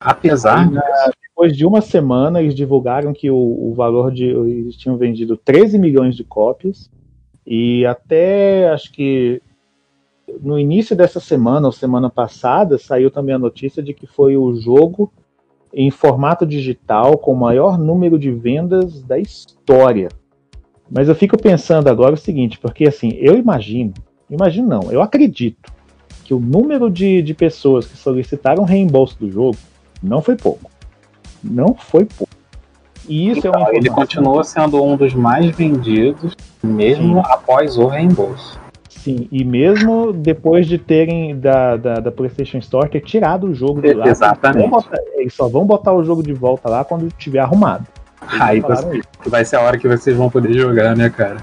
Apesar 0.00 0.68
Aí, 0.68 1.10
Depois 1.36 1.56
de 1.56 1.64
uma 1.66 1.80
semana, 1.80 2.40
eles 2.42 2.54
divulgaram 2.54 3.12
que 3.12 3.28
o, 3.30 3.34
o 3.36 3.74
valor 3.74 4.12
de. 4.12 4.24
Eles 4.26 4.76
tinham 4.76 4.96
vendido 4.96 5.36
13 5.36 5.78
milhões 5.80 6.14
de 6.14 6.22
cópias. 6.22 6.88
E 7.44 7.84
até 7.86 8.68
acho 8.70 8.92
que 8.92 9.42
no 10.42 10.58
início 10.58 10.94
dessa 10.96 11.20
semana, 11.20 11.66
ou 11.66 11.72
semana 11.72 12.10
passada, 12.10 12.78
saiu 12.78 13.10
também 13.10 13.34
a 13.34 13.38
notícia 13.38 13.82
de 13.82 13.92
que 13.92 14.06
foi 14.06 14.36
o 14.36 14.54
jogo 14.56 15.12
em 15.72 15.90
formato 15.90 16.46
digital 16.46 17.18
com 17.18 17.32
o 17.32 17.36
maior 17.36 17.76
número 17.76 18.18
de 18.18 18.30
vendas 18.30 19.02
da 19.02 19.18
história. 19.18 20.08
Mas 20.90 21.08
eu 21.08 21.14
fico 21.14 21.36
pensando 21.36 21.88
agora 21.88 22.14
o 22.14 22.18
seguinte, 22.18 22.58
porque 22.58 22.86
assim, 22.86 23.10
eu 23.14 23.36
imagino, 23.36 23.92
imagino 24.30 24.68
não, 24.68 24.92
eu 24.92 25.02
acredito 25.02 25.72
que 26.24 26.32
o 26.32 26.40
número 26.40 26.90
de, 26.90 27.20
de 27.22 27.34
pessoas 27.34 27.86
que 27.86 27.96
solicitaram 27.96 28.64
reembolso 28.64 29.18
do 29.18 29.30
jogo 29.30 29.56
não 30.02 30.22
foi 30.22 30.36
pouco. 30.36 30.70
Não 31.42 31.74
foi 31.74 32.04
pouco. 32.04 32.32
E 33.08 33.30
isso 33.30 33.46
é 33.46 33.50
uma 33.50 33.62
Então, 33.62 33.74
ele 33.74 33.90
continua 33.90 34.42
sendo 34.44 34.82
um 34.82 34.96
dos 34.96 35.12
mais 35.12 35.54
vendidos, 35.54 36.34
mesmo 36.62 37.20
após 37.20 37.76
o 37.76 37.86
reembolso. 37.86 38.58
Sim, 39.04 39.28
e 39.30 39.44
mesmo 39.44 40.14
depois 40.14 40.66
de 40.66 40.78
terem 40.78 41.38
da, 41.38 41.76
da, 41.76 41.94
da 41.96 42.10
PlayStation 42.10 42.56
Store 42.56 42.88
ter 42.88 43.02
tirado 43.02 43.48
o 43.48 43.54
jogo 43.54 43.82
de 43.82 43.92
lá. 43.92 44.08
Exatamente. 44.08 44.60
eles 44.60 44.70
botar- 44.70 44.98
Eles 45.14 45.34
só 45.34 45.46
vão 45.46 45.66
botar 45.66 45.92
o 45.92 46.02
jogo 46.02 46.22
de 46.22 46.32
volta 46.32 46.70
lá 46.70 46.82
quando 46.84 47.06
estiver 47.08 47.40
arrumado. 47.40 47.86
Eles 48.30 48.40
Aí 48.40 48.60
você- 48.60 49.02
vai 49.26 49.44
ser 49.44 49.56
a 49.56 49.60
hora 49.60 49.76
que 49.76 49.86
vocês 49.86 50.16
vão 50.16 50.30
poder 50.30 50.54
jogar, 50.54 50.96
né, 50.96 51.10
cara? 51.10 51.36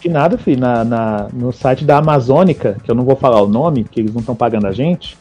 Que 0.00 0.08
nada, 0.08 0.38
filho, 0.38 0.58
na, 0.60 0.82
na- 0.84 1.28
no 1.34 1.52
site 1.52 1.84
da 1.84 1.98
Amazônica, 1.98 2.78
que 2.82 2.90
eu 2.90 2.94
não 2.94 3.04
vou 3.04 3.14
falar 3.14 3.42
o 3.42 3.46
nome, 3.46 3.84
que 3.84 4.00
eles 4.00 4.14
não 4.14 4.20
estão 4.20 4.34
pagando 4.34 4.66
a 4.66 4.72
gente, 4.72 5.18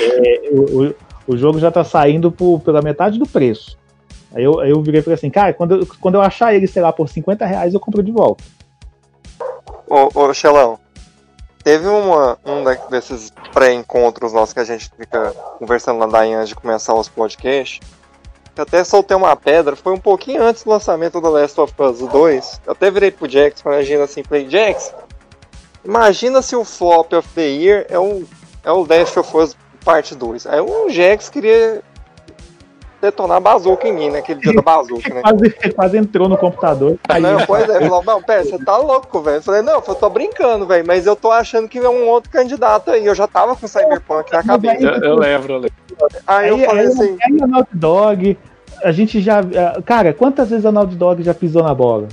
é, 0.00 0.48
o, 0.52 0.86
o, 0.86 0.94
o 1.34 1.36
jogo 1.36 1.58
já 1.58 1.70
tá 1.70 1.84
saindo 1.84 2.32
por, 2.32 2.60
pela 2.60 2.80
metade 2.80 3.18
do 3.18 3.26
preço. 3.26 3.76
Aí 4.34 4.42
eu, 4.42 4.58
aí 4.58 4.70
eu 4.70 4.80
virei 4.82 5.00
e 5.00 5.02
falei 5.02 5.16
assim, 5.16 5.28
cara, 5.28 5.52
quando, 5.52 5.74
eu- 5.80 5.86
quando 6.00 6.14
eu 6.14 6.22
achar 6.22 6.54
ele, 6.54 6.66
sei 6.66 6.80
lá, 6.80 6.90
por 6.94 7.10
50 7.10 7.44
reais, 7.44 7.74
eu 7.74 7.78
compro 7.80 8.02
de 8.02 8.10
volta. 8.10 8.42
Ô, 9.86 10.08
ô 10.18 10.32
Xelão, 10.32 10.78
teve 11.64 11.88
uma, 11.88 12.38
um 12.44 12.62
desses 12.90 13.32
pré-encontros 13.52 14.34
nossos 14.34 14.52
que 14.52 14.60
a 14.60 14.64
gente 14.64 14.90
fica 14.96 15.32
conversando 15.58 15.98
lá 15.98 16.06
da 16.06 16.20
antes 16.20 16.50
de 16.50 16.54
começar 16.54 16.94
os 16.94 17.08
podcasts. 17.08 17.80
que 18.54 18.60
até 18.60 18.84
soltei 18.84 19.16
uma 19.16 19.34
pedra, 19.34 19.74
foi 19.74 19.94
um 19.94 19.98
pouquinho 19.98 20.42
antes 20.42 20.62
do 20.62 20.70
lançamento 20.70 21.20
do 21.20 21.28
Last 21.30 21.58
of 21.58 21.72
Us 21.78 21.98
2. 21.98 22.60
Eu 22.66 22.72
até 22.72 22.90
virei 22.90 23.10
pro 23.10 23.28
Jax, 23.28 23.62
imagina 23.62 24.04
assim, 24.04 24.22
falei, 24.22 24.48
Jax, 24.48 24.94
imagina 25.82 26.42
se 26.42 26.54
o 26.54 26.64
flop 26.64 27.14
of 27.14 27.26
the 27.30 27.46
year 27.46 27.86
é 27.88 27.98
o, 27.98 28.24
é 28.62 28.70
o 28.70 28.86
Last 28.86 29.18
of 29.18 29.36
Us 29.36 29.56
parte 29.82 30.14
2. 30.14 30.46
Aí 30.46 30.60
o 30.60 30.90
Jax 30.90 31.30
queria 31.30 31.82
detonar 33.04 33.36
a 33.36 33.40
bazuca 33.40 33.86
em 33.86 33.92
mim, 33.92 34.10
naquele 34.10 34.40
dia 34.40 34.54
da 34.54 34.62
bazuca, 34.62 35.12
né? 35.12 35.20
Quase, 35.24 35.50
quase 35.74 35.98
entrou 35.98 36.28
no 36.28 36.36
computador. 36.38 36.96
caiu. 37.06 37.22
Não, 37.22 37.46
pois 37.46 37.68
é, 37.68 37.80
falou, 37.80 38.04
não, 38.04 38.22
pera, 38.22 38.44
você 38.44 38.58
tá 38.64 38.76
louco, 38.76 39.20
velho. 39.20 39.36
Eu 39.38 39.42
falei, 39.42 39.62
não, 39.62 39.74
eu 39.74 39.94
tô 39.94 40.08
brincando, 40.10 40.66
velho, 40.66 40.84
mas 40.86 41.06
eu 41.06 41.14
tô 41.14 41.30
achando 41.30 41.68
que 41.68 41.78
é 41.78 41.88
um 41.88 42.08
outro 42.08 42.30
candidato 42.30 42.90
aí. 42.90 43.04
Eu 43.04 43.14
já 43.14 43.26
tava 43.26 43.54
com 43.54 43.66
Cyberpunk 43.68 44.32
na 44.32 44.42
cabeça. 44.42 44.82
Eu, 44.82 45.02
eu 45.02 45.14
lembro, 45.16 45.52
eu 45.52 45.58
lembro. 45.58 45.74
Aí 46.26 46.48
eu 46.48 46.58
falei 46.58 46.82
aí, 46.82 46.86
assim, 46.88 47.16
aí 47.22 47.42
a 47.42 47.46
Naughty 47.46 47.76
Dog, 47.76 48.38
a 48.82 48.92
gente 48.92 49.20
já. 49.20 49.40
eh, 49.40 49.82
Cara, 49.84 50.12
quantas 50.12 50.50
vezes 50.50 50.66
a 50.66 50.72
Naughty 50.72 50.94
Dog 50.96 51.22
já 51.22 51.34
pisou 51.34 51.62
na 51.62 51.74
bola? 51.74 52.08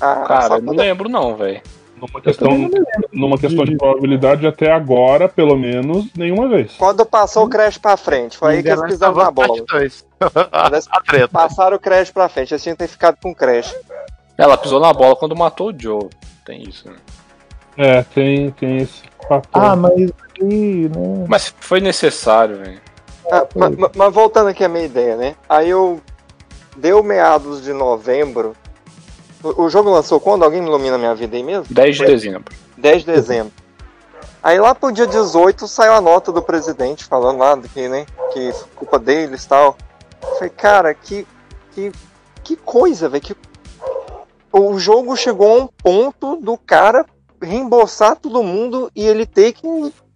ah, 0.00 0.24
Cara, 0.28 0.54
eu 0.56 0.62
não 0.62 0.74
lembro 0.74 1.08
não, 1.08 1.34
velho. 1.36 1.60
Numa 1.96 2.20
questão, 2.20 2.70
numa 3.12 3.38
questão 3.38 3.64
de 3.64 3.76
probabilidade, 3.76 4.46
até 4.46 4.70
agora, 4.70 5.28
pelo 5.28 5.56
menos, 5.56 6.06
nenhuma 6.14 6.46
vez. 6.46 6.74
quando 6.76 7.06
passou 7.06 7.46
o 7.46 7.48
Crash 7.48 7.78
pra 7.78 7.96
frente, 7.96 8.36
foi 8.36 8.56
aí 8.56 8.62
que 8.62 8.68
eles 8.68 8.82
pisaram 8.82 9.14
na 9.14 9.30
bola. 9.30 9.64
Passaram 11.32 11.76
o 11.76 11.80
Crash 11.80 12.10
pra 12.10 12.28
frente, 12.28 12.52
eles 12.52 12.62
tinham 12.62 12.76
que 12.76 12.80
ter 12.84 12.88
ficado 12.88 13.16
com 13.22 13.30
o 13.30 13.34
Crash. 13.34 13.74
Ela 14.36 14.58
pisou 14.58 14.78
na 14.78 14.92
bola 14.92 15.16
quando 15.16 15.34
matou 15.34 15.70
o 15.70 15.74
Joe. 15.78 16.08
Tem 16.44 16.62
isso, 16.68 16.86
né? 16.88 16.96
É, 17.78 18.02
tem, 18.02 18.50
tem 18.52 18.78
esse 18.78 19.02
fator. 19.26 19.62
Ah, 19.62 19.74
mas 19.76 19.92
aí, 20.40 20.88
né? 20.88 21.24
Mas 21.28 21.54
foi 21.60 21.80
necessário, 21.80 22.56
velho. 22.58 22.80
Ah, 23.32 23.46
ma- 23.54 23.70
ma- 23.70 23.90
mas, 23.94 24.14
voltando 24.14 24.48
aqui 24.48 24.62
à 24.62 24.68
minha 24.68 24.84
ideia, 24.84 25.16
né? 25.16 25.34
Aí 25.48 25.70
eu. 25.70 26.00
Deu 26.76 27.02
meados 27.02 27.62
de 27.62 27.72
novembro. 27.72 28.54
O, 29.42 29.64
o 29.64 29.70
jogo 29.70 29.90
lançou 29.90 30.20
quando? 30.20 30.44
Alguém 30.44 30.60
me 30.60 30.68
ilumina 30.68 30.96
a 30.96 30.98
minha 30.98 31.14
vida 31.14 31.36
aí 31.36 31.42
mesmo? 31.42 31.66
10 31.70 31.96
de 31.96 32.06
dezembro. 32.06 32.54
10 32.76 33.04
de 33.04 33.12
dezembro. 33.12 33.52
Aí 34.42 34.60
lá 34.60 34.74
pro 34.74 34.92
dia 34.92 35.06
18 35.06 35.66
saiu 35.66 35.92
a 35.92 36.00
nota 36.00 36.30
do 36.30 36.40
presidente 36.40 37.04
falando 37.04 37.38
lá 37.38 37.58
que, 37.58 37.88
né, 37.88 38.06
que 38.32 38.52
culpa 38.76 38.98
deles 38.98 39.44
e 39.44 39.48
tal. 39.48 39.76
Falei, 40.34 40.50
cara, 40.50 40.94
que, 40.94 41.26
que, 41.72 41.92
que 42.44 42.56
coisa, 42.56 43.08
velho. 43.08 43.22
Que... 43.22 43.36
O 44.52 44.78
jogo 44.78 45.16
chegou 45.16 45.52
a 45.52 45.64
um 45.64 45.66
ponto 45.66 46.36
do 46.36 46.56
cara 46.56 47.04
reembolsar 47.42 48.16
todo 48.16 48.42
mundo 48.42 48.90
e 48.94 49.04
ele 49.04 49.26
ter 49.26 49.52
que 49.52 49.66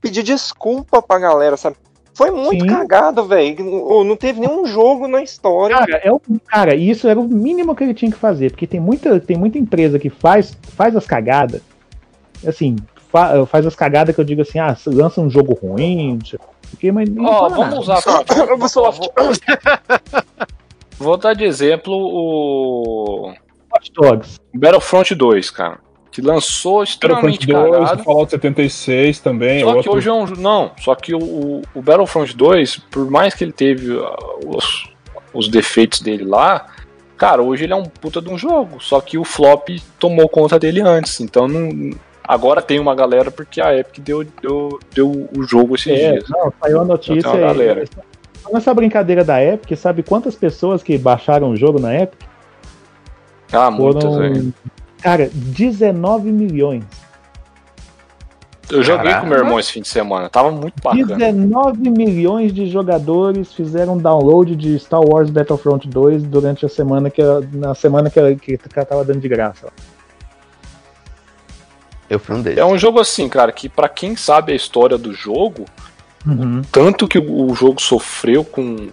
pedir 0.00 0.22
desculpa 0.22 1.02
pra 1.02 1.18
galera, 1.18 1.56
sabe? 1.56 1.76
Foi 2.20 2.30
muito 2.30 2.64
Sim. 2.64 2.68
cagado, 2.70 3.24
velho. 3.24 3.64
Não 3.64 4.04
não 4.04 4.14
teve 4.14 4.40
nenhum 4.40 4.66
jogo 4.66 5.08
na 5.08 5.22
história. 5.22 5.74
Cara, 5.74 5.96
é 6.04 6.12
o, 6.12 6.20
cara, 6.46 6.74
isso 6.74 7.08
era 7.08 7.18
o 7.18 7.26
mínimo 7.26 7.74
que 7.74 7.82
ele 7.82 7.94
tinha 7.94 8.10
que 8.10 8.18
fazer, 8.18 8.50
porque 8.50 8.66
tem 8.66 8.78
muita, 8.78 9.18
tem 9.18 9.38
muita 9.38 9.56
empresa 9.56 9.98
que 9.98 10.10
faz, 10.10 10.54
faz 10.76 10.94
as 10.94 11.06
cagadas, 11.06 11.62
assim, 12.46 12.76
fa- 13.10 13.46
faz 13.46 13.64
as 13.66 13.74
cagadas 13.74 14.14
que 14.14 14.20
eu 14.20 14.24
digo 14.26 14.42
assim, 14.42 14.58
ah, 14.58 14.76
lança 14.86 15.18
um 15.22 15.30
jogo 15.30 15.54
ruim, 15.54 16.18
quê, 16.78 16.92
mas 16.92 17.08
Ó, 17.18 17.48
fala 17.48 17.56
vamos 17.56 17.88
nada. 17.88 18.00
usar. 18.00 18.24
Eu 21.00 21.06
vou 21.06 21.16
dar 21.16 21.32
de 21.32 21.44
exemplo 21.44 21.94
o 21.94 23.30
Hot 23.74 23.92
Dogs. 23.94 24.38
Battlefront 24.52 25.14
2, 25.14 25.50
cara. 25.50 25.78
Que 26.20 26.26
lançou 26.26 26.78
Battlefront 26.80 26.90
extremamente 26.90 27.46
2, 27.46 27.70
cagado. 27.80 28.00
o 28.00 28.04
Fallout 28.04 28.30
76 28.30 29.20
também. 29.20 29.60
Só 29.60 29.70
que 29.70 29.76
outro- 29.76 29.92
hoje 29.94 30.08
é 30.08 30.12
um. 30.12 30.26
Não, 30.38 30.70
só 30.80 30.94
que 30.94 31.14
o, 31.14 31.62
o- 31.74 31.82
Battlefront 31.82 32.36
2, 32.36 32.76
por 32.90 33.10
mais 33.10 33.34
que 33.34 33.44
ele 33.44 33.52
teve 33.52 33.98
ah, 33.98 34.16
os, 34.46 34.88
os 35.32 35.48
defeitos 35.48 36.00
dele 36.00 36.24
lá, 36.24 36.66
cara, 37.16 37.42
hoje 37.42 37.64
ele 37.64 37.72
é 37.72 37.76
um 37.76 37.84
puta 37.84 38.20
de 38.20 38.28
um 38.28 38.38
jogo. 38.38 38.80
Só 38.80 39.00
que 39.00 39.16
o 39.18 39.24
flop 39.24 39.68
tomou 39.98 40.28
conta 40.28 40.58
dele 40.58 40.80
antes. 40.80 41.20
Então 41.20 41.46
não. 41.48 41.90
Agora 42.22 42.62
tem 42.62 42.78
uma 42.78 42.94
galera 42.94 43.28
porque 43.30 43.60
a 43.60 43.76
Epic 43.76 43.98
deu, 44.04 44.24
deu, 44.40 44.78
deu 44.94 45.28
o 45.36 45.42
jogo 45.42 45.74
esses 45.74 45.88
É, 45.98 46.12
dias. 46.12 46.28
não, 46.28 46.52
saiu 46.62 46.80
a 46.80 46.84
notícia. 46.84 47.18
Então 47.18 47.32
tem 47.32 47.40
uma 47.42 47.52
galera. 47.52 47.84
Nessa 48.52 48.72
brincadeira 48.72 49.24
da 49.24 49.42
Epic, 49.44 49.76
sabe 49.76 50.02
quantas 50.04 50.34
pessoas 50.36 50.80
que 50.82 50.96
baixaram 50.96 51.50
o 51.50 51.56
jogo 51.56 51.80
na 51.80 51.94
Epic? 52.02 52.20
Ah, 53.52 53.68
muitas, 53.70 54.04
Foram. 54.04 54.52
Cara, 55.01 55.30
19 55.32 56.30
milhões. 56.30 56.84
Eu 58.70 58.84
joguei 58.84 59.07
Caraca. 59.07 59.20
com 59.22 59.26
meu 59.26 59.38
irmão 59.38 59.59
esse 59.59 59.72
fim 59.72 59.82
de 59.82 59.88
semana. 59.88 60.28
Tava 60.28 60.53
muito 60.53 60.80
bacana. 60.80 61.16
19 61.16 61.90
milhões 61.90 62.53
de 62.53 62.68
jogadores 62.70 63.53
fizeram 63.53 63.98
download 63.98 64.55
de 64.55 64.78
Star 64.78 65.01
Wars 65.01 65.28
Battlefront 65.28 65.88
2 65.88 66.22
durante 66.22 66.64
a 66.64 66.68
semana 66.68 67.11
que 67.11 67.20
ela- 67.20 67.42
na 67.53 67.74
semana 67.74 68.09
que 68.09 68.36
que 68.36 68.57
tava 68.57 69.05
dando 69.05 69.18
de 69.20 69.28
graça. 69.28 69.72
Eu 72.09 72.18
fui 72.18 72.36
um 72.36 72.42
deles. 72.42 72.59
É 72.59 72.64
um 72.64 72.78
jogo 72.78 73.01
assim, 73.01 73.28
cara, 73.28 73.51
que 73.53 73.68
pra 73.68 73.88
quem 73.88 74.14
sabe 74.16 74.53
a 74.53 74.57
história 74.57 74.96
do 74.98 75.12
jogo, 75.12 75.64
Uhum. 76.26 76.62
tanto 76.70 77.09
que 77.09 77.18
o 77.18 77.53
jogo 77.55 77.80
sofreu 77.80 78.44
com 78.44 78.88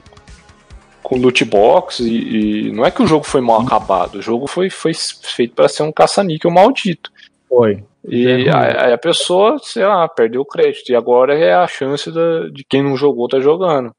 com 1.07 1.17
loot 1.17 1.45
box 1.45 2.01
e, 2.01 2.67
e 2.67 2.71
não 2.73 2.85
é 2.85 2.91
que 2.91 3.01
o 3.01 3.07
jogo 3.07 3.23
foi 3.23 3.39
mal 3.39 3.61
acabado, 3.61 4.15
o 4.15 4.21
jogo 4.21 4.45
foi, 4.45 4.69
foi 4.69 4.91
feito 4.93 5.55
para 5.55 5.69
ser 5.69 5.83
um 5.83 5.91
caça-níquel 5.91 6.51
maldito. 6.51 7.09
Foi. 7.47 7.81
E 8.05 8.27
É 8.45 8.53
aí 8.53 8.91
a 8.91 8.97
pessoa, 8.97 9.57
sei 9.63 9.85
lá, 9.85 10.05
perdeu 10.09 10.41
o 10.41 10.45
crédito. 10.45 10.89
E 10.91 10.95
agora 10.95 11.33
é 11.33 11.53
a 11.53 11.65
chance 11.65 12.11
da- 12.11 12.49
de 12.51 12.65
quem 12.67 12.83
não 12.83 12.97
jogou 12.97 13.29
tá 13.29 13.39
jogando. 13.39 13.93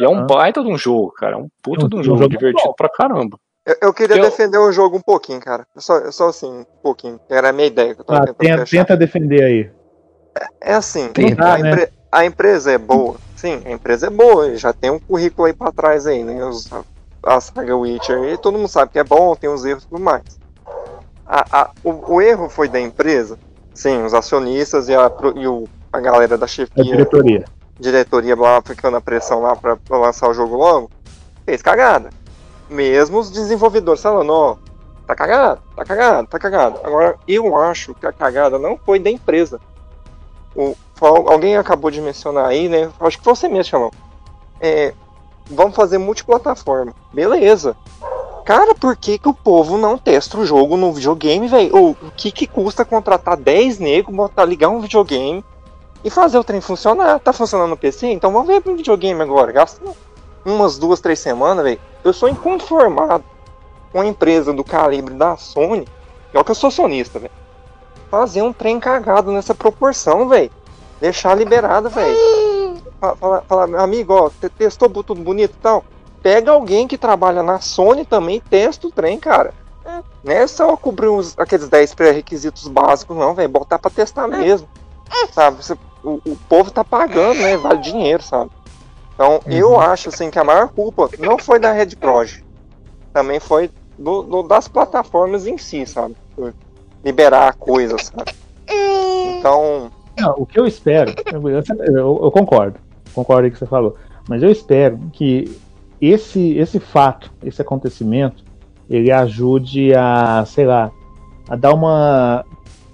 E 0.00 0.04
é 0.04 0.08
um 0.08 0.16
Aham. 0.20 0.26
baita 0.26 0.62
de 0.62 0.68
um 0.70 0.78
jogo, 0.78 1.12
cara. 1.12 1.34
É 1.34 1.38
um 1.38 1.48
puta 1.62 1.82
É 1.82 1.84
um- 1.84 1.88
de 1.88 1.96
um 1.96 2.02
jogo, 2.02 2.18
jogo 2.22 2.30
divertido 2.30 2.68
bom. 2.68 2.74
pra 2.74 2.88
caramba. 2.88 3.38
Eu, 3.66 3.76
eu 3.82 3.92
queria 3.94 4.16
Eu- 4.16 4.22
defender 4.24 4.56
o 4.58 4.72
jogo 4.72 4.96
um 4.96 5.02
pouquinho, 5.02 5.40
cara. 5.40 5.66
Só, 5.76 6.10
só 6.10 6.28
assim, 6.28 6.50
um 6.50 6.64
pouquinho. 6.82 7.20
Era 7.28 7.50
a 7.50 7.52
minha 7.52 7.66
ideia 7.66 7.94
que 7.94 8.00
eu 8.00 8.04
tava 8.06 8.24
tentando 8.26 8.38
tenta, 8.38 8.64
tenta 8.70 8.96
defender 8.96 9.42
aí. 9.44 9.70
É 10.62 10.72
assim, 10.74 11.12
Tentar, 11.12 11.54
a, 11.56 11.60
empre- 11.60 11.88
a 12.10 12.24
empresa 12.24 12.72
é 12.72 12.78
boa. 12.78 13.16
Sim, 13.44 13.60
a 13.66 13.72
empresa 13.72 14.06
é 14.06 14.10
boa, 14.10 14.56
já 14.56 14.72
tem 14.72 14.90
um 14.90 14.98
currículo 14.98 15.46
aí 15.46 15.52
pra 15.52 15.70
trás 15.70 16.06
aí, 16.06 16.24
né? 16.24 16.42
Os, 16.46 16.66
a 17.22 17.38
saga 17.42 17.76
Witcher 17.76 18.18
aí, 18.18 18.38
todo 18.38 18.56
mundo 18.56 18.68
sabe 18.68 18.90
que 18.90 18.98
é 18.98 19.04
bom, 19.04 19.36
tem 19.36 19.50
os 19.50 19.66
erros 19.66 19.84
e 19.84 19.88
tudo 19.88 20.02
mais. 20.02 20.22
A, 21.26 21.60
a- 21.60 21.70
o, 21.84 22.14
o 22.14 22.22
erro 22.22 22.48
foi 22.48 22.68
da 22.70 22.80
empresa, 22.80 23.38
sim, 23.74 24.02
os 24.02 24.14
acionistas 24.14 24.88
e 24.88 24.94
a, 24.94 25.10
e 25.36 25.46
o, 25.46 25.68
a 25.92 26.00
galera 26.00 26.38
da 26.38 26.46
A 26.46 26.48
chefia, 26.48 26.84
diretoria. 26.84 27.44
diretoria 27.78 28.34
lá, 28.34 28.62
ficando 28.62 28.96
a 28.96 29.00
pressão 29.02 29.42
lá 29.42 29.54
pra, 29.54 29.76
pra 29.76 29.98
lançar 29.98 30.30
o 30.30 30.34
jogo 30.34 30.56
logo, 30.56 30.90
fez 31.44 31.60
cagada. 31.60 32.08
Mesmo 32.70 33.18
os 33.18 33.30
desenvolvedores 33.30 34.00
falando, 34.00 34.32
ó, 34.32 34.56
tá 35.06 35.14
cagado, 35.14 35.60
tá 35.76 35.84
cagado, 35.84 36.28
tá 36.28 36.38
cagado. 36.38 36.80
Agora, 36.82 37.14
eu 37.28 37.54
acho 37.58 37.94
que 37.94 38.06
a 38.06 38.12
cagada 38.12 38.58
não 38.58 38.78
foi 38.78 38.98
da 38.98 39.10
empresa. 39.10 39.60
O, 40.54 40.76
alguém 41.00 41.56
acabou 41.56 41.90
de 41.90 42.00
mencionar 42.00 42.46
aí, 42.46 42.68
né? 42.68 42.90
Acho 43.00 43.18
que 43.18 43.24
você 43.24 43.48
mesmo, 43.48 43.64
Chamão. 43.64 43.90
É, 44.60 44.94
vamos 45.46 45.74
fazer 45.74 45.98
multiplataforma. 45.98 46.94
Beleza. 47.12 47.76
Cara, 48.44 48.74
por 48.74 48.94
que, 48.94 49.18
que 49.18 49.28
o 49.28 49.34
povo 49.34 49.78
não 49.78 49.96
testa 49.96 50.38
o 50.38 50.44
jogo 50.44 50.76
no 50.76 50.92
videogame, 50.92 51.48
velho? 51.48 51.74
O 51.76 51.96
que, 52.14 52.30
que 52.30 52.46
custa 52.46 52.84
contratar 52.84 53.36
10 53.38 53.78
negros, 53.78 54.14
botar, 54.14 54.44
ligar 54.44 54.68
um 54.68 54.80
videogame 54.80 55.42
e 56.04 56.10
fazer 56.10 56.38
o 56.38 56.44
trem 56.44 56.60
funcionar? 56.60 57.18
Tá 57.20 57.32
funcionando 57.32 57.70
no 57.70 57.76
PC? 57.76 58.08
Então 58.08 58.30
vamos 58.30 58.46
ver 58.46 58.60
pro 58.60 58.76
videogame 58.76 59.22
agora. 59.22 59.50
Gasta 59.50 59.80
umas 60.44 60.78
duas, 60.78 61.00
três 61.00 61.18
semanas, 61.18 61.64
velho. 61.64 61.80
Eu 62.04 62.12
sou 62.12 62.28
inconformado 62.28 63.24
com 63.90 64.00
a 64.00 64.06
empresa 64.06 64.52
do 64.52 64.62
calibre 64.62 65.14
da 65.14 65.36
Sony. 65.38 65.88
É 66.32 66.44
que 66.44 66.50
eu 66.50 66.54
sou 66.54 66.70
sonista, 66.70 67.18
velho. 67.18 67.32
Fazer 68.10 68.42
um 68.42 68.52
trem 68.52 68.78
cagado 68.78 69.32
nessa 69.32 69.54
proporção, 69.54 70.28
velho. 70.28 70.50
Deixar 71.00 71.34
liberado, 71.34 71.88
velho. 71.90 72.16
Fa- 73.00 73.42
Falar, 73.48 73.66
meu 73.66 73.80
amigo, 73.80 74.12
ó, 74.14 74.30
te- 74.30 74.48
testou 74.48 74.88
tudo 74.88 75.16
bonito 75.20 75.52
e 75.58 75.60
tal. 75.60 75.84
Pega 76.22 76.52
alguém 76.52 76.86
que 76.88 76.96
trabalha 76.96 77.42
na 77.42 77.60
Sony 77.60 78.04
também 78.04 78.36
e 78.36 78.40
testa 78.40 78.86
o 78.86 78.90
trem, 78.90 79.18
cara. 79.18 79.52
Não 80.22 80.32
é 80.32 80.46
só 80.46 80.74
cobrir 80.76 81.08
os, 81.08 81.34
aqueles 81.38 81.68
10 81.68 81.94
pré-requisitos 81.94 82.66
básicos, 82.68 83.16
não, 83.16 83.34
velho. 83.34 83.48
Botar 83.48 83.78
pra 83.78 83.90
testar 83.90 84.26
mesmo. 84.26 84.66
Sabe? 85.32 85.58
O, 86.02 86.20
o 86.24 86.36
povo 86.48 86.70
tá 86.70 86.82
pagando, 86.84 87.40
né? 87.40 87.56
Vale 87.58 87.78
dinheiro, 87.80 88.22
sabe? 88.22 88.50
Então, 89.14 89.40
eu 89.46 89.78
acho 89.78 90.08
assim 90.08 90.30
que 90.30 90.38
a 90.38 90.44
maior 90.44 90.68
culpa 90.68 91.10
não 91.18 91.38
foi 91.38 91.58
da 91.58 91.72
Red 91.72 91.96
Project. 91.96 92.42
Também 93.12 93.38
foi 93.38 93.70
do, 93.98 94.22
do- 94.22 94.42
das 94.42 94.66
plataformas 94.66 95.46
em 95.46 95.58
si, 95.58 95.84
sabe? 95.86 96.16
Liberar 97.04 97.48
a 97.48 97.52
coisa, 97.52 97.96
sabe? 97.98 98.32
Então, 99.38 99.90
Não, 100.18 100.34
o 100.38 100.46
que 100.46 100.58
eu 100.58 100.66
espero, 100.66 101.12
eu, 101.32 101.48
eu- 101.48 102.20
eu 102.22 102.30
concordo, 102.30 102.78
concordo 103.14 103.44
aí 103.44 103.50
com 103.50 103.56
o 103.56 103.58
que 103.58 103.64
você 103.64 103.66
falou, 103.66 103.96
mas 104.28 104.42
eu 104.42 104.50
espero 104.50 104.98
que 105.12 105.58
esse, 106.00 106.56
esse 106.56 106.78
fato, 106.80 107.32
esse 107.42 107.60
acontecimento, 107.60 108.44
ele 108.88 109.10
ajude 109.10 109.94
a, 109.94 110.44
sei 110.46 110.66
lá, 110.66 110.90
a 111.48 111.56
dar 111.56 111.74
uma. 111.74 112.44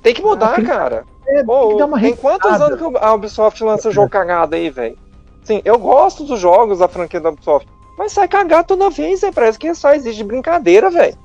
tem 0.03 0.15
que 0.15 0.23
mudar, 0.23 0.55
tem- 0.57 0.65
cara. 0.65 1.05
É, 1.29 1.45
Pô, 1.45 1.61
tem 1.61 1.69
que 1.71 1.77
dar 1.79 1.87
uma 1.87 2.01
tem 2.01 2.17
quantos 2.17 2.51
anos 2.61 2.79
que 2.79 2.99
a 2.99 3.15
Ubisoft 3.15 3.63
lança 3.63 3.91
jogo 3.91 4.09
cagado 4.09 4.55
aí, 4.57 4.71
velho? 4.71 4.97
Sim, 5.45 5.61
eu 5.65 5.79
gosto 5.79 6.25
dos 6.25 6.41
jogos 6.41 6.79
da 6.81 6.89
franquia 6.89 7.21
da 7.21 7.29
Ubisoft, 7.31 7.69
mas 7.99 8.13
sai 8.13 8.27
cagado 8.29 8.67
toda 8.69 8.91
vez, 8.91 9.23
hein? 9.23 9.31
Parece 9.33 9.59
que 9.59 9.73
só 9.75 9.93
existe 9.93 10.25
brincadeira, 10.25 10.91
velho. 10.91 11.17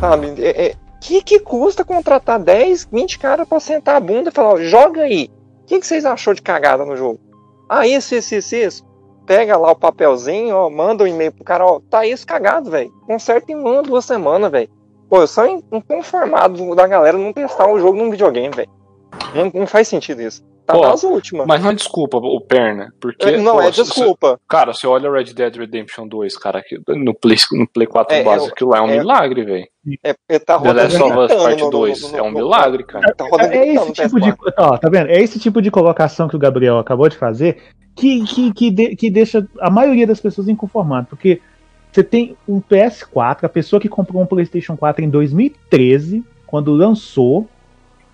Sabe? 0.00 0.34
É, 0.38 0.66
é, 0.66 0.74
que 1.00 1.22
que 1.22 1.40
custa 1.40 1.84
contratar 1.84 2.38
10, 2.38 2.88
20 2.92 3.18
caras 3.18 3.48
pra 3.48 3.58
sentar 3.60 3.96
a 3.96 4.00
bunda 4.00 4.28
e 4.28 4.32
falar, 4.32 4.50
ó, 4.54 4.56
joga 4.58 5.02
aí. 5.02 5.30
O 5.62 5.66
que, 5.66 5.80
que 5.80 5.86
vocês 5.86 6.04
achou 6.04 6.34
de 6.34 6.42
cagada 6.42 6.84
no 6.84 6.96
jogo? 6.96 7.18
Ah, 7.68 7.86
isso, 7.86 8.14
isso, 8.14 8.34
isso, 8.34 8.54
isso. 8.56 8.90
Pega 9.26 9.56
lá 9.56 9.70
o 9.70 9.76
papelzinho, 9.76 10.56
ó, 10.56 10.68
manda 10.68 11.04
um 11.04 11.06
e-mail 11.06 11.32
pro 11.32 11.44
cara, 11.44 11.64
ó, 11.64 11.80
tá 11.88 12.04
isso 12.04 12.26
cagado, 12.26 12.70
velho. 12.70 12.90
Conserta 13.06 13.52
em 13.52 13.54
uma, 13.54 13.82
duas 13.82 14.04
semanas, 14.04 14.50
velho. 14.50 14.68
Pô, 15.08 15.20
eu 15.20 15.26
sou 15.26 15.46
in- 15.46 15.62
inconformado 15.72 16.74
da 16.74 16.86
galera 16.86 17.16
não 17.16 17.32
testar 17.32 17.68
o 17.70 17.78
jogo 17.78 17.96
num 17.96 18.10
videogame, 18.10 18.54
velho. 18.54 18.70
Não, 19.34 19.60
não 19.60 19.66
faz 19.66 19.86
sentido 19.88 20.20
isso. 20.22 20.42
Tá 20.72 20.78
Pô, 20.78 20.88
nas 20.88 21.02
últimas. 21.02 21.46
Mas 21.46 21.62
não 21.62 21.70
é 21.70 21.74
desculpa, 21.74 22.18
o 22.18 22.40
Perna. 22.40 22.92
Porque, 23.00 23.36
não 23.38 23.54
pô, 23.56 23.62
é 23.62 23.70
desculpa. 23.70 24.40
Cara, 24.48 24.72
você 24.72 24.86
olha 24.86 25.10
Red 25.10 25.32
Dead 25.34 25.56
Redemption 25.56 26.06
2, 26.06 26.36
cara, 26.36 26.62
no 26.88 27.14
Play, 27.14 27.36
no 27.52 27.66
Play 27.68 27.86
4 27.86 28.14
É, 28.16 28.22
base, 28.22 28.46
é, 28.46 28.48
aquilo 28.48 28.70
lá 28.70 28.78
é 28.78 28.80
um 28.82 28.88
é- 28.90 28.98
milagre, 28.98 29.44
velho. 29.44 29.66
É, 30.04 30.14
é, 30.28 30.38
tá 30.38 30.58
The 30.60 30.72
Last 30.72 31.02
of 31.02 31.18
Us 31.18 31.32
Part 31.42 31.58
no- 31.58 31.64
no- 31.66 31.70
2 31.70 32.12
no- 32.12 32.18
é 32.18 32.22
um 32.22 32.30
milagre, 32.30 32.84
cara. 32.84 33.14
Tá 33.14 33.24
rodando 33.24 33.52
É 33.54 33.64
gritando 33.66 33.92
esse 33.92 34.02
tipo 34.02 34.20
de, 34.20 34.32
PS4. 34.32 34.52
ó, 34.58 34.76
tá 34.78 34.88
vendo? 34.90 35.08
É 35.08 35.20
esse 35.20 35.38
tipo 35.38 35.62
de 35.62 35.70
colocação 35.70 36.28
que 36.28 36.36
o 36.36 36.38
Gabriel 36.38 36.78
acabou 36.78 37.08
de 37.08 37.16
fazer 37.16 37.58
que, 37.96 38.22
que, 38.24 38.52
que, 38.52 38.70
de- 38.70 38.94
que 38.96 39.10
deixa 39.10 39.46
a 39.58 39.70
maioria 39.70 40.06
das 40.06 40.20
pessoas 40.20 40.48
inconformadas. 40.48 41.08
Porque 41.08 41.40
você 41.90 42.04
tem 42.04 42.36
um 42.46 42.60
PS4, 42.60 43.44
a 43.46 43.48
pessoa 43.48 43.80
que 43.80 43.88
comprou 43.88 44.22
um 44.22 44.26
PlayStation 44.26 44.76
4 44.76 45.04
em 45.04 45.08
2013, 45.10 46.24
quando 46.46 46.72
lançou, 46.72 47.48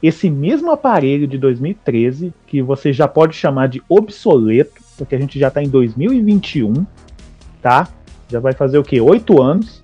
esse 0.02 0.28
mesmo 0.30 0.70
aparelho 0.70 1.26
de 1.26 1.38
2013, 1.38 2.32
que 2.46 2.60
você 2.62 2.92
já 2.92 3.08
pode 3.08 3.34
chamar 3.34 3.68
de 3.68 3.82
obsoleto, 3.88 4.82
porque 4.96 5.14
a 5.14 5.18
gente 5.18 5.38
já 5.38 5.50
tá 5.50 5.62
em 5.62 5.68
2021, 5.68 6.86
tá? 7.62 7.88
Já 8.28 8.40
vai 8.40 8.52
fazer 8.52 8.78
o 8.78 8.82
quê? 8.82 9.00
Oito 9.00 9.40
anos. 9.40 9.80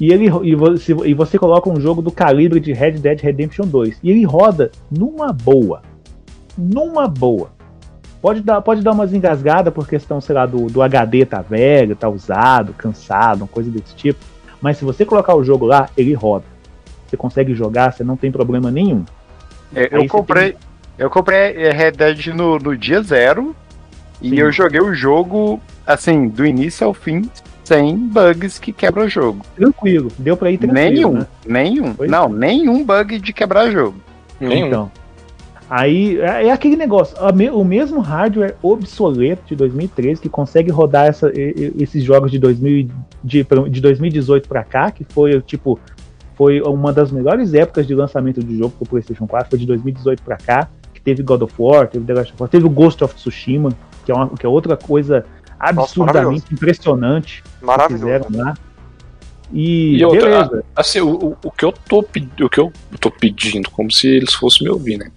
E, 0.00 0.12
ele, 0.12 0.26
e, 0.42 0.54
você, 0.54 0.92
e 1.04 1.14
você 1.14 1.38
coloca 1.38 1.70
um 1.70 1.80
jogo 1.80 2.02
do 2.02 2.10
calibre 2.10 2.58
de 2.58 2.72
Red 2.72 2.92
Dead 2.92 3.20
Redemption 3.20 3.66
2. 3.66 4.00
E 4.02 4.10
ele 4.10 4.24
roda 4.24 4.70
numa 4.90 5.32
boa. 5.32 5.82
Numa 6.58 7.06
boa. 7.06 7.50
Pode 8.20 8.40
dar, 8.40 8.60
pode 8.62 8.82
dar 8.82 8.92
umas 8.92 9.12
engasgadas 9.12 9.72
por 9.72 9.86
questão, 9.86 10.20
sei 10.20 10.34
lá, 10.34 10.46
do, 10.46 10.66
do 10.66 10.80
HD 10.80 11.26
tá 11.26 11.42
velho, 11.42 11.94
tá 11.94 12.08
usado, 12.08 12.72
cansado, 12.72 13.42
uma 13.42 13.46
coisa 13.46 13.70
desse 13.70 13.94
tipo. 13.94 14.18
Mas 14.60 14.78
se 14.78 14.84
você 14.84 15.04
colocar 15.04 15.34
o 15.34 15.44
jogo 15.44 15.66
lá, 15.66 15.90
ele 15.96 16.14
roda. 16.14 16.46
Você 17.06 17.16
consegue 17.16 17.54
jogar, 17.54 17.92
você 17.92 18.02
não 18.02 18.16
tem 18.16 18.32
problema 18.32 18.70
nenhum. 18.70 19.04
É, 19.74 19.88
Eu 19.92 20.06
comprei, 20.08 20.56
eu 20.98 21.10
comprei 21.10 21.38
é, 21.56 21.70
Red 21.72 21.92
Dead 21.92 22.26
no, 22.28 22.58
no 22.58 22.76
dia 22.76 23.02
zero 23.02 23.54
e 24.22 24.30
Sim. 24.30 24.36
eu 24.36 24.50
joguei 24.52 24.80
o 24.80 24.94
jogo, 24.94 25.60
assim, 25.86 26.28
do 26.28 26.46
início 26.46 26.86
ao 26.86 26.94
fim, 26.94 27.28
sem 27.64 27.96
bugs 27.96 28.58
que 28.58 28.72
quebram 28.72 29.04
o 29.06 29.08
jogo. 29.08 29.44
Tranquilo, 29.56 30.10
deu 30.18 30.36
pra 30.36 30.50
ir 30.50 30.58
tranquilo. 30.58 30.84
nenhum, 30.84 31.12
né? 31.14 31.26
nenhum. 31.46 31.94
Pois 31.94 32.10
Não, 32.10 32.28
nenhum 32.28 32.84
bug 32.84 33.18
de 33.18 33.32
quebrar 33.32 33.70
jogo. 33.70 33.96
Nenhum. 34.40 34.66
Então. 34.68 34.92
Aí 35.68 36.20
é 36.20 36.46
é 36.48 36.52
aquele 36.52 36.76
negócio, 36.76 37.16
me- 37.34 37.48
o 37.50 37.64
mesmo 37.64 38.00
hardware 38.00 38.54
obsoleto 38.62 39.42
de 39.46 39.56
2013 39.56 40.20
que 40.20 40.28
consegue 40.28 40.70
rodar 40.70 41.06
essa- 41.06 41.32
e- 41.34 41.72
e- 41.78 41.82
esses 41.82 42.04
jogos 42.04 42.30
de, 42.30 42.38
2000, 42.38 42.88
de, 43.24 43.46
de 43.70 43.80
2018 43.80 44.46
pra 44.46 44.62
cá, 44.62 44.90
que 44.90 45.04
foi 45.04 45.40
tipo 45.40 45.80
foi 46.34 46.60
uma 46.60 46.92
das 46.92 47.10
melhores 47.10 47.54
épocas 47.54 47.86
de 47.86 47.94
lançamento 47.94 48.42
de 48.42 48.58
jogo 48.58 48.74
pro 48.76 48.86
PlayStation 48.86 49.26
4, 49.26 49.50
foi 49.50 49.58
de 49.58 49.66
2018 49.66 50.22
pra 50.22 50.36
cá, 50.36 50.68
que 50.92 51.00
teve 51.00 51.22
God 51.22 51.42
of 51.42 51.54
War, 51.58 51.88
teve 51.88 52.04
The 52.04 52.14
Last 52.14 52.32
of 52.32 52.42
Us, 52.42 52.50
teve 52.50 52.66
o 52.66 52.70
Ghost 52.70 53.02
of 53.04 53.14
Tsushima, 53.14 53.70
que 54.04 54.12
é, 54.12 54.14
uma, 54.14 54.28
que 54.28 54.44
é 54.44 54.48
outra 54.48 54.76
coisa 54.76 55.24
absurdamente 55.58 56.14
maravilhoso. 56.14 56.46
impressionante 56.52 57.42
que 57.42 57.64
Maravilhoso. 57.64 58.04
fizeram 58.04 58.26
lá. 58.32 58.54
E, 59.52 59.98
E 59.98 60.04
outra, 60.04 60.44
beleza. 60.44 60.64
Assim, 60.74 61.00
o, 61.00 61.36
o, 61.42 61.50
que 61.50 61.64
eu 61.64 61.72
tô 61.72 62.02
pedindo, 62.02 62.46
o 62.46 62.50
que 62.50 62.58
eu 62.58 62.72
tô 63.00 63.10
pedindo, 63.10 63.70
como 63.70 63.90
se 63.90 64.08
eles 64.08 64.34
fossem 64.34 64.64
me 64.64 64.70
ouvir, 64.72 64.98
né? 64.98 65.10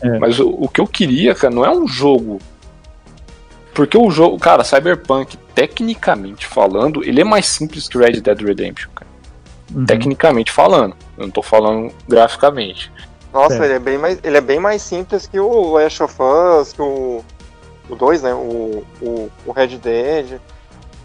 É. 0.00 0.18
Mas 0.18 0.38
o, 0.38 0.48
o 0.48 0.68
que 0.68 0.80
eu 0.80 0.86
queria, 0.86 1.34
cara, 1.34 1.52
não 1.52 1.64
é 1.64 1.70
um 1.70 1.86
jogo. 1.86 2.38
Porque 3.74 3.96
o 3.96 4.10
jogo, 4.10 4.38
cara, 4.38 4.64
Cyberpunk, 4.64 5.36
tecnicamente 5.54 6.46
falando, 6.46 7.04
ele 7.04 7.20
é 7.20 7.24
mais 7.24 7.46
simples 7.46 7.88
que 7.88 7.98
Red 7.98 8.20
Dead 8.20 8.40
Redemption, 8.40 8.90
cara. 8.94 8.99
Uhum. 9.74 9.84
Tecnicamente 9.86 10.50
falando. 10.52 10.94
Eu 11.16 11.24
não 11.24 11.30
tô 11.30 11.42
falando 11.42 11.92
graficamente. 12.08 12.90
Nossa, 13.32 13.50
Certo. 13.50 13.64
ele 13.64 13.74
é, 13.74 13.78
bem 13.78 13.98
mais, 13.98 14.18
ele 14.24 14.36
é 14.36 14.40
bem 14.40 14.58
mais 14.58 14.82
simples 14.82 15.26
que 15.26 15.38
o 15.38 15.72
Last 15.74 16.02
of 16.02 16.16
Us, 16.20 16.72
que 16.72 16.82
o, 16.82 17.22
o 17.88 17.94
2, 17.94 18.22
né? 18.22 18.34
O, 18.34 18.82
o, 19.00 19.30
o 19.46 19.52
Red 19.52 19.78
Dead. 19.78 20.40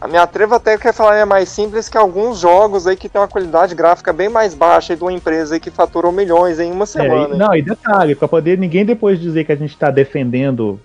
A 0.01 0.07
minha 0.07 0.25
treva 0.27 0.57
até 0.57 0.77
quer 0.77 0.93
falar 0.93 1.15
é 1.17 1.25
mais 1.25 1.49
simples 1.49 1.87
que 1.87 1.97
alguns 1.97 2.39
jogos 2.39 2.85
aí 2.85 2.95
que 2.95 3.07
tem 3.07 3.19
uma 3.21 3.27
qualidade 3.27 3.73
gráfica 3.75 4.11
bem 4.11 4.27
mais 4.27 4.53
baixa 4.53 4.93
aí 4.93 4.97
de 4.97 5.03
uma 5.03 5.13
empresa 5.13 5.53
aí 5.55 5.59
que 5.59 5.71
faturou 5.71 6.11
milhões 6.11 6.59
em 6.59 6.71
uma 6.71 6.83
É, 6.83 6.87
semana. 6.87 7.29
e- 7.29 7.31
hein? 7.33 7.37
não, 7.37 7.55
e 7.55 7.61
detalhe, 7.61 8.13
pra 8.15 8.27
poder 8.27 8.57
ninguém 8.57 8.85
depois 8.85 9.19
dizer 9.19 9.45
que 9.45 9.51
a 9.51 9.55
gente 9.55 9.75
tá 9.77 9.89
defendendo 9.89 10.79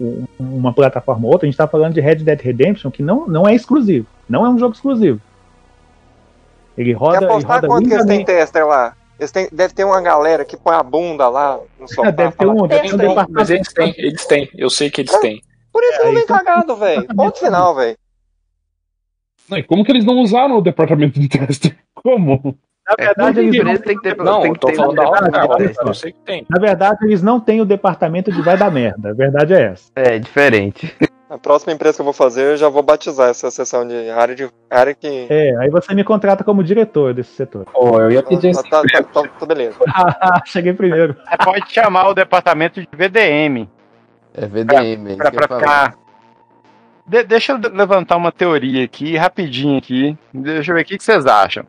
um- 0.00 0.24
uma 0.38 0.72
plataforma 0.72 1.26
ou 1.26 1.32
outra, 1.32 1.46
a 1.46 1.50
gente 1.50 1.56
tá 1.56 1.66
falando 1.68 1.94
de 1.94 2.00
Red 2.00 2.16
Dead 2.16 2.40
Redemption, 2.40 2.90
que 2.90 3.02
não, 3.02 3.26
não 3.26 3.46
é 3.48 3.54
exclusivo. 3.54 4.06
Não 4.28 4.44
é 4.44 4.48
um 4.48 4.58
jogo 4.58 4.74
exclusivo. 4.74 5.20
Ele 6.76 6.92
Quer 6.92 6.98
roda, 6.98 7.16
ele 7.16 7.24
apostar 7.26 7.54
roda 7.56 7.66
quanto 7.68 7.88
que 7.88 7.94
eles 7.94 8.06
têm 8.06 8.24
tester 8.24 8.66
lá? 8.66 8.94
Eles 9.18 9.30
têm, 9.32 9.48
deve 9.50 9.72
ter 9.74 9.84
uma 9.84 10.00
galera 10.02 10.44
que 10.44 10.56
põe 10.56 10.74
a 10.76 10.82
bunda 10.82 11.28
lá 11.28 11.58
no 11.80 11.88
sofá. 11.88 12.10
Deve 12.10 12.32
ter 12.36 12.46
um- 12.46 12.66
deve 12.66 12.88
ter 12.88 12.94
um 12.94 12.98
departamento. 12.98 13.32
Mas 13.32 13.50
eles 13.50 13.72
têm, 13.72 13.94
eles 13.96 14.26
têm. 14.26 14.50
Eu 14.54 14.68
sei 14.68 14.90
que 14.90 15.00
eles 15.00 15.16
têm. 15.20 15.40
Por 15.72 15.82
isso 15.82 15.98
que 15.98 16.04
não 16.04 16.10
É, 16.10 16.14
vem 16.14 16.22
então- 16.24 16.36
cagado, 16.36 16.76
velho. 16.76 17.06
Ponto 17.14 17.38
final, 17.38 17.74
velho. 17.74 17.96
E 19.52 19.62
como 19.62 19.84
que 19.84 19.92
eles 19.92 20.04
não 20.04 20.14
usaram 20.20 20.58
o 20.58 20.60
departamento 20.62 21.18
de 21.20 21.28
teste? 21.28 21.76
Como? 21.94 22.56
Na 22.88 22.94
verdade, 22.96 23.40
eles 23.40 23.64
não, 23.64 23.76
tem 23.78 23.96
que 23.96 24.02
ter, 24.02 24.16
Não, 24.16 24.40
tem 24.42 24.48
eu 24.50 24.54
que 24.54 24.60
tô 24.60 24.66
ter 24.68 24.76
falando 24.76 24.92
um 24.92 24.94
da 24.94 25.08
hora, 25.08 25.24
departamento 25.26 25.48
cara. 25.48 25.58
de 25.58 25.66
teste, 25.68 25.80
Eu 25.82 25.86
né? 25.88 25.94
sei 25.94 26.12
que 26.12 26.18
tem. 26.20 26.46
na 26.48 26.60
verdade, 26.60 26.98
eles 27.04 27.22
não 27.22 27.40
têm 27.40 27.60
o 27.60 27.64
departamento 27.64 28.30
de 28.30 28.42
vai 28.42 28.56
dar 28.56 28.70
merda. 28.70 29.10
A 29.10 29.12
verdade 29.14 29.54
é 29.54 29.62
essa. 29.72 29.90
É, 29.96 30.18
diferente. 30.18 30.94
A 31.28 31.36
próxima 31.36 31.72
empresa 31.72 31.96
que 31.96 32.00
eu 32.00 32.04
vou 32.04 32.12
fazer, 32.12 32.52
eu 32.52 32.56
já 32.56 32.68
vou 32.68 32.84
batizar 32.84 33.28
essa 33.30 33.50
seção 33.50 33.86
de 33.86 34.08
área 34.10 34.34
de 34.34 34.48
área 34.70 34.94
que. 34.94 35.26
É, 35.28 35.56
aí 35.58 35.68
você 35.70 35.92
me 35.92 36.04
contrata 36.04 36.44
como 36.44 36.62
diretor 36.62 37.12
desse 37.12 37.30
setor. 37.34 37.64
Pô, 37.64 38.00
eu 38.00 38.12
ia 38.12 38.22
pedir 38.22 38.52
Tá, 38.54 38.60
esse 38.60 38.70
tá, 38.70 38.82
tá, 38.82 39.02
tá, 39.02 39.28
tá 39.40 39.46
beleza. 39.46 39.76
Cheguei 40.46 40.72
primeiro. 40.72 41.14
Você 41.28 41.36
pode 41.38 41.72
chamar 41.72 42.08
o 42.10 42.14
departamento 42.14 42.80
de 42.80 42.88
VDM 42.92 43.68
É 44.34 44.46
VDM. 44.46 45.16
pra, 45.16 45.28
isso 45.30 45.36
pra 45.36 45.48
falar. 45.48 45.60
ficar. 45.90 45.94
De- 47.08 47.24
deixa 47.24 47.52
eu 47.52 47.58
levantar 47.72 48.16
uma 48.16 48.30
teoria 48.30 48.84
aqui, 48.84 49.16
rapidinho 49.16 49.78
aqui. 49.78 50.16
Deixa 50.32 50.70
eu 50.70 50.76
ver 50.76 50.82
o 50.82 50.84
que, 50.84 50.96
que 50.96 51.02
vocês 51.04 51.26
acham. 51.26 51.64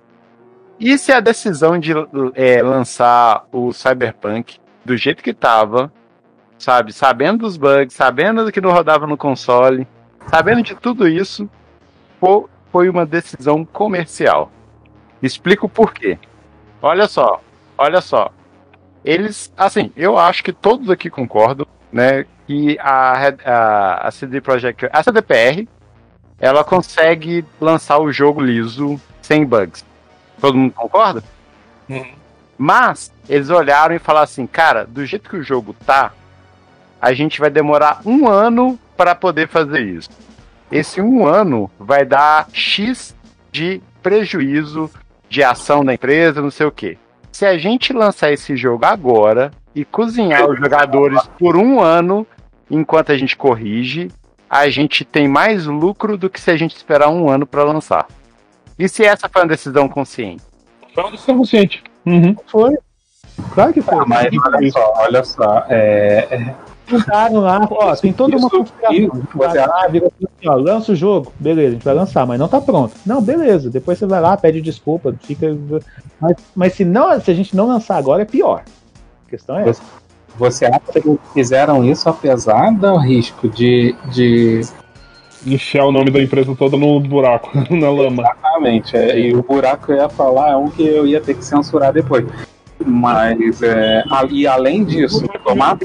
E 0.79 0.99
se 0.99 1.11
a 1.11 1.19
decisão 1.19 1.79
de 1.79 1.93
é, 2.35 2.61
lançar 2.61 3.45
o 3.51 3.73
Cyberpunk 3.73 4.59
do 4.85 4.95
jeito 4.95 5.23
que 5.23 5.33
tava, 5.33 5.91
sabe, 6.57 6.91
sabendo 6.93 7.39
dos 7.39 7.57
bugs, 7.57 7.93
sabendo 7.95 8.45
do 8.45 8.51
que 8.51 8.61
não 8.61 8.71
rodava 8.71 9.05
no 9.07 9.17
console, 9.17 9.87
sabendo 10.29 10.61
de 10.63 10.75
tudo 10.75 11.07
isso, 11.07 11.49
fo- 12.19 12.49
foi 12.71 12.89
uma 12.89 13.05
decisão 13.05 13.63
comercial. 13.65 14.51
Explico 15.21 15.65
o 15.65 15.69
porquê. 15.69 16.17
Olha 16.81 17.07
só, 17.07 17.41
olha 17.77 18.01
só. 18.01 18.31
Eles, 19.03 19.51
assim, 19.57 19.91
eu 19.95 20.17
acho 20.17 20.43
que 20.43 20.51
todos 20.51 20.89
aqui 20.89 21.09
concordam, 21.09 21.65
né, 21.91 22.25
que 22.45 22.77
a, 22.79 23.29
a, 23.45 24.07
a 24.07 24.11
CD 24.11 24.41
Projekt, 24.41 24.89
a 24.91 25.01
CDPR, 25.01 25.67
ela 26.39 26.63
consegue 26.63 27.43
lançar 27.59 27.97
o 27.99 28.11
jogo 28.11 28.41
liso 28.41 28.99
sem 29.21 29.45
bugs. 29.45 29.83
Todo 30.39 30.57
mundo 30.57 30.73
concorda? 30.73 31.23
Mas 32.57 33.11
eles 33.29 33.49
olharam 33.49 33.95
e 33.95 33.99
falaram 33.99 34.23
assim, 34.25 34.45
cara, 34.45 34.85
do 34.85 35.05
jeito 35.05 35.29
que 35.29 35.35
o 35.37 35.43
jogo 35.43 35.73
tá, 35.85 36.11
a 37.01 37.13
gente 37.13 37.39
vai 37.39 37.49
demorar 37.49 38.01
um 38.05 38.27
ano 38.27 38.77
para 38.95 39.13
poder 39.15 39.47
fazer 39.47 39.81
isso. 39.81 40.09
Esse 40.71 41.01
um 41.01 41.25
ano 41.25 41.69
vai 41.79 42.05
dar 42.05 42.47
X 42.51 43.15
de 43.51 43.81
prejuízo 44.01 44.89
de 45.29 45.43
ação 45.43 45.83
da 45.83 45.93
empresa, 45.93 46.41
não 46.41 46.51
sei 46.51 46.65
o 46.65 46.71
quê. 46.71 46.97
Se 47.31 47.45
a 47.45 47.57
gente 47.57 47.93
lançar 47.93 48.31
esse 48.31 48.55
jogo 48.57 48.85
agora 48.85 49.51
e 49.75 49.85
cozinhar 49.85 50.49
os 50.49 50.57
jogadores 50.57 51.21
por 51.37 51.55
um 51.55 51.79
ano, 51.79 52.25
enquanto 52.69 53.11
a 53.11 53.17
gente 53.17 53.37
corrige, 53.37 54.09
a 54.49 54.69
gente 54.69 55.05
tem 55.05 55.27
mais 55.27 55.65
lucro 55.65 56.17
do 56.17 56.29
que 56.29 56.41
se 56.41 56.49
a 56.49 56.57
gente 56.57 56.75
esperar 56.75 57.09
um 57.09 57.29
ano 57.29 57.45
para 57.45 57.63
lançar. 57.63 58.07
E 58.79 58.87
se 58.87 59.03
essa 59.03 59.29
foi 59.29 59.41
uma 59.41 59.47
decisão 59.49 59.87
consciente? 59.87 60.43
Foi 60.93 61.03
uma 61.03 61.11
decisão 61.11 61.37
consciente. 61.37 61.83
Uhum. 62.05 62.35
Foi. 62.47 62.75
Claro 63.53 63.73
que 63.73 63.81
foi. 63.81 63.95
Ah, 63.95 64.05
mas 64.07 64.27
olha 64.33 64.71
só, 64.71 64.93
olha 64.97 65.23
só. 65.23 65.65
É, 65.69 66.27
é, 66.31 66.55
Juntaram 66.87 67.41
lá, 67.41 67.67
ó, 67.69 67.95
tem 67.95 68.13
toda 68.13 68.37
uma 68.37 68.47
isso- 68.47 68.65
você 69.33 69.59
lá, 69.65 69.87
vira 69.87 70.07
assim, 70.07 70.47
ó, 70.47 70.55
lança 70.55 70.93
o 70.93 70.95
jogo, 70.95 71.33
beleza, 71.39 71.67
a 71.69 71.71
gente 71.73 71.83
vai 71.83 71.93
lançar, 71.93 72.25
mas 72.25 72.39
não 72.39 72.47
tá 72.47 72.61
pronto. 72.61 72.93
Não, 73.05 73.21
beleza, 73.21 73.69
depois 73.69 73.97
você 73.97 74.05
vai 74.05 74.21
lá, 74.21 74.37
pede 74.37 74.61
desculpa, 74.61 75.13
fica. 75.21 75.55
Mas, 76.19 76.35
mas 76.55 76.73
se, 76.73 76.85
não, 76.85 77.19
se 77.19 77.29
a 77.29 77.33
gente 77.33 77.55
não 77.55 77.67
lançar 77.67 77.97
agora, 77.97 78.21
é 78.21 78.25
pior. 78.25 78.63
A 79.25 79.29
questão 79.29 79.57
é 79.57 79.67
essa. 79.69 79.81
Você 80.37 80.65
acha 80.65 80.79
que 81.01 81.09
eles 81.09 81.19
fizeram 81.33 81.83
isso 81.83 82.07
apesar 82.07 82.71
do 82.71 82.95
risco 82.97 83.49
de, 83.49 83.93
de 84.13 84.61
Enfiar 85.45 85.85
o 85.85 85.91
nome 85.91 86.09
da 86.09 86.21
empresa 86.21 86.55
toda 86.55 86.77
no 86.77 86.99
buraco, 86.99 87.49
na 87.69 87.89
lama. 87.91 88.23
Exatamente. 88.23 88.95
é, 88.97 89.19
e 89.19 89.35
o 89.35 89.43
buraco 89.43 89.85
que 89.87 89.91
eu 89.91 89.97
ia 89.97 90.09
falar 90.09 90.51
é 90.51 90.55
um 90.55 90.69
que 90.69 90.83
eu 90.85 91.05
ia 91.05 91.21
ter 91.21 91.35
que 91.35 91.43
censurar 91.45 91.91
depois. 91.93 92.25
Mas, 92.85 93.61
é, 93.63 94.03
a- 94.09 94.25
e 94.29 94.45
além 94.47 94.83
disso, 94.83 95.27
tomar. 95.43 95.77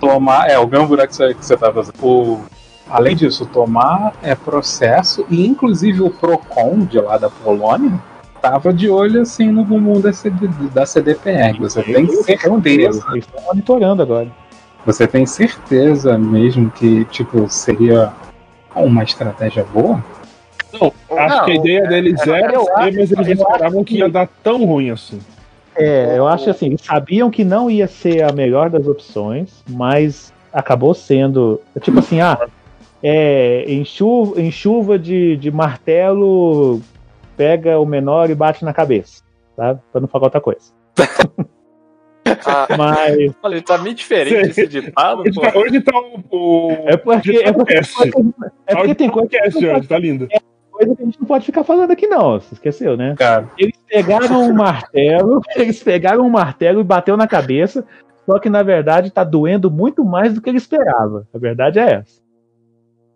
Tomar 0.00 0.48
é, 0.50 0.58
o 0.58 0.66
mesmo 0.66 0.86
buraco 0.86 1.08
que 1.08 1.16
você, 1.16 1.34
que 1.34 1.44
você 1.44 1.56
tá 1.56 1.72
fazendo. 1.72 1.94
O, 2.02 2.40
além 2.88 3.14
disso, 3.16 3.46
tomar 3.46 4.14
é 4.22 4.34
processo, 4.34 5.26
e 5.28 5.46
inclusive 5.46 6.02
o 6.02 6.10
PROCON 6.10 6.80
de 6.80 7.00
lá 7.00 7.18
da 7.18 7.28
Polônia 7.30 7.98
tava 8.40 8.72
de 8.72 8.88
olho 8.88 9.22
assim 9.22 9.50
no 9.50 9.64
bumbum 9.64 10.00
da, 10.00 10.12
CD, 10.12 10.46
da 10.72 10.86
CDPR. 10.86 11.58
Você 11.58 11.82
tem 11.82 12.06
certeza. 12.22 13.04
Eles 13.10 13.24
estão 13.26 13.42
monitorando 13.44 14.02
agora. 14.02 14.28
Você 14.86 15.06
tem 15.06 15.26
certeza 15.26 16.16
mesmo 16.16 16.70
que, 16.70 17.04
tipo, 17.06 17.48
seria 17.48 18.12
uma 18.74 19.02
estratégia 19.02 19.64
boa? 19.74 20.02
Não, 20.72 20.92
acho 21.18 21.36
Não, 21.38 21.44
que 21.46 21.50
a 21.50 21.54
ideia 21.56 21.82
deles 21.88 22.20
era 22.26 22.52
eu 22.54 22.64
ser, 22.64 22.70
acho- 22.72 22.78
mas 22.96 23.10
eles 23.12 23.40
esperavam 23.40 23.82
que 23.84 23.98
ia 23.98 24.08
dar 24.08 24.28
tão 24.42 24.64
ruim 24.64 24.90
assim. 24.90 25.18
É, 25.78 26.18
eu 26.18 26.26
acho 26.26 26.50
assim, 26.50 26.66
eles 26.66 26.80
sabiam 26.80 27.30
que 27.30 27.44
não 27.44 27.70
ia 27.70 27.86
ser 27.86 28.22
a 28.24 28.32
melhor 28.32 28.68
das 28.68 28.86
opções, 28.86 29.62
mas 29.70 30.32
acabou 30.52 30.92
sendo. 30.92 31.60
Tipo 31.80 32.00
assim, 32.00 32.20
ah, 32.20 32.48
é, 33.02 33.64
em 33.66 33.84
chuva, 33.84 34.40
em 34.40 34.50
chuva 34.50 34.98
de, 34.98 35.36
de 35.36 35.50
martelo, 35.52 36.80
pega 37.36 37.78
o 37.78 37.86
menor 37.86 38.28
e 38.28 38.34
bate 38.34 38.64
na 38.64 38.74
cabeça, 38.74 39.22
sabe? 39.54 39.80
Pra 39.92 40.00
não 40.00 40.08
falar 40.08 40.24
outra 40.24 40.40
coisa. 40.40 40.72
Ah, 42.44 42.68
Mas 42.76 43.32
Olha, 43.42 43.62
tá 43.62 43.78
meio 43.78 43.94
diferente 43.94 44.50
esse 44.50 44.66
ditado, 44.66 45.22
Hoje 45.22 45.32
pô. 45.32 45.40
tá, 45.40 45.58
hoje 45.58 45.80
tá 45.80 45.98
o. 45.98 46.22
o 46.30 46.70
é 46.86 46.96
porque, 46.96 47.36
é 47.38 47.52
porque, 47.52 47.74
Cast. 47.74 48.10
é 48.66 48.76
porque 48.76 48.94
tem 48.94 49.08
coisa, 49.08 49.28
Cast 49.28 49.66
hoje, 49.66 49.88
tá 49.88 49.98
lindo. 49.98 50.28
Coisa 50.78 50.96
que 50.96 51.02
a 51.02 51.04
gente 51.04 51.20
não 51.20 51.26
pode 51.26 51.44
ficar 51.44 51.64
falando 51.64 51.90
aqui, 51.90 52.06
não. 52.06 52.38
Você 52.38 52.54
esqueceu, 52.54 52.96
né? 52.96 53.14
Cara, 53.18 53.50
Eles 53.58 53.76
pegaram 53.86 54.42
um 54.42 54.54
martelo, 54.54 55.42
eles 55.56 55.82
pegaram 55.82 56.24
um 56.24 56.30
martelo 56.30 56.80
e 56.80 56.84
bateu 56.84 57.16
na 57.16 57.26
cabeça, 57.26 57.84
só 58.24 58.38
que 58.38 58.48
na 58.48 58.62
verdade 58.62 59.10
tá 59.10 59.24
doendo 59.24 59.70
muito 59.70 60.04
mais 60.04 60.34
do 60.34 60.40
que 60.40 60.48
ele 60.48 60.58
esperava. 60.58 61.26
A 61.34 61.38
verdade 61.38 61.78
é 61.78 61.94
essa. 61.94 62.20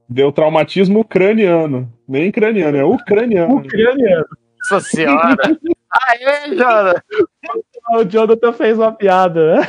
Deu 0.09 0.33
traumatismo 0.33 1.01
ucraniano. 1.01 1.91
Nem 2.07 2.31
craniano, 2.33 2.77
é 2.77 2.85
ucraniano. 2.85 3.57
Ucraniano. 3.57 4.27
Nossa 4.71 4.81
senhora. 4.81 5.37
Aê, 5.91 6.57
Jona. 6.57 7.03
O 7.95 8.05
Jonathan 8.05 8.53
fez 8.53 8.79
uma 8.79 8.93
piada, 8.93 9.57
né? 9.57 9.63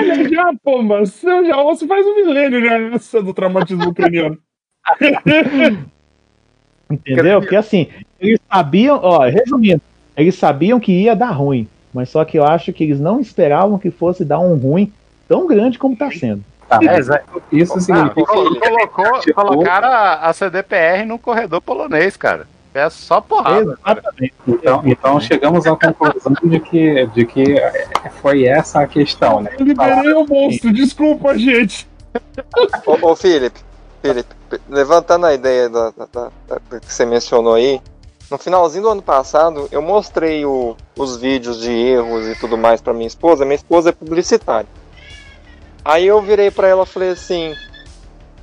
É, 0.00 0.28
já, 0.28 0.52
pô, 0.62 0.82
mas 0.82 1.22
eu 1.22 1.44
já 1.46 1.56
ouço 1.58 1.86
faz 1.86 2.04
um 2.04 2.16
milênio 2.16 2.60
já 2.60 2.76
essa 2.94 3.22
do 3.22 3.32
traumatismo 3.32 3.88
ucraniano. 3.88 4.36
Entendeu? 6.90 7.40
Porque 7.40 7.56
assim, 7.56 7.88
eles 8.18 8.40
sabiam, 8.52 8.98
ó, 9.02 9.20
resumindo, 9.28 9.80
eles 10.16 10.34
sabiam 10.34 10.80
que 10.80 10.92
ia 10.92 11.14
dar 11.14 11.30
ruim, 11.30 11.68
mas 11.94 12.08
só 12.10 12.24
que 12.24 12.38
eu 12.38 12.44
acho 12.44 12.72
que 12.72 12.84
eles 12.84 12.98
não 13.00 13.20
esperavam 13.20 13.78
que 13.78 13.90
fosse 13.90 14.24
dar 14.24 14.38
um 14.40 14.56
ruim 14.56 14.92
tão 15.28 15.46
grande 15.46 15.78
como 15.78 15.96
tá 15.96 16.10
sendo. 16.10 16.42
tá, 16.68 16.78
É, 16.82 16.98
isso 17.52 17.74
Ah, 17.76 17.80
significa 17.80 18.26
colocou, 18.26 19.12
Tipo- 19.20 19.34
colocaram 19.34 19.88
a, 19.88 20.14
a 20.26 20.32
CDPR 20.32 21.04
no 21.06 21.18
corredor 21.18 21.60
polonês, 21.60 22.16
cara. 22.16 22.46
É 22.72 22.88
só 22.88 23.20
porrada. 23.20 23.76
Exatamente. 23.88 24.34
Então, 24.46 24.82
então 24.84 25.20
chegamos 25.20 25.66
à 25.66 25.74
conclusão 25.74 26.32
de 26.44 26.60
que, 26.60 27.06
de 27.08 27.26
que 27.26 27.58
é, 27.58 27.86
foi 28.22 28.44
essa 28.44 28.80
a 28.82 28.86
questão, 28.86 29.40
né? 29.40 29.50
Eu 29.58 29.64
liberei 29.66 30.12
o 30.12 30.24
monstro, 30.24 30.72
desculpa, 30.72 31.36
gente. 31.36 31.88
Ô, 32.86 33.08
ô 33.10 33.16
Felipe, 33.16 33.60
Felipe, 34.02 34.34
levantando 34.68 35.26
a 35.26 35.34
ideia 35.34 35.68
da, 35.68 35.90
da- 35.90 36.30
da- 36.48 36.80
que 36.80 36.92
você 36.92 37.04
mencionou 37.04 37.54
aí, 37.54 37.80
no 38.30 38.38
finalzinho 38.38 38.84
do 38.84 38.88
ano 38.90 39.02
passado 39.02 39.68
eu 39.70 39.82
mostrei 39.82 40.44
o- 40.46 40.76
os 40.96 41.16
vídeos 41.16 41.60
de 41.60 41.70
erros 41.70 42.26
e 42.28 42.34
tudo 42.38 42.56
mais 42.56 42.80
pra 42.80 42.94
minha 42.94 43.06
esposa. 43.06 43.44
Minha 43.44 43.56
esposa 43.56 43.90
é 43.90 43.92
publicitária. 43.92 44.68
Aí 45.84 46.06
eu 46.06 46.20
virei 46.22 46.50
pra 46.50 46.68
ela 46.68 46.84
e 46.84 46.86
falei 46.86 47.10
assim: 47.10 47.54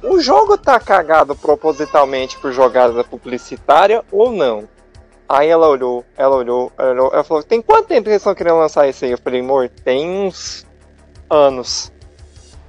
o 0.04 0.20
jogo 0.20 0.58
tá 0.58 0.80
cagado 0.80 1.36
propositalmente 1.36 2.38
por 2.40 2.52
jogada 2.52 3.04
publicitária 3.04 4.04
ou 4.12 4.32
não? 4.32 4.68
Aí 5.30 5.50
ela 5.50 5.68
olhou, 5.68 6.06
ela 6.16 6.36
olhou, 6.36 6.72
ela 6.78 6.92
olhou, 6.92 7.10
ela 7.14 7.24
falou: 7.24 7.44
tem 7.44 7.62
quanto 7.62 7.88
tempo 7.88 8.04
que 8.04 8.10
eles 8.10 8.22
estão 8.22 8.36
querendo 8.36 8.58
lançar 8.60 8.88
isso 8.88 9.06
aí? 9.06 9.12
Eu 9.12 9.18
falei: 9.18 9.40
amor, 9.42 9.70
tem 9.84 10.08
uns 10.10 10.66
anos. 11.30 11.92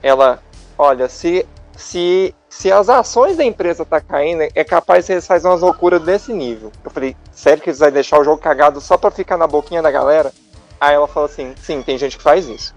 Ela, 0.02 0.40
olha, 0.76 1.08
se, 1.08 1.46
se, 1.76 2.34
se 2.48 2.72
as 2.72 2.88
ações 2.88 3.36
da 3.36 3.44
empresa 3.44 3.84
tá 3.84 4.00
caindo, 4.00 4.42
é 4.54 4.64
capaz 4.64 5.06
que 5.06 5.12
eles 5.12 5.26
fazem 5.26 5.50
umas 5.50 5.60
loucuras 5.60 6.02
desse 6.02 6.32
nível. 6.32 6.72
Eu 6.82 6.90
falei, 6.90 7.14
sério 7.30 7.62
que 7.62 7.68
eles 7.68 7.78
vão 7.78 7.90
deixar 7.90 8.18
o 8.18 8.24
jogo 8.24 8.40
cagado 8.40 8.80
só 8.80 8.96
pra 8.96 9.10
ficar 9.10 9.36
na 9.36 9.46
boquinha 9.46 9.82
da 9.82 9.90
galera? 9.90 10.32
Aí 10.80 10.94
ela 10.94 11.06
falou 11.06 11.28
assim, 11.28 11.54
sim, 11.60 11.82
tem 11.82 11.98
gente 11.98 12.16
que 12.16 12.22
faz 12.22 12.48
isso. 12.48 12.74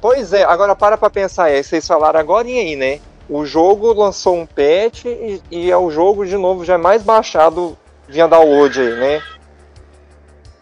Pois 0.00 0.32
é, 0.32 0.42
agora 0.44 0.74
para 0.74 0.96
pra 0.96 1.08
pensar, 1.08 1.50
é, 1.50 1.62
vocês 1.62 1.86
falaram 1.86 2.18
agora 2.18 2.48
e 2.48 2.58
aí, 2.58 2.76
né? 2.76 3.00
O 3.28 3.44
jogo 3.44 3.92
lançou 3.92 4.36
um 4.36 4.46
patch 4.46 5.04
e, 5.04 5.42
e 5.50 5.70
é 5.70 5.76
o 5.76 5.90
jogo 5.90 6.24
de 6.26 6.36
novo 6.36 6.64
já 6.64 6.74
é 6.74 6.78
mais 6.78 7.02
baixado 7.02 7.76
via 8.08 8.26
download 8.26 8.80
aí, 8.80 8.94
né? 8.96 9.22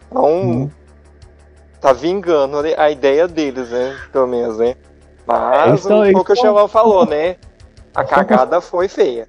Então, 0.09 0.71
tá 1.81 1.93
vingando 1.93 2.57
a 2.77 2.89
ideia 2.89 3.27
deles, 3.27 3.69
né? 3.69 3.95
Pelo 4.11 4.27
menos, 4.27 4.57
né? 4.57 4.75
Mas 5.27 5.85
eles 5.85 6.15
o 6.15 6.23
que 6.23 6.31
o 6.31 6.35
Xelão 6.35 6.67
falou, 6.67 7.05
né? 7.05 7.35
A 7.95 8.03
cagada 8.03 8.59
foi 8.61 8.87
feia. 8.87 9.27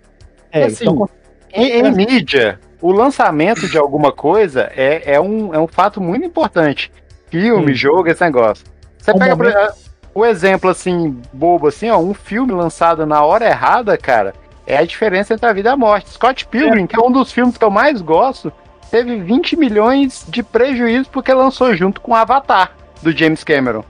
É, 0.51 0.65
assim, 0.65 0.85
então, 0.89 1.09
Em, 1.53 1.81
em 1.81 1.91
mídia, 1.93 2.59
o 2.81 2.91
lançamento 2.93 3.69
de 3.69 3.79
alguma 3.79 4.13
coisa 4.13 4.71
é, 4.77 5.15
é, 5.15 5.21
um, 5.21 5.55
é 5.55 5.59
um 5.59 5.67
fato 5.69 6.01
muito 6.01 6.25
importante. 6.27 6.91
Filme, 7.31 7.69
Sim. 7.69 7.75
jogo, 7.75 8.09
esse 8.09 8.23
negócio. 8.25 8.65
Você 8.99 9.13
Um 9.13 9.19
pega 9.19 9.37
momento- 9.37 9.87
o 10.15 10.25
exemplo 10.25 10.71
assim, 10.71 11.21
bobo 11.33 11.69
assim, 11.69 11.91
ó, 11.91 11.99
um 11.99 12.15
filme 12.15 12.53
lançado 12.53 13.05
na 13.05 13.23
hora 13.23 13.47
errada, 13.47 13.97
cara, 13.99 14.33
é 14.67 14.77
a 14.79 14.85
diferença 14.85 15.35
entre 15.35 15.47
a 15.47 15.53
vida 15.53 15.69
e 15.69 15.73
a 15.73 15.77
morte. 15.77 16.11
Scott 16.11 16.47
Pilgrim, 16.47 16.87
que 16.87 16.97
é 16.99 17.03
um 17.03 17.11
dos 17.13 17.31
filmes 17.33 17.57
que 17.59 17.65
eu 17.65 17.71
mais 17.71 18.01
gosto, 18.01 18.53
teve 18.91 19.17
20 19.21 19.57
milhões 19.57 20.25
de 20.29 20.43
prejuízo 20.43 21.09
porque 21.11 21.33
lançou 21.35 21.75
junto 21.75 22.01
com 22.01 22.15
Avatar, 22.15 22.73
do 23.03 23.13
James 23.17 23.45
Cameron. 23.45 23.85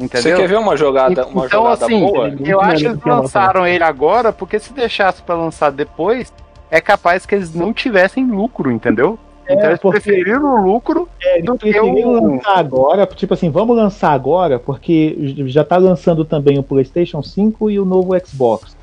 Entendeu? 0.00 0.22
Você 0.22 0.42
quer 0.42 0.48
ver 0.48 0.58
uma 0.58 0.76
jogada, 0.76 1.26
uma 1.26 1.46
então, 1.46 1.60
jogada 1.64 1.84
assim, 1.84 2.00
boa? 2.00 2.28
eu 2.44 2.60
acho 2.60 2.82
que 2.82 2.88
eles 2.88 3.04
lançaram 3.04 3.66
ele 3.66 3.84
agora, 3.84 4.32
porque 4.32 4.58
se 4.58 4.72
deixasse 4.72 5.22
pra 5.22 5.34
lançar 5.36 5.70
depois, 5.70 6.32
é 6.70 6.80
capaz 6.80 7.24
que 7.26 7.34
eles 7.34 7.54
não 7.54 7.72
tivessem 7.72 8.26
lucro, 8.26 8.70
entendeu? 8.70 9.18
então 9.48 9.66
eles 9.66 9.80
porque- 9.80 10.00
preferiram 10.00 10.54
o 10.54 10.72
lucro 10.72 11.08
É, 11.20 11.42
do 11.42 11.58
eles 11.62 11.74
que 11.74 11.80
o. 11.80 12.12
lançar 12.20 12.58
agora, 12.58 13.06
tipo 13.06 13.34
assim, 13.34 13.50
vamos 13.50 13.76
lançar 13.76 14.12
agora, 14.12 14.58
porque 14.58 15.16
já 15.46 15.62
tá 15.64 15.76
lançando 15.76 16.24
também 16.24 16.58
o 16.58 16.62
PlayStation 16.62 17.22
5 17.22 17.70
e 17.70 17.78
o 17.78 17.84
novo 17.84 18.12
Xbox. 18.24 18.76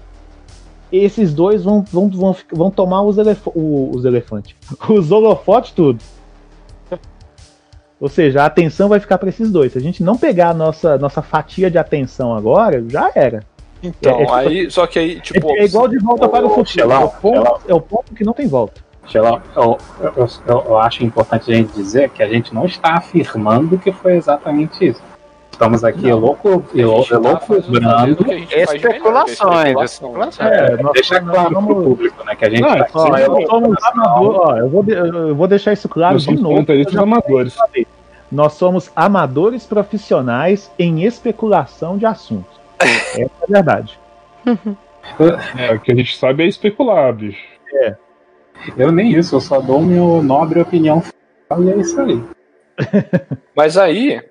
Esses 0.91 1.33
dois 1.33 1.63
vão, 1.63 1.83
vão, 1.91 2.09
vão, 2.09 2.35
vão 2.51 2.71
tomar 2.71 3.01
os, 3.03 3.17
elef 3.17 3.41
o- 3.47 3.91
os 3.93 4.05
elefantes, 4.05 4.55
os 4.89 5.11
holofotes 5.11 5.71
tudo. 5.71 5.99
Ou 7.99 8.07
seja, 8.09 8.43
a 8.43 8.45
atenção 8.45 8.87
vai 8.89 8.99
ficar 8.99 9.17
para 9.17 9.29
esses 9.29 9.51
dois. 9.51 9.73
Se 9.73 9.77
a 9.77 9.81
gente 9.81 10.01
não 10.03 10.15
pegar 10.17 10.49
a 10.49 10.53
nossa, 10.53 10.97
nossa 10.97 11.21
fatia 11.21 11.69
de 11.69 11.77
atenção 11.77 12.33
agora, 12.33 12.83
já 12.87 13.11
era. 13.13 13.43
Então, 13.83 14.11
É, 14.11 14.15
é 14.15 14.25
tipo- 14.25 14.33
aí, 14.33 14.71
só 14.71 14.87
que 14.87 14.99
aí, 14.99 15.19
tipo, 15.21 15.51
é, 15.51 15.59
é 15.59 15.65
igual 15.65 15.87
de 15.87 15.97
volta 15.99 16.27
para 16.29 16.45
o 16.45 16.49
futuro. 16.49 16.91
É 16.91 16.97
o, 16.97 17.09
ponto, 17.09 17.61
é 17.67 17.73
o 17.73 17.81
ponto 17.81 18.13
que 18.13 18.23
não 18.23 18.33
tem 18.33 18.47
volta. 18.47 18.81
Xelão, 19.07 19.41
eu, 19.55 19.77
eu, 20.01 20.27
eu- 20.47 20.63
eu 20.67 20.77
acho 20.77 21.03
importante 21.03 21.51
a 21.51 21.55
gente 21.55 21.73
dizer 21.73 22.09
que 22.11 22.21
a 22.21 22.27
gente 22.27 22.53
não 22.53 22.65
está 22.65 22.93
afirmando 22.97 23.77
que 23.77 23.91
foi 23.91 24.15
exatamente 24.15 24.85
isso. 24.87 25.01
Estamos 25.59 25.83
aqui 25.83 26.09
louco, 26.09 26.47
a 26.73 26.77
eu, 26.77 26.95
gente 26.99 27.11
eu 27.11 27.21
tá 27.21 27.29
louco 27.29 27.53
é 28.53 28.63
Especulações, 28.63 29.91
especulações. 29.91 30.39
É, 30.49 30.81
nós- 30.81 30.93
Deixa 30.93 31.19
claro 31.19 31.47
pro 31.49 31.55
somos- 31.55 31.83
público, 31.83 32.23
né? 32.23 32.35
Que 32.37 32.45
a 32.45 32.49
gente 32.49 32.61
Não, 32.61 32.69
tá 32.69 32.75
é 32.77 32.87
Ó, 32.93 33.17
eu 33.17 33.45
somos 33.45 33.83
amador, 33.83 34.35
ó, 34.41 34.57
eu 34.57 34.69
vou, 34.69 34.83
de- 34.83 34.93
eu 34.93 35.35
vou 35.35 35.47
deixar 35.49 35.73
isso 35.73 35.89
claro 35.89 36.13
Nós 36.13 36.23
de 36.23 36.35
novo. 36.41 36.65
amadores. 36.97 37.57
Nós 38.31 38.53
somos 38.53 38.89
amadores 38.95 39.65
profissionais 39.65 40.71
em 40.79 41.03
especulação 41.03 41.97
de 41.97 42.05
assuntos. 42.05 42.57
Essa 42.79 43.19
é 43.19 43.25
a 43.25 43.45
verdade. 43.49 43.99
É, 45.57 45.73
o 45.73 45.79
que 45.81 45.91
a 45.91 45.95
gente 45.95 46.17
sabe 46.17 46.43
é 46.43 46.47
especular, 46.47 47.11
bicho. 47.11 47.37
Eu 48.77 48.93
nem 48.93 49.11
isso, 49.11 49.35
eu 49.35 49.41
só 49.41 49.59
dou 49.59 49.81
minha 49.81 50.21
nobre 50.23 50.61
opinião 50.61 51.03
e 51.59 51.69
é 51.69 51.75
isso 51.75 51.99
aí. 51.99 52.23
Mas 53.55 53.77
aí, 53.77 54.21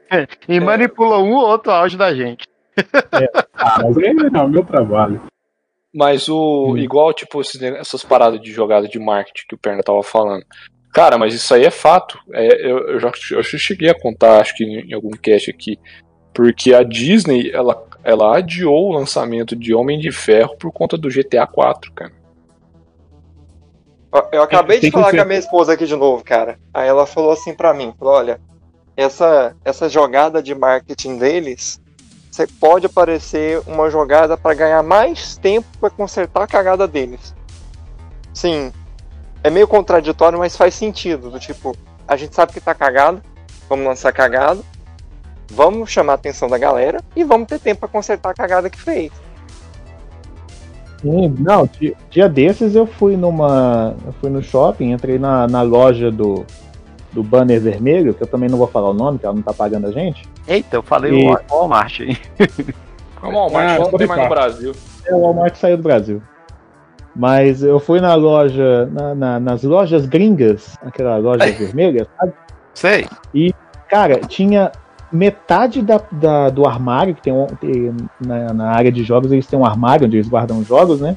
E 0.49 0.61
manipula 0.61 1.18
um 1.18 1.34
ou 1.34 1.46
outro 1.46 1.70
áudio 1.72 1.99
da 1.99 2.14
gente. 2.14 2.46
Ah, 3.55 3.80
mas 3.82 3.96
não 4.32 4.40
é 4.40 4.44
o 4.44 4.49
meu 4.49 4.64
trabalho. 4.64 5.20
mas 5.92 6.28
o. 6.28 6.76
Igual, 6.76 7.12
tipo, 7.12 7.40
essas 7.40 8.05
paradas 8.05 8.40
de 8.40 8.53
jogada 8.53 8.86
de 8.88 8.99
marketing 8.99 9.46
que 9.49 9.55
o 9.55 9.59
Perna 9.59 9.82
tava 9.82 10.03
falando. 10.03 10.44
Cara, 10.92 11.18
mas 11.18 11.34
isso 11.34 11.53
aí 11.53 11.64
é 11.64 11.70
fato. 11.70 12.18
É, 12.32 12.70
eu, 12.70 12.78
eu 12.88 13.01
já 13.01 13.11
eu 13.32 13.42
já 13.42 13.59
cheguei 13.59 13.90
a 13.90 13.99
contar, 13.99 14.40
acho 14.40 14.57
que 14.57 14.64
em, 14.64 14.90
em 14.90 14.94
algum 14.94 15.11
cast 15.11 15.51
aqui. 15.51 15.78
Porque 16.32 16.72
a 16.72 16.82
Disney, 16.82 17.51
ela, 17.53 17.84
ela 18.05 18.38
adiou 18.38 18.88
o 18.88 18.92
lançamento 18.92 19.57
de 19.57 19.74
Homem 19.74 19.99
de 19.99 20.12
Ferro 20.12 20.57
por 20.57 20.72
conta 20.72 20.96
do 20.96 21.09
GTA 21.09 21.46
4, 21.46 21.92
cara. 21.92 22.12
Eu 24.32 24.42
acabei 24.42 24.80
Tem 24.80 24.90
de 24.90 24.94
falar 24.94 25.11
com 25.11 25.20
a 25.20 25.24
minha 25.24 25.38
esposa 25.38 25.74
aqui 25.74 25.86
de 25.86 25.94
novo, 25.94 26.24
cara. 26.24 26.59
Aí 26.72 26.88
ela 26.88 27.06
falou 27.06 27.30
assim 27.30 27.54
pra 27.54 27.74
mim, 27.74 27.92
falou, 27.98 28.14
olha, 28.14 28.40
essa, 28.96 29.54
essa 29.64 29.88
jogada 29.88 30.42
de 30.42 30.54
marketing 30.54 31.18
deles, 31.18 31.80
você 32.30 32.46
pode 32.46 32.86
aparecer 32.86 33.61
uma 33.66 33.90
jogada 33.90 34.36
pra 34.36 34.54
ganhar 34.54 34.82
mais 34.82 35.36
tempo 35.36 35.66
pra 35.78 35.90
consertar 35.90 36.44
a 36.44 36.46
cagada 36.46 36.88
deles. 36.88 37.34
Sim, 38.32 38.72
é 39.44 39.50
meio 39.50 39.68
contraditório, 39.68 40.38
mas 40.38 40.56
faz 40.56 40.74
sentido. 40.74 41.30
Do 41.30 41.38
tipo, 41.38 41.76
a 42.06 42.16
gente 42.16 42.34
sabe 42.34 42.52
que 42.52 42.61
tá 42.61 42.74
cagado, 42.74 43.22
vamos 43.68 43.86
lançar 43.86 44.12
cagado, 44.12 44.64
vamos 45.50 45.90
chamar 45.90 46.12
a 46.12 46.16
atenção 46.16 46.48
da 46.48 46.56
galera 46.56 47.00
e 47.14 47.24
vamos 47.24 47.46
ter 47.46 47.59
tempo 47.59 47.80
pra 47.80 47.88
consertar 47.88 48.30
a 48.30 48.34
cagada 48.34 48.70
que 48.70 48.80
fez. 48.80 49.12
Sim, 51.01 51.34
não, 51.38 51.68
dia, 51.78 51.94
dia 52.11 52.28
desses 52.28 52.74
eu 52.74 52.86
fui 52.86 53.16
numa. 53.16 53.94
Eu 54.05 54.12
fui 54.14 54.30
no 54.30 54.42
shopping, 54.42 54.90
entrei 54.92 55.18
na, 55.18 55.46
na 55.46 55.62
loja 55.62 56.11
do, 56.11 56.44
do 57.12 57.22
banner 57.22 57.61
vermelho, 57.61 58.12
que 58.14 58.22
eu 58.22 58.26
também 58.26 58.49
não 58.49 58.59
vou 58.59 58.66
falar 58.66 58.90
o 58.90 58.94
nome, 58.94 59.18
que 59.18 59.24
ela 59.26 59.34
não 59.34 59.42
tá 59.42 59.53
pagando 59.53 59.86
a 59.86 59.92
gente. 59.92 60.28
Eita, 60.46 60.76
eu 60.76 60.82
falei 60.82 61.12
E- 61.12 61.28
o 61.28 61.38
Walmart 61.51 62.01
aí. 62.01 62.16
Como 63.20 63.32
o 63.32 63.40
Walmart 63.42 63.68
Ah, 63.70 63.78
não 63.78 63.90
tem 63.99 64.07
mais 64.07 64.22
no. 64.22 64.28
Brasil. 64.28 64.72
É, 65.07 65.14
o 65.14 65.20
Walmart 65.20 65.55
saiu 65.57 65.76
do 65.76 65.82
Brasil. 65.82 66.22
Mas 67.14 67.62
eu 67.62 67.80
fui 67.80 68.01
na 68.01 68.14
loja, 68.14 68.86
na- 68.92 69.14
na- 69.14 69.40
nas 69.40 69.62
lojas 69.64 70.07
gringas, 70.07 70.76
aquela 70.82 71.16
loja 71.16 71.51
vermelha, 71.53 72.07
sabe? 72.18 72.32
Sei. 72.74 73.07
Cara, 73.88 74.20
tinha 74.20 74.70
metade 75.11 75.82
da, 75.82 76.00
da- 76.11 76.50
do 76.50 76.66
armário, 76.66 77.14
que 77.14 77.22
tem, 77.22 77.32
um, 77.32 77.46
tem 77.46 77.94
na, 78.20 78.52
na 78.52 78.70
área 78.70 78.92
de 78.92 79.02
jogos, 79.02 79.32
eles 79.32 79.46
têm 79.46 79.59
um 79.59 79.64
armário 79.64 80.06
onde 80.06 80.16
eles 80.16 80.28
guardam 80.28 80.59
os 80.59 80.66
jogos, 80.66 81.00
né? 81.00 81.16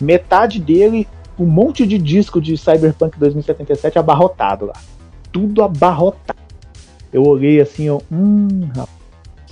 Metade 0.00 0.60
dele, 0.60 1.06
um 1.38 1.46
monte 1.46 1.86
de 1.86 1.98
disco 1.98 2.40
de 2.40 2.56
Cyberpunk 2.56 3.18
2077 3.18 3.98
abarrotado 3.98 4.66
lá. 4.66 4.74
Tudo 5.32 5.62
abarrotado. 5.62 6.38
Eu 7.12 7.22
olhei 7.24 7.60
assim, 7.60 7.84
eu, 7.84 8.02
hum, 8.10 8.68
rapaz, 8.68 8.88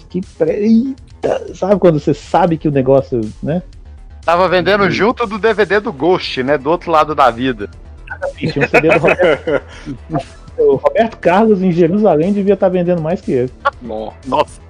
que 0.09 0.21
pre... 0.21 0.51
Eita, 0.53 1.55
sabe 1.55 1.79
quando 1.79 1.99
você 2.01 2.13
sabe 2.13 2.57
que 2.57 2.69
o 2.69 2.73
negócio, 2.73 3.21
né? 3.43 3.63
Tava 4.25 4.49
vendendo 4.49 4.89
junto 4.91 5.27
do 5.27 5.39
DVD 5.39 5.81
do 5.81 5.93
Ghost, 5.93 6.43
né? 6.43 6.57
Do 6.57 6.71
outro 6.71 6.91
lado 6.91 7.15
da 7.15 7.31
vida. 7.31 7.69
Tinha 8.37 8.65
um 8.65 8.69
CD 8.69 8.89
do 8.99 10.21
o 10.59 10.77
Roberto 10.77 11.17
Carlos 11.19 11.63
em 11.63 11.73
Jerusalém 11.73 12.33
devia 12.33 12.55
estar 12.55 12.69
vendendo 12.69 13.01
mais 13.03 13.21
que 13.21 13.33
ele. 13.33 13.53
Nossa. 13.81 14.61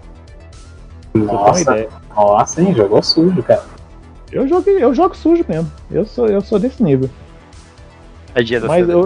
Nossa, 1.14 1.88
nossa, 2.16 2.62
hein? 2.62 2.74
Jogou 2.74 3.02
sujo, 3.02 3.42
cara. 3.42 3.62
Eu 4.30 4.48
jogo, 4.48 4.70
eu 4.70 4.94
jogo 4.94 5.14
sujo 5.14 5.44
mesmo. 5.46 5.70
Eu 5.90 6.06
sou, 6.06 6.26
eu 6.26 6.40
sou 6.40 6.58
desse 6.58 6.82
nível. 6.82 7.10
É 8.34 8.42
dia 8.42 8.58
da 8.60 8.66
Mas 8.66 8.88
eu, 8.88 9.04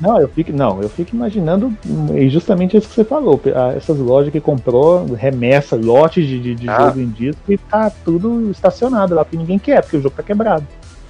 não, 0.00 0.20
eu 0.20 0.28
fico, 0.28 0.52
não, 0.52 0.80
eu 0.80 0.88
fico 0.88 1.16
imaginando 1.16 1.72
e 2.14 2.28
justamente 2.28 2.76
isso 2.76 2.88
que 2.88 2.94
você 2.94 3.02
falou. 3.04 3.40
ah, 3.56 3.72
Essas 3.76 3.98
lojas 3.98 4.30
que 4.30 4.40
comprou 4.40 5.04
remessa, 5.14 5.74
lotes 5.74 6.26
de, 6.26 6.40
de, 6.40 6.54
de 6.54 6.68
Ah. 6.70 6.86
jogo 6.86 7.00
em 7.00 7.08
disco 7.08 7.40
e 7.48 7.58
tá 7.58 7.90
tudo 8.04 8.50
estacionado 8.52 9.14
lá, 9.14 9.24
porque 9.24 9.36
ninguém 9.36 9.58
quer, 9.58 9.82
porque 9.82 9.96
o 9.96 10.00
jogo 10.02 10.14
tá 10.16 10.22
quebrado. 10.22 10.64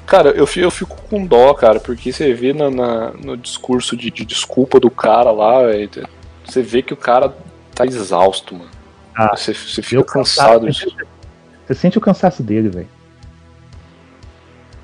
Cara, 0.06 0.30
eu, 0.30 0.46
fi- 0.46 0.60
eu 0.60 0.70
fico 0.70 1.00
com 1.08 1.24
dó, 1.24 1.54
cara, 1.54 1.80
porque 1.80 2.12
você 2.12 2.34
vê 2.34 2.52
na, 2.52 2.70
na- 2.70 3.10
no 3.12 3.36
discurso 3.36 3.96
de, 3.96 4.10
de 4.10 4.24
desculpa 4.24 4.78
do 4.78 4.90
cara 4.90 5.30
lá, 5.30 5.62
velho, 5.66 5.88
você 6.44 6.60
vê 6.62 6.82
que 6.82 6.92
o 6.92 6.96
cara 6.96 7.34
tá 7.74 7.86
exausto, 7.86 8.54
mano. 8.54 8.70
Ah, 9.14 9.36
você, 9.36 9.54
você 9.54 9.80
fica 9.82 10.02
cansado 10.04 10.66
cansaço, 10.66 10.86
disso. 10.90 10.96
Você 11.66 11.74
sente 11.74 11.98
o 11.98 12.00
cansaço 12.00 12.42
dele, 12.42 12.68
velho. 12.68 12.88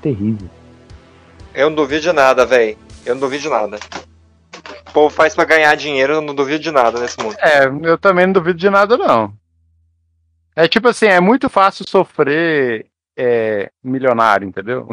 Terrível. 0.01 0.49
Eu 1.53 1.69
não 1.69 1.75
duvido 1.75 2.01
de 2.01 2.13
nada, 2.13 2.45
velho. 2.45 2.77
Eu 3.05 3.15
não 3.15 3.21
duvido 3.21 3.43
de 3.43 3.49
nada. 3.49 3.77
O 4.87 4.91
povo 4.91 5.09
faz 5.13 5.35
pra 5.35 5.45
ganhar 5.45 5.75
dinheiro, 5.75 6.13
eu 6.13 6.21
não 6.21 6.33
duvido 6.33 6.59
de 6.63 6.71
nada 6.71 6.99
nesse 6.99 7.19
mundo. 7.21 7.35
É, 7.39 7.65
eu 7.65 7.97
também 7.97 8.25
não 8.25 8.33
duvido 8.33 8.57
de 8.57 8.69
nada, 8.69 8.97
não. 8.97 9.33
É 10.55 10.67
tipo 10.67 10.87
assim, 10.87 11.05
é 11.07 11.19
muito 11.19 11.49
fácil 11.49 11.85
sofrer 11.87 12.85
é, 13.19 13.69
milionário, 13.83 14.47
entendeu? 14.47 14.87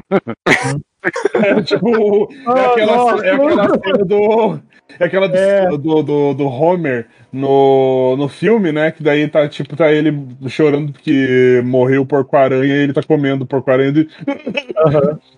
É 1.34 1.62
tipo. 1.62 2.28
É 2.48 2.66
aquela, 2.66 3.24
é 3.24 3.30
aquela 3.30 3.68
cena 3.68 4.04
do. 4.04 4.60
É 4.98 5.04
aquela 5.04 5.28
do, 5.28 5.36
É. 5.36 5.68
do, 5.68 6.02
do, 6.02 6.34
do 6.34 6.46
Homer 6.46 7.06
no, 7.32 8.16
no 8.16 8.28
filme, 8.28 8.72
né? 8.72 8.90
Que 8.90 9.02
daí 9.02 9.28
tá 9.28 9.48
tipo, 9.48 9.76
tá 9.76 9.90
ele 9.92 10.26
chorando 10.48 10.92
porque 10.92 11.60
morreu 11.64 12.02
o 12.02 12.06
porco-aranha 12.06 12.74
e 12.74 12.78
ele 12.84 12.92
tá 12.92 13.02
comendo 13.02 13.44
o 13.44 13.46
porco-aranha. 13.46 13.92
de- 13.92 14.08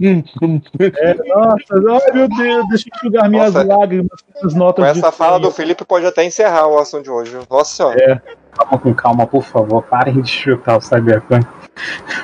É, 0.00 1.14
nossa, 1.28 2.04
ai 2.04 2.12
meu 2.14 2.28
Deus, 2.28 2.68
deixa 2.68 2.84
eu 2.88 2.96
enxugar 2.96 3.28
minhas 3.30 3.54
Nossa. 3.54 3.66
lágrimas 3.66 4.08
essas 4.36 4.54
notas 4.54 4.84
Com 4.84 4.90
essa 4.90 5.12
fala 5.12 5.38
do. 5.38 5.50
Felipe 5.50 5.84
pode 5.84 6.06
até 6.06 6.24
encerrar 6.24 6.66
o 6.68 6.78
assunto 6.78 7.04
de 7.04 7.10
hoje. 7.10 7.32
viu? 7.32 7.42
Nossa 7.50 7.74
senhora. 7.76 8.22
Calma 8.52 8.78
com 8.78 8.94
calma, 8.94 9.26
por 9.26 9.42
favor. 9.44 9.82
Parem 9.82 10.20
de 10.20 10.30
chutar 10.30 10.76
o 10.78 10.80
Cyberpunk. 10.80 11.46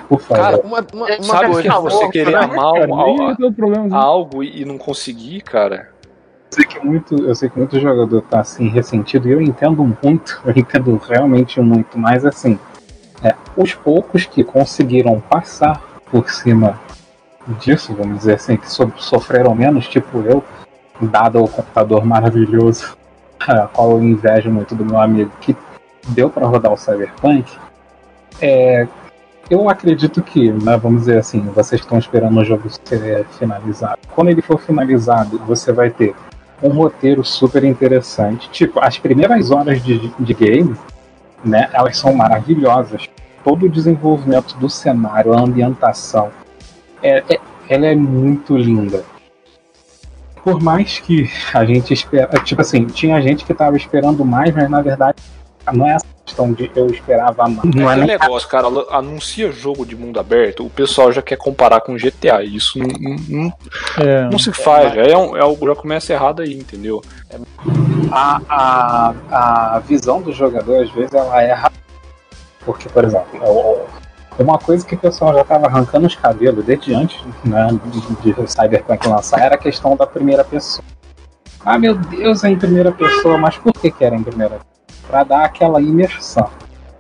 Por 0.09 0.21
favor. 0.21 0.43
Cara, 0.43 0.61
uma, 0.63 0.87
uma, 0.93 1.07
uma 1.07 1.23
Sabe 1.23 1.53
coisa- 1.53 1.63
que 1.63 1.79
você 1.81 2.09
querer 2.09 2.33
né, 2.33 2.39
amar 2.39 2.73
cara? 2.75 2.85
a- 3.93 3.97
algo 3.99 4.43
e 4.43 4.63
e 4.63 4.65
não 4.65 4.77
conseguir, 4.79 5.41
cara. 5.43 5.89
Eu 6.51 6.57
sei 6.57 6.65
que 6.67 6.79
muito, 6.87 7.15
eu 7.27 7.35
sei 7.35 7.49
que 7.49 7.59
muito 7.59 7.81
jogador 7.81 8.23
tá 8.23 8.41
assim 8.41 8.69
ressentido 8.69 9.29
e 9.29 9.33
eu 9.33 9.41
entendo 9.41 9.83
muito, 10.03 10.41
eu 10.47 10.53
entendo 10.57 10.97
realmente 11.09 11.61
muito, 11.61 11.99
mas 11.99 12.25
assim, 12.25 12.59
é, 13.23 13.35
os 13.57 13.75
poucos 13.75 14.25
que 14.27 14.45
conseguiram 14.45 15.19
passar 15.21 15.81
por 16.11 16.31
cima 16.31 16.79
disso, 17.61 17.95
vamos 17.95 18.19
dizer 18.19 18.35
assim, 18.35 18.57
que 18.57 18.71
so- 18.71 18.93
sofreram 18.97 19.55
menos, 19.55 19.89
tipo 19.89 20.19
eu, 20.23 20.43
dado 21.01 21.43
o 21.43 21.49
computador 21.49 22.05
maravilhoso, 22.05 22.97
a 23.41 23.67
qual 23.67 23.91
eu 23.93 24.03
invejo 24.03 24.51
muito 24.51 24.75
do 24.75 24.85
meu 24.85 24.99
amigo, 25.01 25.31
que 25.41 25.57
deu 26.09 26.31
para 26.31 26.47
rodar 26.47 26.73
o 26.73 26.77
Cyberpunk, 26.77 27.51
é, 28.41 28.87
eu 29.51 29.69
acredito 29.69 30.23
que, 30.23 30.51
né, 30.51 30.77
vamos 30.77 31.01
dizer 31.03 31.19
assim, 31.19 31.41
vocês 31.41 31.81
estão 31.81 31.99
esperando 31.99 32.39
o 32.39 32.45
jogo 32.45 32.69
ser 32.85 33.27
finalizado. 33.39 33.99
Quando 34.15 34.29
ele 34.29 34.43
for 34.43 34.59
finalizado, 34.59 35.39
você 35.47 35.73
vai 35.73 35.91
ter 35.91 36.15
um 36.63 36.71
roteiro 36.71 37.23
super 37.25 37.63
interessante. 37.65 38.49
Tipo, 38.51 38.81
as 38.81 38.99
primeiras 38.99 39.51
horas 39.51 39.83
de, 39.83 40.09
de 40.19 40.35
game, 40.35 40.75
né, 41.45 41.69
elas 41.73 41.99
são 41.99 42.15
maravilhosas. 42.15 43.09
Todo 43.43 43.67
o 43.67 43.69
desenvolvimento 43.69 44.57
do 44.57 44.71
cenário, 44.71 45.35
a 45.35 45.41
ambientação, 45.41 46.31
é, 47.03 47.23
é- 47.35 47.41
ela 47.69 47.87
é 47.87 47.95
muito 47.95 48.57
linda. 48.57 49.05
Por 50.43 50.63
mais 50.63 50.99
que 50.99 51.31
a 51.53 51.65
gente 51.65 51.93
espera, 51.93 52.39
tipo 52.43 52.61
assim, 52.61 52.87
tinha 52.87 53.21
gente 53.21 53.45
que 53.45 53.55
tava 53.55 53.77
esperando 53.77 54.25
mais, 54.25 54.55
mas 54.55 54.69
na 54.69 54.83
verdade 54.83 55.23
não 55.73 55.87
é 55.87 55.95
essa 55.95 56.14
questão 56.25 56.53
de 56.53 56.71
eu 56.75 56.87
esperava 56.87 57.47
mais. 57.49 57.75
Não 57.75 57.91
é 57.91 57.97
negócio, 57.97 58.49
cara, 58.49 58.67
anuncia 58.91 59.53
jogo 59.53 59.85
de 59.85 59.95
mundo 59.95 60.19
aberto, 60.19 60.65
o 60.65 60.71
pessoal 60.71 61.13
já 61.13 61.21
quer 61.23 61.37
comparar 61.37 61.81
com 61.81 61.97
GTA. 61.97 62.43
Isso 62.43 62.79
não, 62.79 62.87
não- 62.89 63.17
não- 63.29 63.53
É, 64.01 64.23
não 64.31 64.39
se 64.39 64.53
faz, 64.53 64.95
já, 64.95 65.03
é 65.03 65.17
um, 65.17 65.37
é 65.37 65.41
já 65.67 65.75
começa 65.75 66.13
errado 66.13 66.43
aí, 66.43 66.55
entendeu? 66.55 67.03
a, 68.11 68.41
a, 68.49 69.77
a 69.77 69.79
visão 69.81 70.21
do 70.23 70.33
jogador, 70.33 70.83
às 70.83 70.91
vezes, 70.91 71.13
ela 71.15 71.43
erra. 71.43 71.71
Porque, 72.65 72.89
por 72.89 73.05
exemplo, 73.05 73.27
o- 73.43 73.85
uma 74.43 74.59
coisa 74.59 74.85
que 74.85 74.95
o 74.95 74.99
pessoal 74.99 75.33
já 75.35 75.43
estava 75.43 75.67
arrancando 75.67 76.07
os 76.07 76.17
cabelos 76.17 76.65
desde 76.65 76.93
antes 76.95 77.23
né, 77.45 77.69
de, 78.23 78.33
de 78.35 78.51
Cyberpunk 78.51 79.07
lançar 79.07 79.41
era 79.41 79.55
a 79.55 79.59
questão 79.59 79.95
da 79.97 80.07
primeira 80.07 80.43
pessoa. 80.43 80.83
Ah, 81.65 81.79
meu 81.79 81.95
Deus, 81.95 82.43
é 82.45 82.51
em 82.51 82.59
primeira 82.59 82.91
pessoa, 82.93 83.39
mas 83.39 83.57
por 83.57 83.73
que, 83.73 83.91
que 83.91 84.05
era 84.05 84.15
em 84.17 84.23
primeira 84.23 84.57
pessoa? 84.57 84.74
Pra 85.07 85.25
dar 85.25 85.45
aquela 85.45 85.81
imersão. 85.81 86.49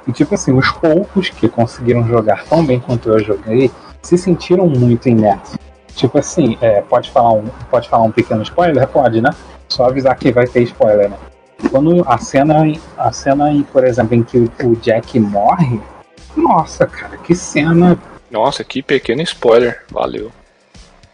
E, 0.06 0.12
tipo 0.12 0.34
assim, 0.34 0.52
os 0.52 0.70
poucos 0.70 1.30
que 1.30 1.48
conseguiram 1.48 2.06
jogar 2.06 2.44
tão 2.44 2.64
bem 2.64 2.78
quanto 2.78 3.08
eu 3.08 3.18
joguei 3.24 3.70
se 4.02 4.18
sentiram 4.18 4.66
muito 4.66 5.08
imersos. 5.08 5.56
Tipo 5.94 6.18
assim, 6.18 6.58
é, 6.60 6.82
pode, 6.82 7.10
falar 7.10 7.32
um, 7.32 7.44
pode 7.70 7.88
falar 7.88 8.04
um 8.04 8.12
pequeno 8.12 8.42
spoiler? 8.42 8.86
Pode, 8.88 9.20
né? 9.20 9.30
Só 9.68 9.86
avisar 9.86 10.14
que 10.16 10.30
vai 10.30 10.46
ter 10.46 10.62
spoiler, 10.62 11.08
né? 11.08 11.16
Quando 11.70 12.04
a 12.06 12.18
cena, 12.18 12.62
a 12.98 13.12
cena 13.12 13.50
em, 13.50 13.62
por 13.62 13.84
exemplo, 13.84 14.14
em 14.14 14.22
que 14.22 14.50
o 14.62 14.76
Jack 14.76 15.18
morre, 15.18 15.80
nossa, 16.36 16.86
cara, 16.86 17.16
que 17.16 17.34
cena. 17.34 17.98
Nossa, 18.30 18.64
que 18.64 18.82
pequeno 18.82 19.22
spoiler, 19.22 19.82
valeu. 19.90 20.30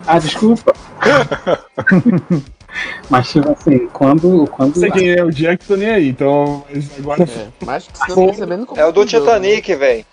Ah, 0.06 0.18
desculpa. 0.18 0.72
Mas 3.08 3.30
tipo 3.30 3.50
assim, 3.50 3.88
quando. 3.92 4.46
quando 4.48 4.74
Não 4.74 4.80
sei 4.80 4.90
quem 4.90 5.10
é 5.10 5.24
o 5.24 5.30
Jack, 5.30 5.64
tô 5.66 5.76
nem 5.76 5.90
aí, 5.90 6.08
então. 6.08 6.64
Agora. 6.98 7.24
É, 7.24 7.48
mas 7.64 7.88
você 7.88 8.46
no 8.46 8.66
começo 8.66 8.80
É 8.80 8.86
o 8.86 8.92
do 8.92 9.04
Titanic, 9.04 9.74
velho. 9.74 9.98
né? 9.98 10.04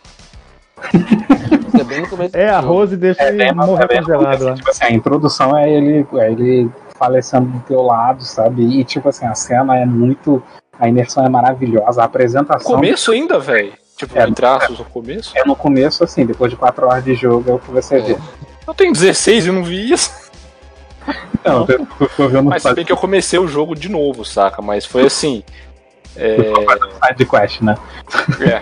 Isso 1.68 1.78
é 1.78 2.18
no 2.18 2.30
É, 2.34 2.50
a. 2.50 2.60
Rose 2.60 2.96
deixa 2.96 3.24
É, 3.24 3.30
ele 3.30 3.38
bem, 3.38 3.54
mas 3.54 3.68
morrer 3.68 3.84
é 3.84 3.88
bem 3.88 3.98
congelado 4.02 4.44
lá. 4.44 4.56
Tipo 4.56 4.70
assim, 4.70 4.84
a 4.84 4.92
introdução 4.92 5.58
é 5.58 5.70
ele, 5.70 6.06
é 6.16 6.32
ele 6.32 6.70
falecendo 6.98 7.48
do 7.48 7.60
teu 7.62 7.82
lado, 7.82 8.24
sabe? 8.24 8.64
E 8.80 8.84
tipo 8.84 9.10
assim, 9.10 9.26
a 9.26 9.36
cena 9.36 9.78
é 9.78 9.86
muito. 9.86 10.42
A 10.80 10.88
imersão 10.88 11.26
é 11.26 11.30
maravilhosa, 11.30 12.02
a 12.02 12.06
apresentação. 12.06 12.76
Começo 12.76 13.12
ainda, 13.12 13.40
velho. 13.40 13.74
Tipo, 13.98 14.18
É. 14.20 14.28
entre 14.28 14.46
aspas, 14.46 14.80
o 14.80 14.86
começo. 14.86 15.32
É 15.36 15.44
no 15.44 15.56
começo, 15.56 16.04
assim, 16.04 16.24
depois 16.26 16.52
de 16.52 16.58
4 16.58 16.86
horas 16.86 17.04
de 17.04 17.16
jogo 17.16 17.50
é 17.50 17.54
o 17.56 17.60
que 17.60 17.72
você 17.72 18.00
vê. 18.00 18.16
Eu 18.68 18.74
tenho 18.76 18.94
16 18.94 19.48
e 19.48 19.52
não 19.52 19.64
vi 19.64 19.92
isso. 19.92 20.12
Não, 21.46 21.66
eu 21.68 21.86
tô- 21.86 22.06
tô 22.08 22.28
vendo 22.28 22.44
Mas 22.50 22.64
se 22.64 22.74
bem 22.74 22.84
que 22.86 22.92
eu 22.92 22.98
comecei 22.98 23.40
o 23.40 23.48
jogo 23.48 23.76
de 23.76 23.90
novo, 23.90 24.26
saca? 24.26 24.62
Mas 24.62 24.86
foi 24.86 25.06
assim. 25.06 25.44
É. 26.16 26.36
side 27.08 27.26
quest, 27.26 27.62
né? 27.62 27.76
é. 28.42 28.62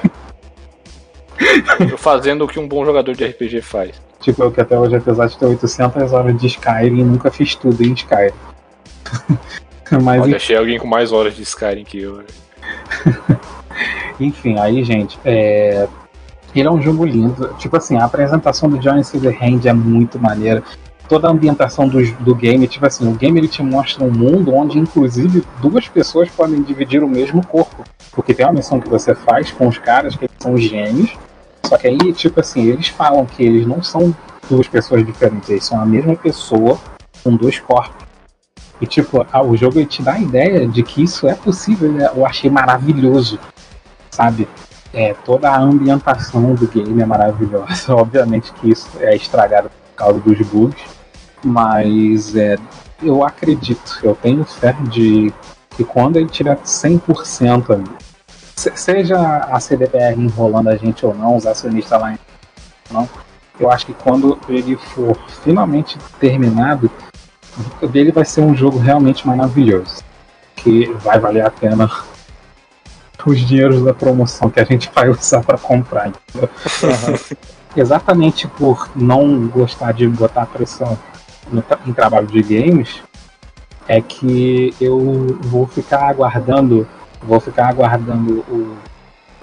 Eu 1.90 1.98
fazendo 1.98 2.46
o 2.46 2.48
que 2.48 2.60
um 2.60 2.68
bom 2.68 2.86
jogador 2.86 3.14
de 3.16 3.26
RPG 3.26 3.62
faz. 3.62 4.02
Tipo, 4.20 4.44
eu 4.44 4.52
que 4.52 4.62
até 4.62 4.78
hoje, 4.78 4.96
apesar 4.96 5.28
de 5.28 5.38
ter 5.38 5.46
800 5.46 6.14
horas 6.14 6.38
de 6.38 6.48
Skyrim, 6.48 7.04
nunca 7.04 7.30
fiz 7.32 7.56
tudo 7.56 7.84
em 7.84 7.94
Skyrim. 7.94 8.34
Mas 10.02 10.22
Olha, 10.22 10.38
achei 10.38 10.58
alguém 10.58 10.80
com 10.80 10.88
mais 10.88 11.12
horas 11.12 11.36
de 11.36 11.44
Skyrim 11.44 11.84
que 11.84 12.02
eu. 12.02 12.24
Enfim, 14.20 14.58
aí, 14.60 14.84
gente, 14.84 15.20
é... 15.24 15.88
ele 16.56 16.68
é 16.68 16.72
um 16.72 16.82
jogo 16.82 17.06
lindo. 17.06 17.54
Tipo 17.60 17.78
assim, 17.78 17.98
a 17.98 18.06
apresentação 18.06 18.70
do 18.70 18.80
Johnny 18.80 19.04
Silverhand 19.04 19.62
é 19.66 19.74
muito 19.74 20.18
maneira. 20.18 20.64
Toda 21.08 21.28
a 21.28 21.32
ambientação 21.32 21.88
do, 21.88 22.04
do 22.16 22.34
game, 22.34 22.68
tipo 22.68 22.86
assim, 22.86 23.08
o 23.08 23.14
game 23.14 23.40
ele 23.40 23.48
te 23.48 23.62
mostra 23.62 24.04
um 24.04 24.12
mundo 24.12 24.54
onde, 24.54 24.80
inclusive, 24.80 25.44
duas 25.62 25.88
pessoas 25.88 26.30
podem 26.30 26.62
dividir 26.62 27.04
o 27.04 27.08
mesmo 27.08 27.46
corpo. 27.46 27.84
Porque 28.12 28.34
tem 28.34 28.46
uma 28.46 28.54
missão 28.54 28.80
que 28.80 28.90
você 28.90 29.14
faz 29.14 29.52
com 29.52 29.68
os 29.68 29.78
caras 29.78 30.16
que 30.16 30.28
são 30.40 30.58
gêmeos. 30.58 31.16
Só 31.66 31.78
que 31.78 31.88
aí, 31.88 32.14
tipo 32.14 32.40
assim, 32.40 32.66
eles 32.68 32.88
falam 32.88 33.26
que 33.26 33.44
eles 33.44 33.68
não 33.68 33.84
são 33.84 34.16
duas 34.50 34.68
pessoas 34.68 35.06
diferentes, 35.06 35.50
eles 35.50 35.66
são 35.66 35.80
a 35.80 35.86
mesma 35.86 36.16
pessoa 36.16 36.80
com 37.24 37.36
dois 37.36 37.60
corpos. 37.60 38.06
E 38.80 38.86
tipo, 38.86 39.26
ah, 39.32 39.42
o 39.42 39.56
jogo 39.56 39.84
te 39.86 40.02
dá 40.02 40.14
a 40.14 40.20
ideia 40.20 40.68
de 40.68 40.84
que 40.84 41.04
isso 41.04 41.28
é 41.28 41.34
possível, 41.34 41.92
né? 41.92 42.10
eu 42.14 42.26
achei 42.26 42.50
maravilhoso. 42.50 43.40
sabe? 44.12 44.48
É, 44.94 45.14
toda 45.26 45.50
a 45.50 45.60
ambientação 45.60 46.54
do 46.56 46.68
game 46.68 47.02
é 47.02 47.06
maravilhosa. 47.06 47.94
Obviamente 47.96 48.54
que 48.54 48.72
isso 48.72 48.90
é 49.00 49.16
estragado 49.16 49.70
por 49.70 49.98
causa 49.98 50.20
dos 50.20 50.40
bugs, 50.48 50.82
mas 51.46 52.36
é, 52.36 52.58
eu 53.02 53.24
acredito, 53.24 54.00
eu 54.02 54.16
tenho 54.16 54.44
fé 54.44 54.76
de 54.90 55.32
que 55.70 55.84
quando 55.84 56.18
ele 56.18 56.28
tiver 56.28 56.58
100% 56.58 57.72
ali, 57.72 57.84
se- 58.56 58.76
seja 58.76 59.18
a 59.20 59.60
CDPR 59.60 60.20
enrolando 60.20 60.70
a 60.70 60.76
gente 60.76 61.06
ou 61.06 61.14
não, 61.14 61.36
os 61.36 61.46
acionistas 61.46 62.02
lá 62.02 62.18
ou 62.90 62.94
não, 62.94 63.10
eu 63.60 63.72
acho 63.72 63.86
que 63.86 63.94
quando 63.94 64.40
ele 64.50 64.76
for 64.76 65.16
finalmente 65.44 65.98
terminado, 66.20 66.90
dele 67.90 68.12
vai 68.12 68.26
ser 68.26 68.42
um 68.42 68.56
jogo 68.56 68.80
realmente 68.80 69.26
maravilhoso. 69.26 70.04
Que 70.56 70.92
vai 71.04 71.20
valer 71.20 71.46
a 71.46 71.52
pena 71.52 71.90
os 73.26 73.40
dinheiros 73.40 73.84
da 73.84 73.94
promoção 73.94 74.50
que 74.50 74.60
a 74.60 74.64
gente 74.64 74.90
vai 74.94 75.10
usar 75.10 75.42
para 75.44 75.58
comprar. 75.58 76.12
Exatamente 77.76 78.48
por 78.48 78.90
não 78.96 79.48
gostar 79.48 79.92
de 79.94 80.08
botar 80.08 80.46
pressão 80.46 80.98
no 81.52 81.64
em 81.86 81.94
trabalho 81.94 82.28
de 82.28 82.42
games, 82.42 83.02
é 83.88 84.02
que 84.02 84.74
eu 84.82 85.00
vou 85.42 85.68
ficar 85.68 86.10
aguardando, 86.10 86.88
vou 87.22 87.40
ficar 87.40 87.68
aguardando 87.70 88.40
o 88.50 88.76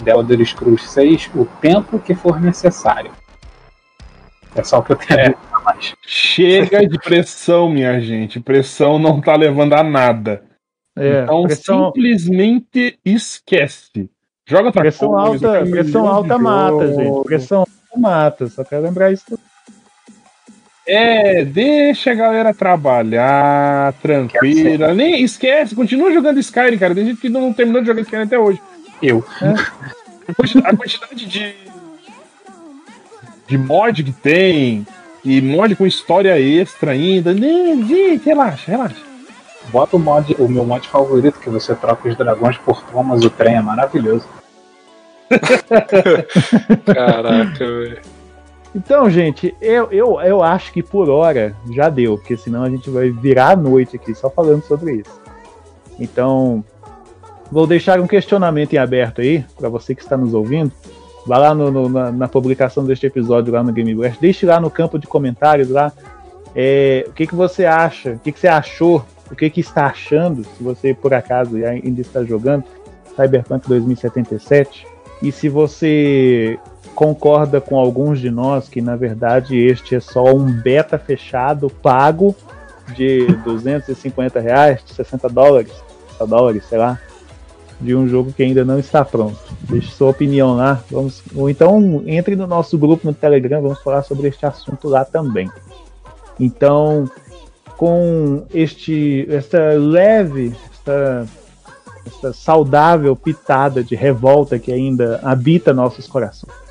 The 0.05 0.11
Elder 0.11 0.45
Scrolls 0.45 0.89
6 0.89 1.31
o 1.35 1.45
tempo 1.61 1.99
que 1.99 2.15
for 2.15 2.41
necessário. 2.41 3.13
É 4.55 4.63
só 4.63 4.81
o 4.81 4.83
que 4.83 4.93
eu 4.93 4.97
tenho 4.97 5.21
a 5.21 5.23
dizer 5.25 5.39
a 5.53 5.61
mais. 5.61 5.95
Chega 6.07 6.87
de 6.87 6.99
pressão, 6.99 7.71
minha 7.71 7.99
gente. 8.01 8.39
Pressão 8.39 8.99
não 8.99 9.21
tá 9.21 9.35
levando 9.35 9.73
a 9.75 9.83
nada. 9.83 10.45
É, 10.95 11.23
então 11.23 11.45
pressão- 11.45 11.87
simplesmente 11.87 12.99
esquece. 13.05 14.11
Joga 14.45 14.67
outra 14.67 14.83
Pressão 14.83 15.09
coisa, 15.13 15.59
alta, 15.59 15.71
pressão 15.71 16.07
alta 16.07 16.39
mata, 16.39 16.93
gente. 16.93 17.25
Pressão 17.25 17.61
alta 17.61 17.73
mata. 17.97 18.47
Só 18.49 18.65
quero 18.65 18.83
lembrar 18.83 19.11
isso. 19.13 19.39
É, 20.87 21.45
deixa 21.45 22.11
a 22.11 22.15
galera 22.15 22.53
trabalhar, 22.53 23.93
tranquila. 24.03 24.93
Nem 24.95 25.23
esquece, 25.23 25.75
continua 25.75 26.13
jogando 26.13 26.41
Skyrim, 26.41 26.77
cara. 26.79 26.95
Tem 26.95 27.07
gente 27.07 27.21
que 27.21 27.29
não 27.29 27.53
terminou 27.53 27.81
de 27.83 27.87
jogar 27.87 28.03
Skyrim 28.03 28.23
até 28.25 28.39
hoje. 28.39 28.61
Eu. 29.01 29.25
A 30.29 30.35
quanti- 30.35 30.59
A 30.65 30.77
quantidade 30.77 31.27
de. 31.27 31.55
de 33.47 33.59
mod 33.59 34.03
que 34.03 34.13
tem, 34.13 34.87
e 35.25 35.41
mod 35.41 35.77
com 35.77 35.87
história 35.87 36.39
extra 36.41 36.93
ainda. 36.93 37.33
Nem, 37.33 37.87
gente, 37.87 38.25
relaxa, 38.27 38.71
relaxa. 38.71 38.97
Bota 39.71 39.97
o 39.97 40.01
mod, 40.01 40.35
o 40.41 40.49
meu 40.49 40.65
mod 40.65 40.87
favorito, 40.89 41.39
que 41.39 41.49
você 41.49 41.75
troca 41.77 42.09
os 42.09 42.17
dragões 42.17 42.57
por 42.59 42.83
Thomas 42.85 43.25
o 43.25 43.31
trem, 43.31 43.55
é 43.57 43.63
maravilhoso. 43.63 44.27
Caraca, 46.95 47.59
velho. 47.65 48.01
Então, 48.75 49.11
gente, 49.11 49.55
eu, 49.61 49.89
eu, 49.93 50.21
eu 50.21 50.43
acho 50.43 50.73
que 50.73 50.83
por 50.83 51.11
hora 51.11 51.55
já 51.71 51.89
deu, 51.91 52.17
porque 52.17 52.37
senão 52.37 52.63
a 52.63 52.71
gente 52.71 52.89
vai 52.89 53.11
virar 53.11 53.51
a 53.51 53.57
noite 53.57 53.97
aqui 53.97 54.15
só 54.15 54.31
falando 54.31 54.63
sobre 54.63 54.95
isso. 54.97 55.21
Então, 56.01 56.65
vou 57.51 57.67
deixar 57.67 58.01
um 58.01 58.07
questionamento 58.07 58.73
em 58.73 58.79
aberto 58.79 59.21
aí, 59.21 59.45
para 59.59 59.69
você 59.69 59.95
que 59.95 60.03
está 60.03 60.17
nos 60.17 60.33
ouvindo. 60.33 60.73
Vá 61.27 61.37
lá 61.39 61.55
no- 61.55 61.71
no- 61.71 61.89
na, 61.89 62.11
na 62.11 62.29
publicação 62.29 62.85
deste 62.85 63.07
episódio 63.07 63.53
lá 63.53 63.63
no 63.63 63.73
Game 63.73 63.95
Blast, 63.95 64.19
deixe 64.21 64.47
lá 64.47 64.59
no 64.59 64.71
campo 64.71 64.99
de 64.99 65.07
comentários 65.07 65.69
lá 65.69 65.93
é, 66.55 67.05
o 67.09 67.13
que, 67.13 67.27
que 67.27 67.35
você 67.35 67.65
acha, 67.65 68.13
o 68.13 68.19
que, 68.19 68.33
que 68.33 68.39
você 68.41 68.49
achou, 68.49 69.05
o 69.31 69.37
que, 69.37 69.49
que 69.49 69.61
está 69.61 69.87
achando, 69.87 70.45
se 70.45 70.63
você 70.63 70.93
por 70.93 71.15
acaso 71.15 71.57
ainda 71.57 72.01
está 72.01 72.23
jogando 72.25 72.65
Cyberpunk 73.17 73.67
2077, 73.69 74.87
e 75.23 75.31
se 75.31 75.49
você 75.49 76.59
concorda 76.95 77.61
com 77.61 77.79
alguns 77.79 78.21
de 78.21 78.31
nós 78.31 78.69
que 78.69 78.81
na 78.81 78.97
verdade 78.97 79.57
este 79.57 79.95
é 79.95 80.01
só 80.01 80.25
um 80.25 80.53
beta 80.53 80.99
fechado 80.99 81.71
pago 81.71 82.35
de 82.97 83.27
250 83.45 84.41
reais, 84.41 84.81
60 84.87 85.29
dólares, 85.29 85.73
60 86.13 86.27
dólares, 86.27 86.65
sei 86.69 86.79
lá, 86.79 87.01
de 87.81 87.95
um 87.95 88.09
jogo 88.09 88.33
que 88.33 88.43
ainda 88.43 88.65
não 88.65 88.79
está 88.79 89.05
pronto. 89.05 89.39
Deixe 89.63 89.91
sua 89.93 90.11
opinião 90.11 90.57
lá, 90.57 90.83
vamos, 90.91 91.23
ou 91.35 91.49
então 91.49 92.03
entre 92.07 92.37
no 92.37 92.47
nosso 92.47 92.77
grupo 92.77 93.07
no 93.07 93.15
Telegram, 93.15 93.63
vamos 93.63 93.81
falar 93.83 94.03
sobre 94.03 94.29
este 94.29 94.45
assunto 94.45 94.89
lá 94.89 95.05
também. 95.05 95.51
Então, 96.39 97.09
com 97.77 98.45
este, 98.53 99.27
esta 99.31 99.59
leve, 99.75 100.55
esta, 100.73 101.27
esta 102.07 102.33
saudável 102.33 103.15
pitada 103.15 103.83
de 103.83 103.95
revolta 103.95 104.59
que 104.59 104.73
ainda 104.73 105.21
habita 105.23 105.73
nossos 105.73 106.07
corações 106.07 106.62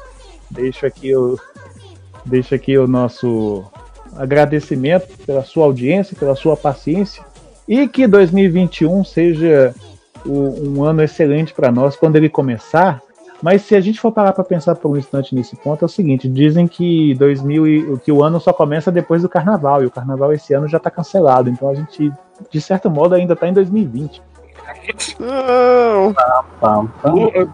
deixo 0.52 0.86
aqui 0.86 1.16
o 1.16 1.38
deixo 2.26 2.54
aqui 2.54 2.78
o 2.78 2.88
nosso 2.88 3.64
agradecimento 4.16 5.08
pela 5.26 5.44
sua 5.44 5.66
audiência, 5.66 6.16
pela 6.18 6.36
sua 6.36 6.56
paciência 6.56 7.24
e 7.68 7.88
que 7.88 8.06
2021 8.08 9.04
seja 9.04 9.74
o- 10.26 10.70
um 10.70 10.84
ano 10.84 11.02
excelente 11.02 11.54
para 11.54 11.72
nós 11.72 11.96
quando 11.96 12.16
ele 12.18 12.30
começar. 12.30 13.02
Mas 13.42 13.64
se 13.64 13.76
a 13.76 13.82
gente 13.82 14.00
for 14.00 14.12
parar 14.12 14.34
para 14.34 14.44
pensar 14.44 14.76
por 14.76 14.92
um 14.92 14.98
instante 14.98 15.34
nesse 15.34 15.56
ponto, 15.56 15.84
é 15.84 15.88
o 15.88 15.90
seguinte: 15.90 16.30
dizem 16.30 16.68
que 16.68 17.16
2000 17.16 17.66
e- 17.68 17.98
que 18.00 18.12
o 18.12 18.24
ano 18.24 18.40
só 18.40 18.54
começa 18.54 18.92
depois 18.92 19.24
do 19.24 19.30
carnaval 19.30 19.82
e 19.82 19.88
o 19.88 19.92
carnaval 19.92 20.32
esse 20.32 20.54
ano 20.54 20.68
já 20.68 20.78
está 20.78 20.92
cancelado. 20.92 21.50
Então 21.50 21.68
a 21.70 21.74
gente, 21.74 22.12
de 22.52 22.62
certo 22.62 22.88
modo, 22.88 23.16
ainda 23.16 23.34
está 23.34 23.48
em 23.48 23.54
2020. 23.54 24.22
Não. 25.20 26.14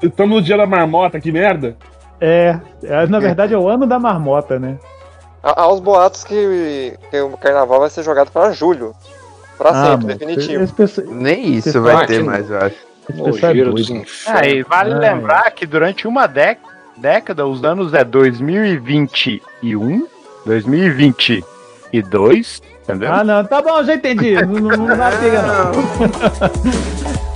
Estamos 0.04 0.36
no 0.38 0.42
dia 0.42 0.58
da 0.58 0.66
marmota, 0.66 1.22
que 1.22 1.32
merda. 1.32 1.78
É, 2.20 2.60
é, 2.84 3.06
na 3.08 3.20
verdade 3.20 3.54
é 3.54 3.58
o 3.58 3.68
ano 3.68 3.86
da 3.86 4.00
marmota, 4.00 4.58
né? 4.60 4.78
Há, 5.44 5.68
os 5.72 5.80
boatos 5.80 6.24
que, 6.24 6.94
que 7.10 7.20
o 7.22 7.38
carnaval 7.38 7.80
vai 7.82 7.90
ser 7.90 8.04
jogado 8.04 8.32
pra 8.32 8.52
julho. 8.52 8.94
Pra 9.58 9.70
Ah, 9.72 9.92
sempre, 9.98 10.16
definitivo. 10.16 10.66
Nem 11.10 11.54
isso 11.54 11.70
esse 11.70 11.80
vai 11.80 12.06
ter 12.06 12.24
mais, 12.24 12.50
eu 12.50 12.58
acho. 12.58 12.76
pessoal 13.24 13.52
é 13.52 13.56
dos. 13.64 13.90
Ah, 14.28 14.46
e 14.48 14.62
vale 14.64 14.94
Ai. 14.94 15.00
lembrar 15.00 15.52
que 15.52 15.66
durante 15.66 16.08
uma 16.08 16.28
dec- 16.28 16.60
década, 16.98 17.46
os 17.48 17.64
anos 17.64 17.94
é 17.94 18.04
2021, 18.04 20.06
2022, 20.46 22.62
entendeu? 22.84 23.14
Ah, 23.14 23.24
não, 23.24 23.44
tá 23.46 23.62
bom, 23.62 23.84
já 23.84 23.96
entendi. 23.96 24.36
Não, 24.36 24.46
não, 24.54 24.78
não 24.78 24.86
briga, 25.18 25.42
não. 25.42 25.72